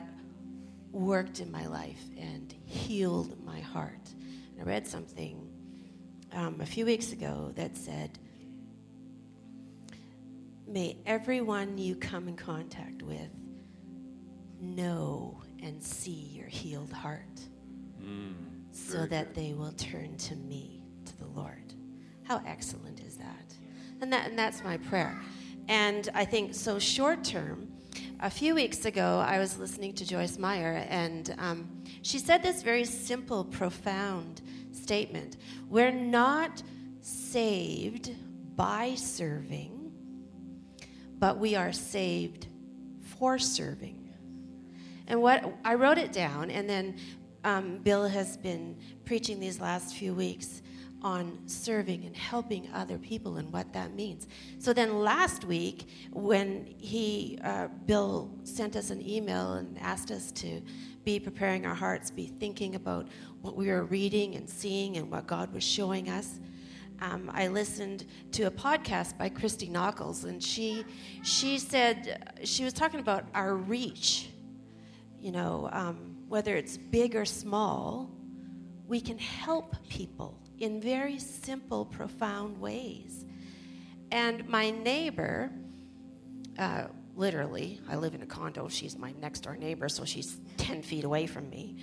worked 0.90 1.40
in 1.40 1.50
my 1.50 1.66
life 1.66 2.02
and 2.18 2.54
healed 2.66 3.42
my 3.44 3.60
heart. 3.60 4.10
And 4.52 4.60
I 4.60 4.64
read 4.64 4.86
something 4.86 5.48
um, 6.32 6.60
a 6.60 6.66
few 6.66 6.84
weeks 6.84 7.12
ago 7.12 7.52
that 7.56 7.76
said, 7.76 8.18
May 10.66 10.96
everyone 11.06 11.76
you 11.78 11.96
come 11.96 12.28
in 12.28 12.36
contact 12.36 13.02
with 13.02 13.28
know 14.60 15.40
and 15.62 15.82
see 15.82 16.30
your 16.34 16.46
healed 16.46 16.92
heart 16.92 17.22
Mm, 18.02 18.34
so 18.72 19.06
that 19.06 19.34
good. 19.34 19.34
they 19.34 19.52
will 19.52 19.72
turn 19.72 20.16
to 20.16 20.34
me, 20.36 20.82
to 21.04 21.16
the 21.18 21.26
Lord. 21.26 21.61
How 22.24 22.42
excellent 22.46 23.00
is 23.00 23.16
that? 23.16 23.54
And, 24.00 24.12
that, 24.12 24.28
and 24.28 24.38
that's 24.38 24.62
my 24.64 24.76
prayer. 24.76 25.20
And 25.68 26.08
I 26.14 26.24
think 26.24 26.54
so, 26.54 26.78
short 26.78 27.24
term, 27.24 27.68
a 28.20 28.30
few 28.30 28.54
weeks 28.54 28.84
ago, 28.84 29.24
I 29.26 29.38
was 29.38 29.58
listening 29.58 29.94
to 29.94 30.06
Joyce 30.06 30.38
Meyer, 30.38 30.86
and 30.88 31.34
um, 31.38 31.82
she 32.02 32.18
said 32.18 32.42
this 32.42 32.62
very 32.62 32.84
simple, 32.84 33.44
profound 33.44 34.42
statement 34.70 35.36
We're 35.68 35.90
not 35.90 36.62
saved 37.00 38.14
by 38.54 38.94
serving, 38.94 39.92
but 41.18 41.38
we 41.38 41.56
are 41.56 41.72
saved 41.72 42.46
for 43.18 43.38
serving. 43.38 44.10
And 45.08 45.20
what 45.20 45.52
I 45.64 45.74
wrote 45.74 45.98
it 45.98 46.12
down, 46.12 46.50
and 46.50 46.68
then 46.68 46.96
um, 47.44 47.78
Bill 47.78 48.06
has 48.06 48.36
been 48.36 48.76
preaching 49.04 49.40
these 49.40 49.60
last 49.60 49.94
few 49.96 50.14
weeks 50.14 50.62
on 51.02 51.38
serving 51.46 52.04
and 52.04 52.16
helping 52.16 52.68
other 52.72 52.98
people 52.98 53.36
and 53.36 53.52
what 53.52 53.72
that 53.72 53.94
means. 53.94 54.26
So 54.58 54.72
then 54.72 55.00
last 55.00 55.44
week, 55.44 55.88
when 56.10 56.74
he, 56.78 57.38
uh, 57.42 57.68
Bill, 57.86 58.30
sent 58.44 58.76
us 58.76 58.90
an 58.90 59.06
email 59.06 59.54
and 59.54 59.78
asked 59.80 60.10
us 60.10 60.32
to 60.32 60.62
be 61.04 61.18
preparing 61.18 61.66
our 61.66 61.74
hearts, 61.74 62.10
be 62.10 62.26
thinking 62.26 62.74
about 62.74 63.08
what 63.40 63.56
we 63.56 63.68
were 63.68 63.84
reading 63.84 64.36
and 64.36 64.48
seeing 64.48 64.96
and 64.96 65.10
what 65.10 65.26
God 65.26 65.52
was 65.52 65.64
showing 65.64 66.08
us. 66.08 66.38
Um, 67.00 67.30
I 67.34 67.48
listened 67.48 68.06
to 68.32 68.44
a 68.44 68.50
podcast 68.50 69.18
by 69.18 69.28
Christy 69.28 69.68
Nockels, 69.68 70.24
and 70.24 70.40
she 70.40 70.84
she 71.24 71.58
said 71.58 72.38
she 72.44 72.62
was 72.62 72.72
talking 72.72 73.00
about 73.00 73.24
our 73.34 73.56
reach 73.56 74.28
you 75.22 75.30
know, 75.30 75.68
um, 75.72 76.16
whether 76.28 76.56
it's 76.56 76.76
big 76.76 77.14
or 77.14 77.24
small, 77.24 78.10
we 78.88 79.00
can 79.00 79.16
help 79.18 79.76
people 79.88 80.41
in 80.58 80.80
very 80.80 81.18
simple, 81.18 81.84
profound 81.84 82.60
ways. 82.60 83.24
And 84.10 84.46
my 84.48 84.70
neighbor, 84.70 85.50
uh, 86.58 86.88
literally, 87.16 87.80
I 87.88 87.96
live 87.96 88.14
in 88.14 88.22
a 88.22 88.26
condo, 88.26 88.68
she's 88.68 88.98
my 88.98 89.12
next 89.20 89.40
door 89.40 89.56
neighbor, 89.56 89.88
so 89.88 90.04
she's 90.04 90.38
10 90.58 90.82
feet 90.82 91.04
away 91.04 91.26
from 91.26 91.48
me, 91.48 91.76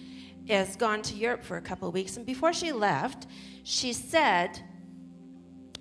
has 0.47 0.76
gone 0.76 1.01
to 1.03 1.15
Europe 1.15 1.43
for 1.43 1.57
a 1.57 1.61
couple 1.61 1.88
of 1.88 1.93
weeks. 1.93 2.17
And 2.17 2.26
before 2.26 2.53
she 2.53 2.72
left, 2.72 3.28
she 3.63 3.93
said, 3.93 4.61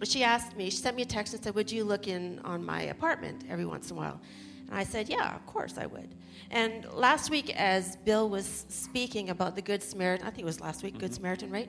she 0.03 0.23
asked 0.23 0.57
me, 0.57 0.71
she 0.71 0.77
sent 0.77 0.97
me 0.97 1.03
a 1.03 1.07
text 1.07 1.35
and 1.35 1.43
said, 1.43 1.55
Would 1.55 1.73
you 1.73 1.85
look 1.85 2.07
in 2.07 2.39
on 2.41 2.65
my 2.65 2.83
apartment 2.83 3.45
every 3.49 3.67
once 3.67 3.91
in 3.91 3.97
a 3.97 4.01
while? 4.01 4.21
And 4.69 4.79
I 4.79 4.85
said, 4.85 5.09
Yeah, 5.09 5.35
of 5.35 5.45
course 5.47 5.77
I 5.79 5.87
would. 5.87 6.15
And 6.51 6.91
last 6.93 7.31
week, 7.31 7.55
as 7.57 7.97
Bill 7.97 8.29
was 8.29 8.65
speaking 8.69 9.31
about 9.31 9.57
the 9.57 9.63
Good 9.63 9.83
Samaritan, 9.83 10.27
I 10.27 10.31
think 10.31 10.43
it 10.43 10.45
was 10.47 10.61
last 10.61 10.83
week, 10.83 10.99
Good 10.99 11.15
Samaritan, 11.15 11.51
right? 11.51 11.69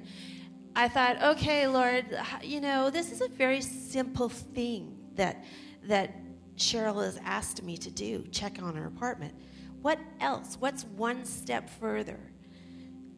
I 0.80 0.88
thought, 0.88 1.22
okay, 1.22 1.68
Lord, 1.68 2.06
you 2.42 2.62
know, 2.62 2.90
this 2.90 3.12
is 3.12 3.20
a 3.20 3.28
very 3.28 3.60
simple 3.60 4.30
thing 4.30 4.98
that 5.16 5.44
that 5.84 6.16
Cheryl 6.56 7.04
has 7.04 7.20
asked 7.26 7.62
me 7.64 7.76
to 7.76 7.92
do, 7.92 8.24
check 8.32 8.64
on 8.64 8.78
her 8.78 8.86
apartment. 8.86 9.34
What 9.82 10.00
else? 10.22 10.56
What's 10.58 10.86
one 10.86 11.26
step 11.26 11.70
further? 11.70 12.18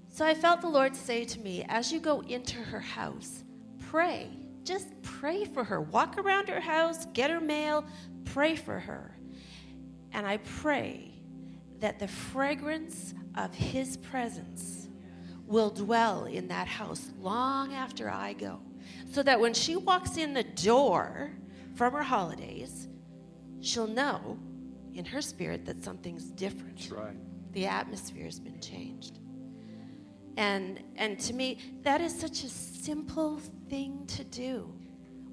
So 0.09 0.25
I 0.25 0.33
felt 0.33 0.61
the 0.61 0.69
Lord 0.69 0.95
say 0.95 1.23
to 1.23 1.39
me, 1.39 1.63
as 1.69 1.91
you 1.91 1.99
go 1.99 2.21
into 2.21 2.57
her 2.57 2.79
house, 2.79 3.43
pray. 3.91 4.31
Just 4.63 4.99
pray 5.03 5.45
for 5.45 5.63
her. 5.63 5.81
Walk 5.81 6.17
around 6.17 6.49
her 6.49 6.61
house, 6.61 7.05
get 7.13 7.29
her 7.29 7.39
mail, 7.39 7.85
pray 8.25 8.55
for 8.55 8.79
her. 8.79 9.15
And 10.13 10.25
I 10.25 10.37
pray 10.37 11.13
that 11.77 11.99
the 11.99 12.07
fragrance 12.07 13.13
of 13.37 13.53
His 13.53 13.97
presence 13.97 14.80
will 15.51 15.69
dwell 15.69 16.25
in 16.25 16.47
that 16.47 16.67
house 16.67 17.11
long 17.19 17.73
after 17.73 18.09
I 18.09 18.33
go. 18.33 18.59
So 19.11 19.21
that 19.23 19.39
when 19.39 19.53
she 19.53 19.75
walks 19.75 20.17
in 20.17 20.33
the 20.33 20.43
door 20.43 21.31
from 21.75 21.93
her 21.93 22.01
holidays, 22.03 22.87
she'll 23.59 23.87
know 23.87 24.39
in 24.93 25.05
her 25.05 25.21
spirit 25.21 25.65
that 25.65 25.83
something's 25.83 26.25
different 26.25 26.77
That's 26.77 26.91
right. 26.91 27.53
the 27.53 27.65
atmosphere 27.67 28.25
has 28.25 28.39
been 28.39 28.59
changed. 28.59 29.19
And, 30.37 30.81
and 30.95 31.19
to 31.19 31.33
me, 31.33 31.57
that 31.83 31.99
is 31.99 32.17
such 32.17 32.43
a 32.45 32.49
simple 32.49 33.41
thing 33.69 34.05
to 34.07 34.23
do. 34.23 34.73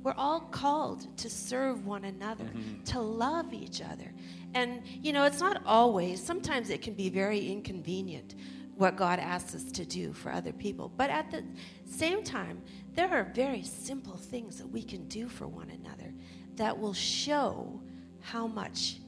We're 0.02 0.14
all 0.16 0.40
called 0.40 1.16
to 1.18 1.30
serve 1.30 1.86
one 1.86 2.04
another, 2.04 2.44
mm-hmm. 2.44 2.82
to 2.84 3.00
love 3.00 3.52
each 3.52 3.80
other. 3.80 4.12
And, 4.54 4.82
you 5.02 5.12
know, 5.12 5.24
it's 5.24 5.40
not 5.40 5.62
always, 5.64 6.22
sometimes 6.22 6.70
it 6.70 6.82
can 6.82 6.94
be 6.94 7.08
very 7.08 7.50
inconvenient 7.50 8.34
what 8.78 8.96
God 8.96 9.18
asks 9.18 9.56
us 9.56 9.72
to 9.72 9.84
do 9.84 10.12
for 10.12 10.32
other 10.32 10.52
people. 10.52 10.90
But 10.96 11.10
at 11.10 11.32
the 11.32 11.42
same 11.84 12.22
time, 12.22 12.62
there 12.94 13.08
are 13.10 13.24
very 13.34 13.62
simple 13.62 14.16
things 14.16 14.56
that 14.58 14.68
we 14.68 14.82
can 14.84 15.08
do 15.08 15.28
for 15.28 15.48
one 15.48 15.70
another 15.70 16.14
that 16.54 16.78
will 16.78 16.94
show 16.94 17.80
how 18.20 18.46
much 18.46 18.98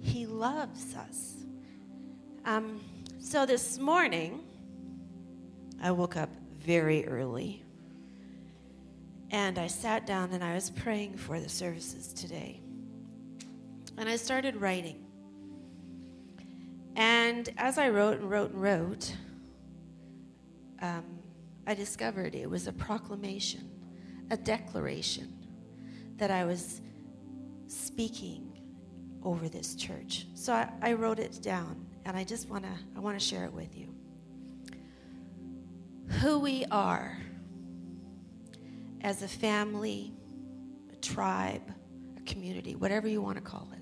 He 0.00 0.26
loves 0.26 0.94
us. 0.94 1.36
Um, 2.44 2.82
so 3.18 3.46
this 3.46 3.78
morning, 3.78 4.44
I 5.82 5.90
woke 5.90 6.18
up 6.18 6.28
very 6.58 7.06
early 7.06 7.62
and 9.30 9.58
I 9.58 9.68
sat 9.68 10.06
down 10.06 10.32
and 10.32 10.44
I 10.44 10.54
was 10.54 10.68
praying 10.68 11.16
for 11.16 11.40
the 11.40 11.48
services 11.48 12.12
today. 12.12 12.60
And 13.96 14.06
I 14.06 14.16
started 14.16 14.56
writing. 14.56 15.03
And 16.96 17.52
as 17.56 17.78
I 17.78 17.88
wrote 17.88 18.20
and 18.20 18.30
wrote 18.30 18.52
and 18.52 18.62
wrote, 18.62 19.16
um, 20.80 21.04
I 21.66 21.74
discovered 21.74 22.34
it 22.34 22.48
was 22.48 22.66
a 22.66 22.72
proclamation, 22.72 23.70
a 24.30 24.36
declaration 24.36 25.32
that 26.16 26.30
I 26.30 26.44
was 26.44 26.80
speaking 27.66 28.54
over 29.22 29.48
this 29.48 29.74
church. 29.74 30.26
So 30.34 30.52
I, 30.52 30.68
I 30.82 30.92
wrote 30.92 31.18
it 31.18 31.40
down, 31.42 31.86
and 32.04 32.16
I 32.16 32.24
just 32.24 32.48
want 32.48 32.64
to 32.64 32.70
I 32.96 33.00
want 33.00 33.18
to 33.18 33.24
share 33.24 33.44
it 33.44 33.52
with 33.52 33.76
you. 33.76 33.88
Who 36.20 36.38
we 36.38 36.64
are 36.70 37.16
as 39.00 39.22
a 39.22 39.28
family, 39.28 40.12
a 40.92 40.96
tribe, 40.96 41.62
a 42.16 42.20
community, 42.22 42.74
whatever 42.74 43.08
you 43.08 43.20
want 43.20 43.36
to 43.36 43.42
call 43.42 43.68
us. 43.72 43.73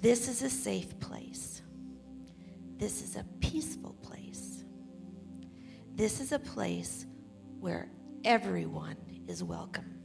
This 0.00 0.28
is 0.28 0.42
a 0.42 0.50
safe 0.50 0.98
place. 1.00 1.62
This 2.76 3.02
is 3.02 3.16
a 3.16 3.24
peaceful 3.40 3.94
place. 4.02 4.64
This 5.94 6.20
is 6.20 6.32
a 6.32 6.38
place 6.38 7.06
where 7.60 7.88
everyone 8.24 8.96
is 9.26 9.42
welcome. 9.42 9.96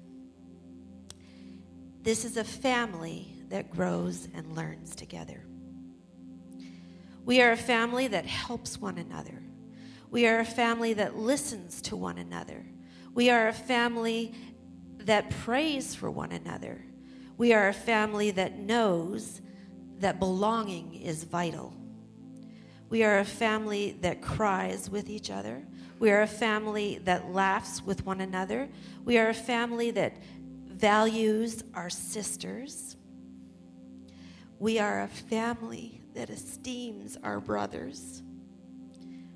This 2.02 2.26
is 2.26 2.38
a 2.38 2.44
family 2.44 3.36
that 3.50 3.70
grows 3.70 4.28
and 4.34 4.56
learns 4.56 4.96
together. 4.96 5.46
We 7.26 7.42
are 7.42 7.52
a 7.52 7.58
family 7.58 8.08
that 8.08 8.26
helps 8.26 8.80
one 8.80 8.98
another. 8.98 9.44
We 10.10 10.26
are 10.28 10.40
a 10.40 10.46
family 10.46 10.94
that 10.94 11.18
listens 11.18 11.82
to 11.84 11.96
one 11.96 12.18
another. 12.18 12.66
We 13.14 13.30
are 13.30 13.50
a 13.50 13.54
family 13.54 14.34
that 15.00 15.30
prays 15.30 15.94
for 15.94 16.10
one 16.10 16.32
another. 16.32 16.84
We 17.38 17.54
are 17.54 17.68
a 17.68 17.74
family 17.74 18.32
that 18.32 18.58
knows 18.58 19.42
that 20.02 20.20
belonging 20.20 20.96
is 20.96 21.24
vital. 21.24 21.74
We 22.90 23.04
are 23.04 23.20
a 23.20 23.26
family 23.26 23.98
that 24.02 24.22
cries 24.22 24.90
with 24.90 25.10
each 25.10 25.32
other. 25.32 25.64
We 26.00 26.12
are 26.12 26.24
a 26.24 26.28
family 26.28 27.00
that 27.06 27.32
laughs 27.32 27.82
with 27.82 28.06
one 28.06 28.22
another. 28.22 28.68
We 29.06 29.18
are 29.18 29.30
a 29.30 29.34
family 29.34 29.92
that 29.92 30.18
values 30.66 31.64
our 31.74 31.90
sisters. 31.90 32.98
We 34.60 34.80
are 34.80 35.04
a 35.04 35.08
family 35.08 36.02
that 36.16 36.30
esteems 36.30 37.18
our 37.24 37.40
brothers. 37.40 38.22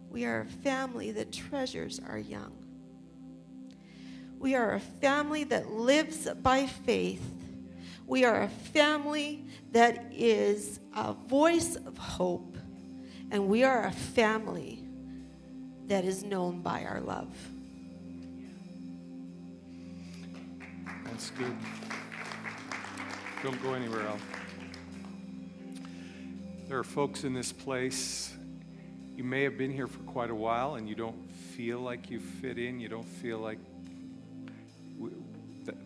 We 0.09 0.25
are 0.25 0.41
a 0.41 0.45
family 0.45 1.11
that 1.11 1.31
treasures 1.31 1.99
our 2.07 2.17
young. 2.17 2.53
We 4.39 4.55
are 4.55 4.73
a 4.73 4.79
family 4.79 5.43
that 5.45 5.71
lives 5.71 6.27
by 6.41 6.65
faith. 6.65 7.23
We 8.07 8.23
are 8.23 8.43
a 8.43 8.49
family 8.49 9.45
that 9.71 10.11
is 10.11 10.79
a 10.95 11.13
voice 11.13 11.75
of 11.75 11.97
hope. 11.97 12.55
And 13.31 13.47
we 13.47 13.63
are 13.63 13.85
a 13.85 13.91
family 13.91 14.83
that 15.87 16.05
is 16.05 16.23
known 16.23 16.61
by 16.61 16.83
our 16.83 17.01
love. 17.01 17.35
That's 21.05 21.31
good. 21.31 21.55
Don't 23.41 23.61
go 23.63 23.73
anywhere 23.73 24.07
else. 24.07 24.21
There 26.67 26.77
are 26.77 26.83
folks 26.83 27.23
in 27.23 27.33
this 27.33 27.51
place. 27.51 28.33
You 29.15 29.23
may 29.23 29.43
have 29.43 29.57
been 29.57 29.71
here 29.71 29.87
for 29.87 29.99
quite 29.99 30.29
a 30.29 30.35
while 30.35 30.75
and 30.75 30.89
you 30.89 30.95
don't 30.95 31.31
feel 31.31 31.79
like 31.79 32.09
you 32.09 32.19
fit 32.19 32.57
in. 32.57 32.79
You 32.79 32.89
don't 32.89 33.07
feel 33.07 33.39
like 33.39 33.59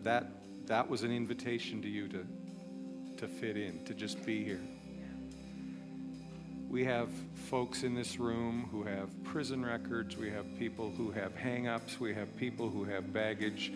that, 0.02 0.26
that, 0.70 0.88
was 0.88 1.02
an 1.02 1.10
invitation 1.10 1.82
to 1.82 1.88
you 1.88 2.06
to, 2.06 2.24
to 3.16 3.26
fit 3.26 3.56
in, 3.56 3.84
to 3.86 3.92
just 3.92 4.24
be 4.24 4.44
here. 4.44 4.60
We 6.68 6.84
have 6.84 7.08
folks 7.48 7.82
in 7.82 7.96
this 7.96 8.20
room 8.20 8.68
who 8.70 8.84
have 8.84 9.08
prison 9.24 9.66
records. 9.66 10.16
We 10.16 10.30
have 10.30 10.46
people 10.60 10.92
who 10.96 11.10
have 11.10 11.34
hang 11.34 11.66
ups. 11.66 11.98
We 11.98 12.14
have 12.14 12.36
people 12.36 12.70
who 12.70 12.84
have 12.84 13.12
baggage. 13.12 13.72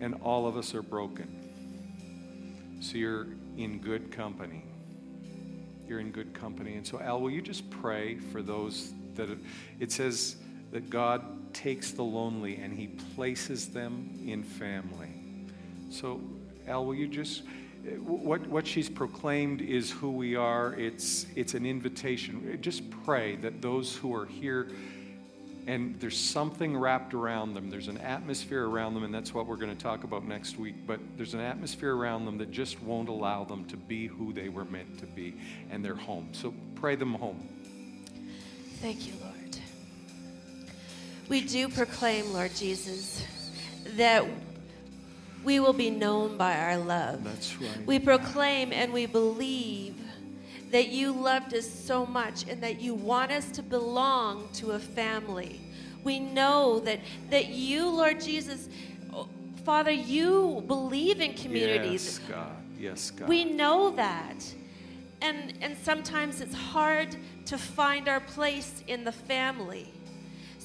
And 0.00 0.16
all 0.22 0.48
of 0.48 0.56
us 0.56 0.74
are 0.74 0.82
broken. 0.82 2.80
So 2.80 2.98
you're 2.98 3.28
in 3.56 3.78
good 3.78 4.10
company. 4.10 4.64
You're 5.86 6.00
in 6.00 6.10
good 6.10 6.34
company. 6.34 6.74
And 6.74 6.84
so, 6.84 6.98
Al, 6.98 7.20
will 7.20 7.30
you 7.30 7.42
just 7.42 7.70
pray 7.70 8.16
for 8.16 8.42
those 8.42 8.92
that 9.14 9.28
it 9.78 9.92
says 9.92 10.34
that 10.72 10.90
God 10.90 11.54
takes 11.54 11.92
the 11.92 12.02
lonely 12.02 12.56
and 12.56 12.76
he 12.76 12.88
places 13.14 13.68
them 13.68 14.18
in 14.26 14.42
family. 14.42 15.11
So, 15.92 16.20
Al, 16.66 16.86
will 16.86 16.94
you 16.94 17.08
just 17.08 17.42
what, 17.98 18.46
what 18.46 18.66
she's 18.66 18.88
proclaimed 18.88 19.60
is 19.60 19.90
who 19.90 20.10
we 20.12 20.36
are. 20.36 20.74
It's, 20.74 21.26
it's 21.34 21.54
an 21.54 21.66
invitation. 21.66 22.58
Just 22.60 22.88
pray 23.04 23.36
that 23.36 23.60
those 23.60 23.96
who 23.96 24.14
are 24.14 24.26
here 24.26 24.68
and 25.66 25.98
there's 26.00 26.18
something 26.18 26.76
wrapped 26.76 27.14
around 27.14 27.54
them, 27.54 27.70
there's 27.70 27.86
an 27.86 27.98
atmosphere 27.98 28.68
around 28.68 28.94
them, 28.94 29.04
and 29.04 29.14
that's 29.14 29.32
what 29.32 29.46
we're 29.46 29.56
going 29.56 29.74
to 29.74 29.80
talk 29.80 30.02
about 30.02 30.26
next 30.26 30.58
week. 30.58 30.74
But 30.86 30.98
there's 31.16 31.34
an 31.34 31.40
atmosphere 31.40 31.94
around 31.94 32.24
them 32.24 32.36
that 32.38 32.50
just 32.50 32.82
won't 32.82 33.08
allow 33.08 33.44
them 33.44 33.64
to 33.66 33.76
be 33.76 34.08
who 34.08 34.32
they 34.32 34.48
were 34.48 34.64
meant 34.64 34.98
to 34.98 35.06
be, 35.06 35.34
and 35.70 35.84
they're 35.84 35.94
home. 35.94 36.28
So 36.32 36.52
pray 36.74 36.96
them 36.96 37.14
home. 37.14 37.48
Thank 38.80 39.06
you, 39.06 39.12
Lord. 39.22 39.58
We 41.28 41.42
do 41.42 41.68
proclaim, 41.68 42.32
Lord 42.32 42.52
Jesus, 42.56 43.24
that 43.96 44.26
we 45.44 45.60
will 45.60 45.72
be 45.72 45.90
known 45.90 46.36
by 46.36 46.56
our 46.56 46.78
love. 46.78 47.24
That's 47.24 47.60
right. 47.60 47.86
We 47.86 47.98
proclaim 47.98 48.72
and 48.72 48.92
we 48.92 49.06
believe 49.06 49.96
that 50.70 50.88
you 50.88 51.12
loved 51.12 51.54
us 51.54 51.68
so 51.68 52.06
much 52.06 52.48
and 52.48 52.62
that 52.62 52.80
you 52.80 52.94
want 52.94 53.30
us 53.30 53.50
to 53.52 53.62
belong 53.62 54.48
to 54.54 54.72
a 54.72 54.78
family. 54.78 55.60
We 56.02 56.18
know 56.18 56.80
that 56.80 57.00
that 57.30 57.48
you, 57.48 57.88
Lord 57.88 58.20
Jesus, 58.20 58.68
Father, 59.64 59.90
you 59.90 60.64
believe 60.66 61.20
in 61.20 61.34
communities. 61.34 62.18
Yes, 62.20 62.28
God. 62.28 62.56
Yes, 62.78 63.10
God. 63.10 63.28
We 63.28 63.44
know 63.44 63.90
that. 63.90 64.54
And 65.20 65.54
and 65.60 65.76
sometimes 65.82 66.40
it's 66.40 66.54
hard 66.54 67.16
to 67.46 67.58
find 67.58 68.08
our 68.08 68.20
place 68.20 68.82
in 68.86 69.04
the 69.04 69.12
family. 69.12 69.92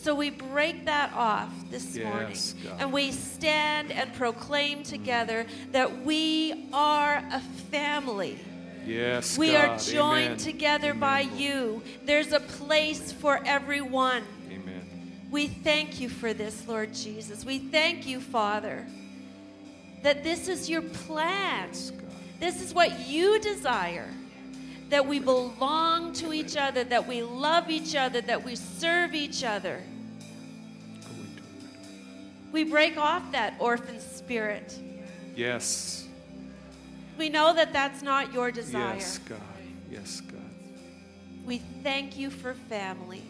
So 0.01 0.13
we 0.15 0.29
break 0.29 0.85
that 0.85 1.11
off 1.13 1.49
this 1.69 1.95
yes, 1.95 2.05
morning. 2.05 2.37
God. 2.63 2.81
And 2.81 2.93
we 2.93 3.11
stand 3.11 3.91
and 3.91 4.13
proclaim 4.13 4.83
together 4.83 5.45
that 5.71 6.03
we 6.05 6.69
are 6.71 7.23
a 7.31 7.41
family. 7.71 8.39
Yes, 8.85 9.37
We 9.37 9.51
God. 9.51 9.69
are 9.69 9.77
joined 9.79 10.25
Amen. 10.25 10.37
together 10.37 10.89
Amen, 10.91 10.99
by 10.99 11.19
you. 11.21 11.81
There's 12.05 12.31
a 12.31 12.39
place 12.39 13.11
for 13.11 13.41
everyone. 13.45 14.23
Amen. 14.49 15.27
We 15.29 15.47
thank 15.47 15.99
you 15.99 16.07
for 16.07 16.31
this, 16.33 16.65
Lord 16.67 16.93
Jesus. 16.93 17.43
We 17.43 17.59
thank 17.59 18.07
you, 18.07 18.21
Father, 18.21 18.87
that 20.03 20.23
this 20.23 20.47
is 20.47 20.69
your 20.69 20.83
plan. 20.83 21.67
Yes, 21.69 21.91
This 22.39 22.61
is 22.61 22.73
what 22.73 23.07
you 23.07 23.39
desire. 23.41 24.09
That 24.89 25.05
we 25.05 25.19
belong 25.19 26.13
to 26.13 26.31
each 26.33 26.55
other, 26.55 26.83
that 26.85 27.07
we 27.07 27.21
love 27.21 27.69
each 27.69 27.95
other, 27.95 28.21
that 28.21 28.43
we 28.43 28.55
serve 28.55 29.13
each 29.13 29.43
other. 29.43 29.81
Go 31.01 31.09
into 31.09 31.43
it. 31.43 32.53
We 32.53 32.63
break 32.63 32.97
off 32.97 33.31
that 33.33 33.55
orphan 33.59 33.99
spirit. 33.99 34.77
Yes. 35.35 36.07
We 37.17 37.29
know 37.29 37.53
that 37.53 37.73
that's 37.73 38.01
not 38.01 38.33
your 38.33 38.51
desire. 38.51 38.95
Yes, 38.95 39.17
God. 39.17 39.39
Yes, 39.91 40.21
God. 40.21 40.39
We 41.45 41.59
thank 41.83 42.17
you 42.17 42.29
for 42.29 42.53
family. 42.53 43.23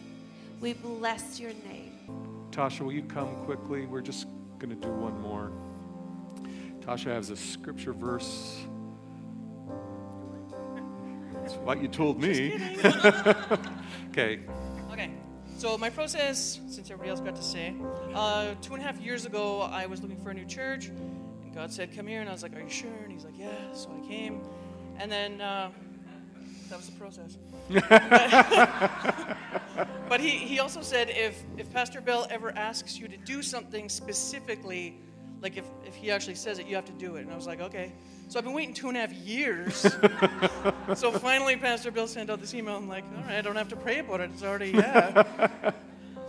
We 0.59 0.73
bless 0.73 1.39
your 1.39 1.53
name. 1.69 1.93
Tasha, 2.51 2.81
will 2.81 2.91
you 2.91 3.03
come 3.03 3.35
quickly? 3.45 3.85
We're 3.85 4.01
just 4.01 4.27
going 4.59 4.69
to 4.69 4.75
do 4.75 4.89
one 4.89 5.19
more. 5.21 5.51
Tasha 6.81 7.05
has 7.07 7.29
a 7.29 7.35
scripture 7.35 7.93
verse. 7.93 8.57
That's 11.47 11.59
what 11.59 11.81
you 11.81 11.87
told 11.87 12.21
me. 12.21 12.55
okay. 14.09 14.41
Okay, 14.91 15.11
so 15.57 15.77
my 15.77 15.89
process, 15.89 16.59
since 16.67 16.91
everybody 16.91 17.09
else 17.09 17.21
got 17.21 17.37
to 17.37 17.41
say, 17.41 17.73
uh, 18.13 18.53
two 18.61 18.73
and 18.73 18.83
a 18.83 18.85
half 18.85 18.99
years 18.99 19.25
ago, 19.25 19.61
I 19.61 19.85
was 19.85 20.01
looking 20.01 20.17
for 20.17 20.31
a 20.31 20.33
new 20.33 20.43
church, 20.43 20.87
and 20.87 21.55
God 21.55 21.71
said, 21.71 21.95
"Come 21.95 22.05
here," 22.05 22.19
and 22.19 22.27
I 22.27 22.33
was 22.33 22.43
like, 22.43 22.53
"Are 22.53 22.59
you 22.59 22.69
sure?" 22.69 22.91
And 23.01 23.13
He's 23.13 23.23
like, 23.23 23.39
"Yeah." 23.39 23.71
So 23.71 23.89
I 23.97 24.05
came, 24.05 24.41
and 24.99 25.09
then 25.09 25.39
uh, 25.39 25.71
that 26.69 26.75
was 26.75 26.89
the 26.89 26.99
process. 26.99 27.37
but, 27.69 29.37
but 30.09 30.19
he, 30.19 30.31
he 30.31 30.59
also 30.59 30.81
said, 30.81 31.09
if 31.09 31.41
if 31.57 31.71
Pastor 31.71 32.01
Bell 32.01 32.27
ever 32.29 32.51
asks 32.57 32.99
you 32.99 33.07
to 33.07 33.15
do 33.15 33.41
something 33.41 33.87
specifically, 33.87 34.99
like 35.41 35.55
if 35.55 35.65
if 35.85 35.95
he 35.95 36.11
actually 36.11 36.35
says 36.35 36.59
it, 36.59 36.67
you 36.67 36.75
have 36.75 36.83
to 36.87 36.99
do 36.99 37.15
it. 37.15 37.21
And 37.21 37.31
I 37.31 37.37
was 37.37 37.47
like, 37.47 37.61
okay. 37.61 37.93
So 38.29 38.39
I've 38.39 38.43
been 38.43 38.53
waiting 38.53 38.73
two 38.73 38.89
and 38.89 38.97
a 38.97 39.01
half 39.01 39.13
years. 39.13 39.75
so 40.95 41.11
finally, 41.11 41.55
Pastor 41.55 41.91
Bill 41.91 42.07
sent 42.07 42.29
out 42.29 42.41
this 42.41 42.53
email. 42.53 42.75
I'm 42.75 42.89
like, 42.89 43.05
all 43.15 43.23
right, 43.23 43.37
I 43.37 43.41
don't 43.41 43.55
have 43.55 43.69
to 43.69 43.77
pray 43.77 43.99
about 43.99 44.19
it. 44.19 44.31
It's 44.33 44.43
already, 44.43 44.71
yeah. 44.71 45.71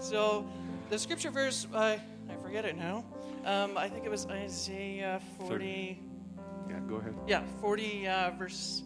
so 0.01 0.49
the 0.91 0.99
scripture 0.99 1.31
verse, 1.31 1.67
I 1.75 2.01
I 2.31 2.37
forget 2.41 2.65
it 2.65 2.77
now. 2.77 3.05
Um, 3.45 3.77
I 3.77 3.89
think 3.89 4.05
it 4.05 4.11
was 4.11 4.27
Isaiah 4.27 5.21
40. 5.39 6.01
Yeah, 6.69 6.79
go 6.89 6.97
ahead. 6.97 7.15
Yeah, 7.27 7.43
40, 7.61 8.07
uh, 8.07 8.31
verse 8.39 8.83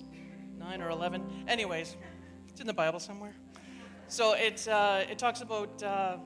nine 0.58 0.80
or 0.80 0.88
eleven. 0.90 1.22
Anyways, 1.48 1.96
it's 2.48 2.60
in 2.60 2.66
the 2.66 2.72
Bible 2.72 3.00
somewhere. 3.00 3.34
So 4.08 4.34
it 4.34 4.66
uh, 4.68 5.02
it 5.10 5.18
talks 5.18 5.42
about 5.42 5.82
uh, 5.82 6.16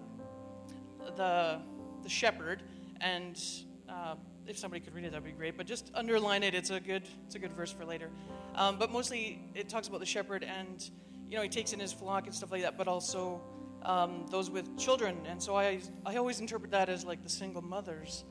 the 1.17 1.59
the 2.03 2.09
shepherd, 2.09 2.63
and 3.01 3.41
uh, 3.89 4.15
if 4.49 4.59
somebody 4.59 4.81
could 4.81 4.95
read 4.95 5.05
it, 5.05 5.13
that'd 5.13 5.25
be 5.25 5.33
great. 5.33 5.57
But 5.57 5.67
just 5.67 5.91
underline 5.95 6.43
it. 6.43 6.55
It's 6.55 6.71
a 6.71 6.81
good 6.81 7.03
it's 7.27 7.35
a 7.35 7.39
good 7.39 7.53
verse 7.53 7.73
for 7.73 7.85
later. 7.85 8.11
Um, 8.55 8.79
but 8.79 8.91
mostly 8.91 9.43
it 9.55 9.69
talks 9.69 9.89
about 9.89 10.01
the 10.01 10.07
shepherd, 10.07 10.45
and 10.45 10.89
you 11.29 11.37
know 11.37 11.43
he 11.43 11.49
takes 11.49 11.73
in 11.73 11.81
his 11.81 11.93
flock 11.93 12.27
and 12.27 12.35
stuff 12.35 12.53
like 12.53 12.63
that. 12.63 12.77
But 12.79 12.89
also 12.89 13.41
um, 13.83 14.27
those 14.31 14.51
with 14.51 14.79
children, 14.79 15.17
and 15.27 15.43
so 15.43 15.57
I 15.57 15.81
I 16.05 16.17
always 16.17 16.41
interpret 16.41 16.71
that 16.73 16.89
as 16.89 17.05
like 17.05 17.23
the 17.23 17.31
single 17.31 17.63
mothers. 17.63 18.25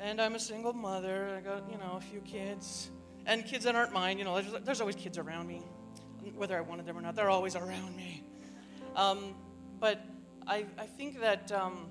And 0.00 0.20
I'm 0.20 0.34
a 0.34 0.40
single 0.40 0.72
mother. 0.72 1.36
I 1.36 1.40
got 1.40 1.70
you 1.70 1.78
know 1.78 1.94
a 1.96 2.00
few 2.00 2.20
kids, 2.20 2.90
and 3.26 3.44
kids 3.44 3.64
that 3.64 3.74
aren't 3.74 3.92
mine. 3.92 4.18
You 4.18 4.24
know, 4.24 4.40
there's, 4.40 4.64
there's 4.64 4.80
always 4.80 4.96
kids 4.96 5.18
around 5.18 5.46
me, 5.46 5.62
whether 6.34 6.56
I 6.56 6.60
wanted 6.60 6.86
them 6.86 6.98
or 6.98 7.02
not. 7.02 7.14
They're 7.14 7.30
always 7.30 7.56
around 7.56 7.96
me. 7.96 8.24
Um, 8.96 9.34
but 9.80 10.04
I, 10.46 10.66
I 10.78 10.86
think 10.86 11.20
that 11.20 11.50
um, 11.52 11.86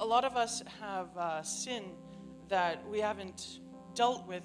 a 0.00 0.06
lot 0.06 0.24
of 0.24 0.36
us 0.36 0.62
have 0.80 1.16
uh, 1.16 1.42
sin 1.42 1.84
that 2.48 2.88
we 2.88 3.00
haven't 3.00 3.60
dealt 3.94 4.26
with, 4.26 4.42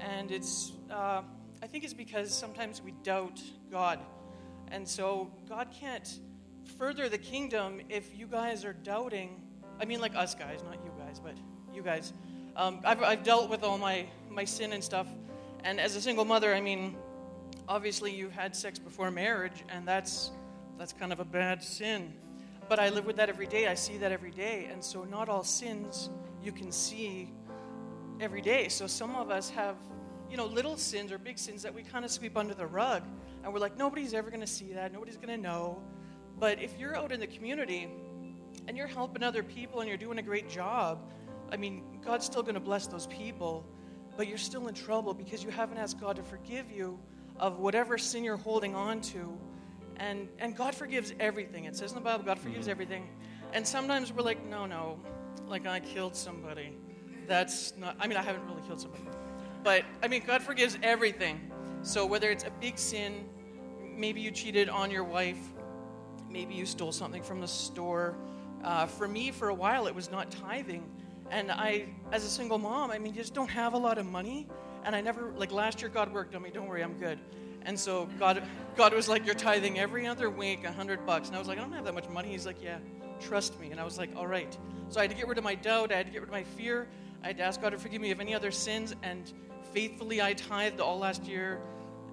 and 0.00 0.30
it's 0.30 0.72
uh, 0.90 1.22
I 1.62 1.66
think 1.66 1.84
it's 1.84 1.94
because 1.94 2.32
sometimes 2.32 2.82
we 2.82 2.92
doubt 3.02 3.40
God, 3.70 3.98
and 4.70 4.86
so 4.86 5.30
God 5.48 5.68
can't 5.72 6.18
further 6.78 7.08
the 7.08 7.18
kingdom 7.18 7.80
if 7.88 8.16
you 8.16 8.26
guys 8.26 8.64
are 8.64 8.72
doubting. 8.72 9.40
I 9.80 9.84
mean, 9.84 10.00
like 10.00 10.14
us 10.14 10.34
guys, 10.34 10.60
not 10.64 10.78
you 10.84 10.90
guys, 10.98 11.20
but 11.20 11.34
you 11.74 11.82
guys. 11.82 12.12
Um, 12.56 12.80
I've, 12.84 13.02
I've 13.02 13.22
dealt 13.22 13.48
with 13.48 13.64
all 13.64 13.78
my 13.78 14.06
my 14.30 14.44
sin 14.44 14.72
and 14.72 14.82
stuff, 14.82 15.06
and 15.64 15.80
as 15.80 15.96
a 15.96 16.00
single 16.00 16.24
mother, 16.24 16.54
I 16.54 16.60
mean, 16.60 16.96
obviously 17.68 18.14
you've 18.14 18.32
had 18.32 18.54
sex 18.54 18.78
before 18.78 19.10
marriage, 19.10 19.64
and 19.68 19.86
that's 19.86 20.30
that's 20.78 20.92
kind 20.92 21.12
of 21.12 21.20
a 21.20 21.24
bad 21.24 21.62
sin. 21.62 22.12
But 22.68 22.78
I 22.78 22.88
live 22.88 23.06
with 23.06 23.16
that 23.16 23.28
every 23.28 23.46
day. 23.46 23.66
I 23.66 23.74
see 23.74 23.98
that 23.98 24.12
every 24.12 24.30
day. 24.30 24.68
And 24.70 24.82
so, 24.82 25.04
not 25.04 25.28
all 25.28 25.44
sins 25.44 26.08
you 26.42 26.52
can 26.52 26.72
see 26.72 27.32
every 28.20 28.40
day. 28.40 28.68
So, 28.68 28.86
some 28.86 29.14
of 29.16 29.30
us 29.30 29.50
have, 29.50 29.76
you 30.30 30.36
know, 30.36 30.46
little 30.46 30.76
sins 30.76 31.12
or 31.12 31.18
big 31.18 31.38
sins 31.38 31.62
that 31.62 31.74
we 31.74 31.82
kind 31.82 32.04
of 32.04 32.10
sweep 32.10 32.36
under 32.36 32.54
the 32.54 32.66
rug. 32.66 33.02
And 33.44 33.52
we're 33.52 33.60
like, 33.60 33.76
nobody's 33.76 34.14
ever 34.14 34.30
going 34.30 34.40
to 34.40 34.46
see 34.46 34.72
that. 34.72 34.92
Nobody's 34.92 35.16
going 35.16 35.28
to 35.28 35.36
know. 35.36 35.82
But 36.38 36.62
if 36.62 36.78
you're 36.78 36.96
out 36.96 37.12
in 37.12 37.20
the 37.20 37.26
community 37.26 37.88
and 38.68 38.76
you're 38.76 38.86
helping 38.86 39.22
other 39.22 39.42
people 39.42 39.80
and 39.80 39.88
you're 39.88 39.98
doing 39.98 40.18
a 40.18 40.22
great 40.22 40.48
job, 40.48 41.12
I 41.50 41.56
mean, 41.56 41.82
God's 42.04 42.24
still 42.24 42.42
going 42.42 42.54
to 42.54 42.60
bless 42.60 42.86
those 42.86 43.06
people. 43.08 43.66
But 44.16 44.28
you're 44.28 44.38
still 44.38 44.68
in 44.68 44.74
trouble 44.74 45.14
because 45.14 45.42
you 45.42 45.50
haven't 45.50 45.78
asked 45.78 46.00
God 46.00 46.16
to 46.16 46.22
forgive 46.22 46.70
you 46.70 46.98
of 47.38 47.58
whatever 47.58 47.98
sin 47.98 48.22
you're 48.22 48.36
holding 48.36 48.74
on 48.74 49.00
to 49.00 49.38
and, 49.96 50.28
and 50.38 50.56
God 50.56 50.74
forgives 50.74 51.12
everything. 51.20 51.64
It 51.64 51.76
says 51.76 51.92
in 51.92 51.96
the 51.96 52.02
Bible, 52.02 52.24
God 52.24 52.38
forgives 52.38 52.62
mm-hmm. 52.62 52.70
everything. 52.70 53.08
And 53.52 53.66
sometimes 53.66 54.12
we're 54.12 54.22
like, 54.22 54.44
no, 54.46 54.66
no, 54.66 54.98
like 55.52 55.66
I 55.66 55.80
killed 55.80 56.16
somebody. 56.16 56.72
That's 57.28 57.74
not, 57.76 57.94
I 58.00 58.08
mean, 58.08 58.16
I 58.16 58.22
haven't 58.22 58.44
really 58.48 58.62
killed 58.66 58.80
somebody. 58.80 59.04
But, 59.62 59.84
I 60.02 60.08
mean, 60.08 60.24
God 60.26 60.42
forgives 60.42 60.76
everything. 60.82 61.52
So 61.82 62.06
whether 62.06 62.30
it's 62.30 62.42
a 62.42 62.50
big 62.60 62.78
sin, 62.78 63.28
maybe 63.94 64.20
you 64.20 64.30
cheated 64.30 64.68
on 64.68 64.90
your 64.90 65.04
wife, 65.04 65.38
maybe 66.28 66.54
you 66.54 66.66
stole 66.66 66.90
something 66.90 67.22
from 67.22 67.40
the 67.40 67.46
store. 67.46 68.16
Uh, 68.64 68.86
for 68.86 69.06
me, 69.06 69.30
for 69.30 69.50
a 69.50 69.54
while, 69.54 69.86
it 69.86 69.94
was 69.94 70.10
not 70.10 70.30
tithing. 70.30 70.88
And 71.30 71.52
I, 71.52 71.86
as 72.12 72.24
a 72.24 72.30
single 72.30 72.58
mom, 72.58 72.90
I 72.90 72.98
mean, 72.98 73.14
you 73.14 73.20
just 73.20 73.34
don't 73.34 73.50
have 73.50 73.74
a 73.74 73.78
lot 73.78 73.98
of 73.98 74.06
money. 74.06 74.48
And 74.84 74.96
I 74.96 75.00
never, 75.02 75.32
like 75.36 75.52
last 75.52 75.82
year, 75.82 75.90
God 75.90 76.12
worked 76.12 76.34
on 76.34 76.42
me. 76.42 76.50
Don't 76.50 76.66
worry, 76.66 76.82
I'm 76.82 76.98
good. 76.98 77.18
And 77.64 77.78
so 77.78 78.08
God, 78.18 78.42
God 78.76 78.92
was 78.92 79.08
like, 79.08 79.24
You're 79.24 79.34
tithing 79.34 79.78
every 79.78 80.06
other 80.06 80.28
week 80.28 80.64
a 80.64 80.72
hundred 80.72 81.06
bucks. 81.06 81.28
And 81.28 81.36
I 81.36 81.38
was 81.38 81.46
like, 81.46 81.58
I 81.58 81.60
don't 81.60 81.72
have 81.72 81.84
that 81.84 81.94
much 81.94 82.08
money. 82.08 82.30
He's 82.30 82.46
like, 82.46 82.60
Yeah, 82.60 82.78
trust 83.22 83.58
me. 83.60 83.70
And 83.70 83.80
I 83.80 83.84
was 83.84 83.98
like, 83.98 84.10
All 84.16 84.26
right. 84.26 84.56
So 84.88 85.00
I 85.00 85.04
had 85.04 85.10
to 85.10 85.16
get 85.16 85.28
rid 85.28 85.38
of 85.38 85.44
my 85.44 85.54
doubt. 85.54 85.92
I 85.92 85.96
had 85.96 86.06
to 86.06 86.12
get 86.12 86.20
rid 86.20 86.28
of 86.28 86.34
my 86.34 86.44
fear. 86.44 86.86
I 87.22 87.28
had 87.28 87.38
to 87.38 87.42
ask 87.44 87.60
God 87.62 87.70
to 87.70 87.78
forgive 87.78 88.00
me 88.02 88.10
of 88.10 88.20
any 88.20 88.34
other 88.34 88.50
sins. 88.50 88.94
And 89.02 89.32
faithfully, 89.72 90.20
I 90.20 90.34
tithed 90.34 90.80
all 90.80 90.98
last 90.98 91.24
year. 91.24 91.60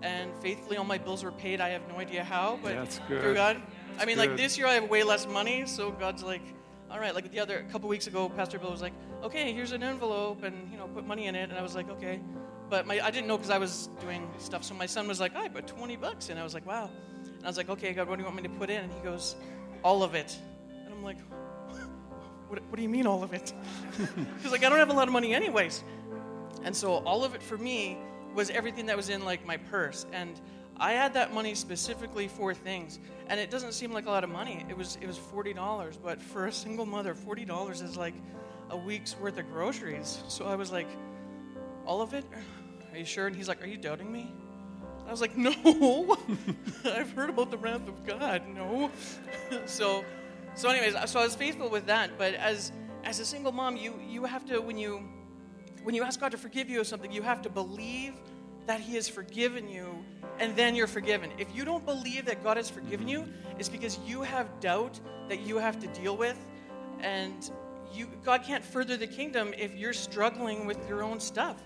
And 0.02 0.32
faithfully, 0.38 0.78
all 0.78 0.86
my 0.86 0.98
bills 0.98 1.24
were 1.24 1.32
paid. 1.32 1.60
I 1.60 1.70
have 1.70 1.82
no 1.90 2.00
idea 2.00 2.24
how, 2.24 2.58
but 2.64 2.74
That's 2.74 3.00
good. 3.10 3.22
through 3.22 3.34
God. 3.34 3.62
That's 3.92 4.04
I 4.04 4.06
mean, 4.06 4.16
good. 4.16 4.30
like 4.30 4.38
this 4.38 4.58
year, 4.58 4.66
I 4.68 4.76
have 4.76 4.90
way 4.90 5.04
less 5.04 5.28
money. 5.28 5.66
So 5.66 5.92
God's 5.92 6.24
like, 6.24 6.44
all 6.90 7.00
right, 7.00 7.14
like 7.14 7.32
the 7.32 7.40
other 7.42 7.60
a 7.60 7.72
couple 7.72 7.90
weeks 7.90 8.08
ago, 8.08 8.30
Pastor 8.30 8.60
Bill 8.60 8.72
was 8.72 8.82
like, 8.82 8.94
okay, 9.24 9.52
here's 9.52 9.74
an 9.74 9.84
envelope, 9.84 10.44
and 10.44 10.72
you 10.72 10.78
know, 10.78 10.88
put 10.88 11.06
money 11.06 11.28
in 11.28 11.36
it, 11.36 11.50
and 11.50 11.60
I 11.60 11.62
was 11.62 11.76
like, 11.76 11.90
okay. 11.90 12.22
But 12.70 12.86
my, 12.86 13.00
I 13.04 13.12
didn't 13.12 13.28
know 13.28 13.38
because 13.38 13.50
I 13.50 13.58
was 13.58 13.90
doing 14.00 14.30
stuff. 14.38 14.64
So 14.64 14.74
my 14.76 14.86
son 14.86 15.08
was 15.08 15.20
like, 15.20 15.36
I 15.36 15.48
put 15.48 15.66
20 15.66 15.96
bucks 15.96 16.30
And 16.30 16.40
I 16.40 16.44
was 16.44 16.54
like, 16.54 16.68
wow. 16.68 16.90
And 17.26 17.44
I 17.44 17.48
was 17.48 17.58
like, 17.58 17.70
okay, 17.70 17.94
God, 17.94 18.08
what 18.08 18.18
do 18.18 18.22
you 18.22 18.26
want 18.26 18.38
me 18.38 18.44
to 18.44 18.50
put 18.50 18.70
in? 18.70 18.84
And 18.84 18.94
he 18.94 19.00
goes, 19.00 19.36
all 19.84 20.04
of 20.04 20.14
it. 20.14 20.38
I'm 21.00 21.06
like, 21.06 21.20
what, 22.50 22.62
what 22.70 22.76
do 22.76 22.82
you 22.82 22.90
mean 22.90 23.08
all 23.08 23.24
of 23.24 23.34
it? 23.34 23.54
Because 24.38 24.52
like 24.52 24.66
I 24.66 24.70
don't 24.70 24.80
have 24.80 24.90
a 24.90 24.94
lot 24.94 25.08
of 25.08 25.14
money 25.14 25.34
anyways. 25.34 25.82
And 26.64 26.76
so 26.76 26.96
all 27.06 27.24
of 27.24 27.36
it 27.36 27.42
for 27.42 27.58
me 27.58 27.98
was 28.36 28.50
everything 28.50 28.86
that 28.88 28.98
was 28.98 29.08
in 29.08 29.24
like 29.24 29.46
my 29.46 29.56
purse. 29.56 30.06
And 30.12 30.40
I 30.76 30.92
had 30.92 31.14
that 31.14 31.34
money 31.34 31.56
specifically 31.56 32.28
for 32.28 32.54
things. 32.54 33.00
And 33.28 33.40
it 33.40 33.50
doesn't 33.50 33.72
seem 33.74 33.94
like 33.94 34.08
a 34.08 34.10
lot 34.10 34.26
of 34.26 34.30
money. 34.30 34.66
It 34.68 34.76
was 34.76 34.98
it 35.00 35.08
was 35.08 35.18
forty 35.18 35.54
dollars, 35.54 35.98
but 35.98 36.22
for 36.22 36.48
a 36.48 36.52
single 36.52 36.86
mother, 36.86 37.14
forty 37.16 37.46
dollars 37.46 37.82
is 37.82 37.96
like 37.96 38.16
a 38.70 38.78
week's 38.78 39.18
worth 39.18 39.38
of 39.38 39.50
groceries. 39.52 40.22
So 40.28 40.46
I 40.46 40.56
was 40.56 40.70
like, 40.70 40.88
all 41.86 42.02
of 42.02 42.14
it? 42.14 42.26
Are 42.92 42.98
you 42.98 43.06
sure? 43.06 43.28
And 43.28 43.36
he's 43.36 43.48
like, 43.48 43.64
Are 43.64 43.68
you 43.68 43.78
doubting 43.78 44.12
me? 44.12 44.34
I 45.08 45.12
was 45.12 45.22
like, 45.22 45.38
No. 45.38 46.18
I've 46.86 47.12
heard 47.12 47.30
about 47.30 47.52
the 47.52 47.58
wrath 47.58 47.88
of 47.88 48.06
God. 48.06 48.44
No. 48.54 48.92
so, 49.66 50.04
so 50.60 50.70
anyways, 50.70 50.94
so 51.10 51.22
I 51.22 51.24
was 51.24 51.36
faithful 51.36 51.70
with 51.70 51.86
that. 51.86 52.18
But 52.18 52.34
as 52.34 52.74
as 53.06 53.22
a 53.22 53.26
single 53.26 53.54
mom, 53.54 53.78
you 53.78 53.94
you 54.06 54.26
have 54.26 54.46
to 54.48 54.60
when 54.60 54.78
you 54.78 55.02
when 55.84 55.96
you 55.96 56.04
ask 56.04 56.20
God 56.20 56.32
to 56.32 56.38
forgive 56.38 56.70
you 56.70 56.82
of 56.82 56.88
something, 56.88 57.14
you 57.14 57.22
have 57.22 57.42
to 57.44 57.50
believe 57.50 58.14
that 58.68 58.82
He 58.82 58.96
has 58.96 59.08
forgiven 59.08 59.70
you, 59.70 60.04
and 60.38 60.54
then 60.58 60.76
you're 60.76 60.86
forgiven. 60.88 61.32
If 61.38 61.56
you 61.56 61.64
don't 61.64 61.86
believe 61.86 62.26
that 62.26 62.44
God 62.44 62.58
has 62.58 62.70
forgiven 62.70 63.08
you, 63.08 63.26
it's 63.58 63.70
because 63.70 64.00
you 64.06 64.22
have 64.22 64.48
doubt 64.60 65.00
that 65.30 65.40
you 65.40 65.58
have 65.60 65.80
to 65.80 65.88
deal 65.88 66.18
with, 66.18 66.38
and 67.00 67.50
you 67.94 68.10
God 68.26 68.44
can't 68.44 68.64
further 68.64 68.98
the 68.98 69.08
kingdom 69.08 69.54
if 69.58 69.74
you're 69.76 69.94
struggling 69.94 70.66
with 70.66 70.78
your 70.90 71.04
own 71.04 71.22
stuff. 71.22 71.64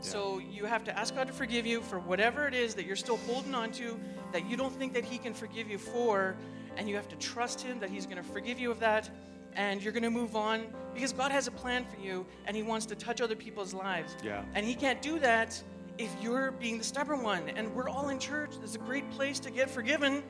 So 0.00 0.38
you 0.38 0.64
have 0.64 0.82
to 0.84 0.98
ask 0.98 1.14
God 1.14 1.26
to 1.26 1.34
forgive 1.34 1.66
you 1.66 1.82
for 1.82 1.98
whatever 1.98 2.48
it 2.48 2.54
is 2.54 2.74
that 2.76 2.86
you're 2.86 2.96
still 2.96 3.18
holding 3.18 3.54
on 3.54 3.70
to 3.72 4.00
that 4.32 4.48
you 4.48 4.56
don't 4.56 4.74
think 4.74 4.94
that 4.94 5.04
He 5.04 5.18
can 5.18 5.34
forgive 5.34 5.68
you 5.68 5.76
for, 5.76 6.38
and 6.76 6.88
you 6.88 6.96
have 6.96 7.08
to 7.08 7.16
trust 7.16 7.60
Him 7.60 7.80
that 7.80 7.90
He's 7.90 8.06
going 8.06 8.16
to 8.18 8.22
forgive 8.22 8.58
you 8.58 8.70
of 8.70 8.80
that, 8.80 9.10
and 9.54 9.82
you're 9.82 9.92
going 9.92 10.02
to 10.02 10.10
move 10.10 10.36
on 10.36 10.66
because 10.94 11.12
God 11.12 11.32
has 11.32 11.46
a 11.46 11.50
plan 11.50 11.84
for 11.84 12.00
you, 12.00 12.26
and 12.46 12.56
He 12.56 12.62
wants 12.62 12.86
to 12.86 12.94
touch 12.94 13.20
other 13.20 13.36
people's 13.36 13.74
lives. 13.74 14.16
Yeah. 14.24 14.42
And 14.54 14.64
He 14.64 14.74
can't 14.74 15.02
do 15.02 15.18
that 15.20 15.60
if 15.98 16.10
you're 16.22 16.52
being 16.52 16.78
the 16.78 16.84
stubborn 16.84 17.22
one. 17.22 17.48
And 17.50 17.74
we're 17.74 17.88
all 17.88 18.08
in 18.08 18.18
church. 18.18 18.52
It's 18.62 18.74
a 18.74 18.78
great 18.78 19.08
place 19.10 19.38
to 19.40 19.50
get 19.50 19.70
forgiven. 19.70 20.22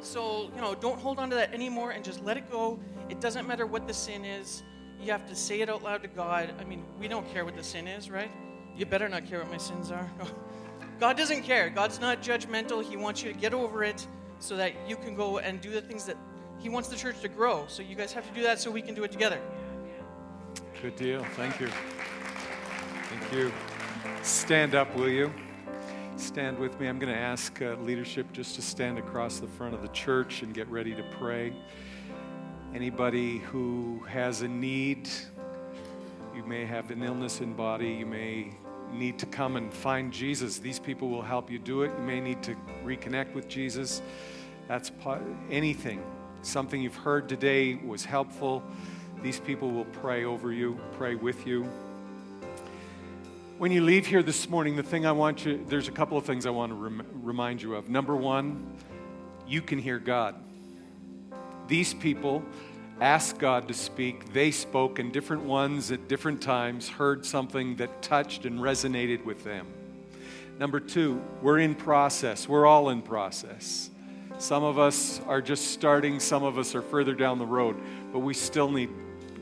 So 0.00 0.50
you 0.54 0.60
know, 0.60 0.74
don't 0.74 1.00
hold 1.00 1.18
on 1.18 1.30
to 1.30 1.36
that 1.36 1.52
anymore, 1.52 1.90
and 1.90 2.04
just 2.04 2.22
let 2.22 2.36
it 2.36 2.50
go. 2.50 2.78
It 3.08 3.20
doesn't 3.20 3.46
matter 3.46 3.66
what 3.66 3.86
the 3.86 3.94
sin 3.94 4.24
is. 4.24 4.62
You 5.00 5.12
have 5.12 5.26
to 5.28 5.34
say 5.34 5.60
it 5.60 5.68
out 5.68 5.82
loud 5.82 6.02
to 6.02 6.08
God. 6.08 6.54
I 6.58 6.64
mean, 6.64 6.84
we 6.98 7.08
don't 7.08 7.28
care 7.32 7.44
what 7.44 7.56
the 7.56 7.62
sin 7.62 7.86
is, 7.86 8.10
right? 8.10 8.30
You 8.76 8.86
better 8.86 9.08
not 9.08 9.26
care 9.26 9.38
what 9.40 9.50
my 9.50 9.58
sins 9.58 9.90
are. 9.90 10.10
No. 10.18 10.26
God 11.00 11.16
doesn't 11.16 11.42
care. 11.42 11.68
God's 11.68 12.00
not 12.00 12.22
judgmental. 12.22 12.82
He 12.82 12.96
wants 12.96 13.22
you 13.22 13.32
to 13.32 13.38
get 13.38 13.52
over 13.52 13.84
it 13.84 14.06
so 14.38 14.56
that 14.56 14.72
you 14.88 14.96
can 14.96 15.14
go 15.14 15.38
and 15.38 15.60
do 15.60 15.70
the 15.70 15.80
things 15.80 16.04
that 16.06 16.16
He 16.58 16.68
wants 16.68 16.88
the 16.88 16.96
church 16.96 17.20
to 17.20 17.28
grow. 17.28 17.64
So 17.68 17.82
you 17.82 17.94
guys 17.94 18.12
have 18.12 18.26
to 18.28 18.34
do 18.34 18.42
that 18.42 18.58
so 18.58 18.70
we 18.70 18.82
can 18.82 18.94
do 18.94 19.04
it 19.04 19.12
together. 19.12 19.40
Good 20.82 20.96
deal. 20.96 21.24
Thank 21.36 21.60
you. 21.60 21.68
Thank 21.68 23.32
you. 23.32 23.52
Stand 24.22 24.74
up, 24.74 24.94
will 24.94 25.08
you? 25.08 25.32
Stand 26.16 26.58
with 26.58 26.78
me. 26.80 26.86
I'm 26.86 26.98
going 26.98 27.12
to 27.12 27.18
ask 27.18 27.60
uh, 27.60 27.74
leadership 27.82 28.32
just 28.32 28.54
to 28.56 28.62
stand 28.62 28.98
across 28.98 29.38
the 29.38 29.46
front 29.46 29.74
of 29.74 29.82
the 29.82 29.88
church 29.88 30.42
and 30.42 30.54
get 30.54 30.68
ready 30.68 30.94
to 30.94 31.02
pray. 31.18 31.52
Anybody 32.74 33.38
who 33.38 34.02
has 34.08 34.42
a 34.42 34.48
need, 34.48 35.08
you 36.34 36.42
may 36.44 36.64
have 36.64 36.90
an 36.90 37.02
illness 37.02 37.40
in 37.40 37.54
body, 37.54 37.88
you 37.88 38.06
may 38.06 38.54
need 38.92 39.18
to 39.18 39.26
come 39.26 39.56
and 39.56 39.72
find 39.72 40.12
Jesus. 40.12 40.58
These 40.58 40.78
people 40.78 41.08
will 41.08 41.22
help 41.22 41.50
you 41.50 41.58
do 41.58 41.82
it. 41.82 41.92
You 41.98 42.04
may 42.04 42.20
need 42.20 42.42
to 42.44 42.56
reconnect 42.84 43.34
with 43.34 43.48
Jesus. 43.48 44.02
That's 44.68 44.90
anything. 45.50 46.02
Something 46.42 46.82
you've 46.82 46.96
heard 46.96 47.28
today 47.28 47.74
was 47.74 48.04
helpful. 48.04 48.62
These 49.22 49.40
people 49.40 49.70
will 49.70 49.84
pray 49.86 50.24
over 50.24 50.52
you, 50.52 50.78
pray 50.92 51.14
with 51.14 51.46
you. 51.46 51.68
When 53.58 53.72
you 53.72 53.82
leave 53.82 54.06
here 54.06 54.22
this 54.22 54.50
morning, 54.50 54.76
the 54.76 54.82
thing 54.82 55.06
I 55.06 55.12
want 55.12 55.46
you, 55.46 55.64
there's 55.66 55.88
a 55.88 55.92
couple 55.92 56.18
of 56.18 56.26
things 56.26 56.44
I 56.44 56.50
want 56.50 56.72
to 56.72 56.76
rem- 56.76 57.06
remind 57.22 57.62
you 57.62 57.74
of. 57.74 57.88
Number 57.88 58.14
one, 58.14 58.70
you 59.48 59.62
can 59.62 59.78
hear 59.78 59.98
God. 59.98 60.34
These 61.66 61.94
people 61.94 62.44
asked 63.00 63.38
God 63.38 63.68
to 63.68 63.74
speak. 63.74 64.32
They 64.32 64.50
spoke, 64.50 64.98
and 64.98 65.12
different 65.12 65.42
ones 65.42 65.92
at 65.92 66.08
different 66.08 66.40
times 66.40 66.88
heard 66.88 67.26
something 67.26 67.76
that 67.76 68.02
touched 68.02 68.44
and 68.44 68.58
resonated 68.58 69.24
with 69.24 69.44
them. 69.44 69.66
Number 70.58 70.80
two, 70.80 71.22
we're 71.42 71.58
in 71.58 71.74
process. 71.74 72.48
We're 72.48 72.66
all 72.66 72.88
in 72.88 73.02
process. 73.02 73.90
Some 74.38 74.64
of 74.64 74.78
us 74.78 75.20
are 75.26 75.40
just 75.40 75.72
starting, 75.72 76.20
some 76.20 76.42
of 76.42 76.58
us 76.58 76.74
are 76.74 76.82
further 76.82 77.14
down 77.14 77.38
the 77.38 77.46
road, 77.46 77.76
but 78.12 78.20
we 78.20 78.34
still 78.34 78.70
need 78.70 78.90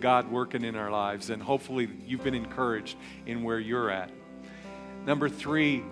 God 0.01 0.31
working 0.31 0.65
in 0.65 0.77
our 0.77 0.91
lives, 0.91 1.31
and 1.31 1.43
hopefully 1.43 1.89
you've 2.07 2.23
been 2.23 2.35
encouraged 2.35 2.97
in 3.27 3.43
where 3.43 3.59
you're 3.59 3.91
at. 3.91 4.11
Number 5.07 5.29
three, 5.29 5.83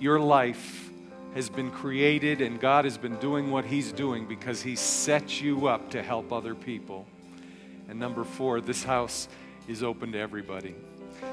your 0.00 0.18
life 0.18 0.87
has 1.34 1.48
been 1.48 1.70
created 1.70 2.40
and 2.40 2.60
God 2.60 2.84
has 2.84 2.98
been 2.98 3.16
doing 3.16 3.50
what 3.50 3.64
He's 3.64 3.92
doing 3.92 4.26
because 4.26 4.62
He 4.62 4.76
set 4.76 5.40
you 5.40 5.66
up 5.66 5.90
to 5.90 6.02
help 6.02 6.32
other 6.32 6.54
people. 6.54 7.06
And 7.88 7.98
number 7.98 8.24
four, 8.24 8.60
this 8.60 8.84
house 8.84 9.28
is 9.66 9.82
open 9.82 10.12
to 10.12 10.18
everybody. 10.18 10.74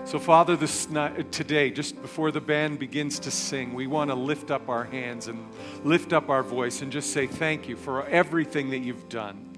So, 0.06 0.20
Father, 0.20 0.56
this 0.56 0.90
night, 0.90 1.32
today, 1.32 1.72
just 1.72 2.00
before 2.02 2.32
the 2.32 2.42
band 2.42 2.80
begins 2.80 3.20
to 3.20 3.32
sing, 3.32 3.74
we 3.74 3.88
want 3.88 4.10
to 4.10 4.16
lift 4.16 4.52
up 4.52 4.70
our 4.70 4.84
hands 4.84 5.28
and 5.28 5.46
lift 5.84 6.14
up 6.14 6.30
our 6.30 6.44
voice 6.44 6.82
and 6.82 6.92
just 6.92 7.12
say 7.12 7.28
thank 7.28 7.68
you 7.68 7.76
for 7.76 8.06
everything 8.08 8.70
that 8.72 8.80
you've 8.80 9.10
done, 9.10 9.58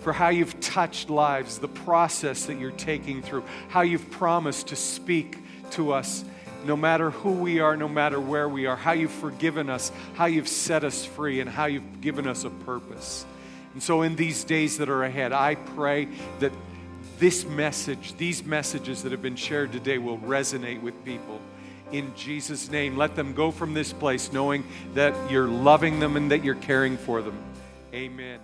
for 0.00 0.12
how 0.12 0.28
you've 0.28 0.58
touched 0.60 1.10
lives, 1.10 1.58
the 1.58 1.68
process 1.68 2.46
that 2.46 2.58
you're 2.58 2.70
taking 2.72 3.22
through, 3.22 3.44
how 3.68 3.80
you've 3.80 4.10
promised 4.10 4.68
to 4.68 4.76
speak 4.76 5.38
to 5.70 5.92
us 5.92 6.24
no 6.64 6.76
matter 6.76 7.10
who 7.10 7.32
we 7.32 7.60
are, 7.60 7.76
no 7.76 7.88
matter 7.88 8.20
where 8.20 8.48
we 8.48 8.66
are, 8.66 8.76
how 8.76 8.92
you've 8.92 9.12
forgiven 9.12 9.70
us, 9.70 9.92
how 10.14 10.26
you've 10.26 10.48
set 10.48 10.84
us 10.84 11.04
free, 11.04 11.40
and 11.40 11.48
how 11.48 11.66
you've 11.66 12.00
given 12.00 12.26
us 12.26 12.44
a 12.44 12.50
purpose. 12.50 13.24
And 13.74 13.82
so, 13.82 14.02
in 14.02 14.16
these 14.16 14.44
days 14.44 14.78
that 14.78 14.88
are 14.88 15.04
ahead, 15.04 15.32
I 15.32 15.54
pray 15.54 16.08
that 16.40 16.52
this 17.18 17.44
message, 17.44 18.16
these 18.16 18.44
messages 18.44 19.02
that 19.02 19.12
have 19.12 19.22
been 19.22 19.36
shared 19.36 19.72
today, 19.72 19.98
will 19.98 20.18
resonate 20.18 20.82
with 20.82 21.04
people. 21.04 21.40
In 21.92 22.14
Jesus' 22.14 22.70
name, 22.70 22.96
let 22.96 23.16
them 23.16 23.34
go 23.34 23.50
from 23.50 23.74
this 23.74 23.92
place 23.92 24.32
knowing 24.32 24.64
that 24.94 25.30
you're 25.30 25.48
loving 25.48 26.00
them 26.00 26.16
and 26.16 26.30
that 26.30 26.44
you're 26.44 26.54
caring 26.54 26.96
for 26.96 27.22
them. 27.22 27.38
Amen. 27.94 28.40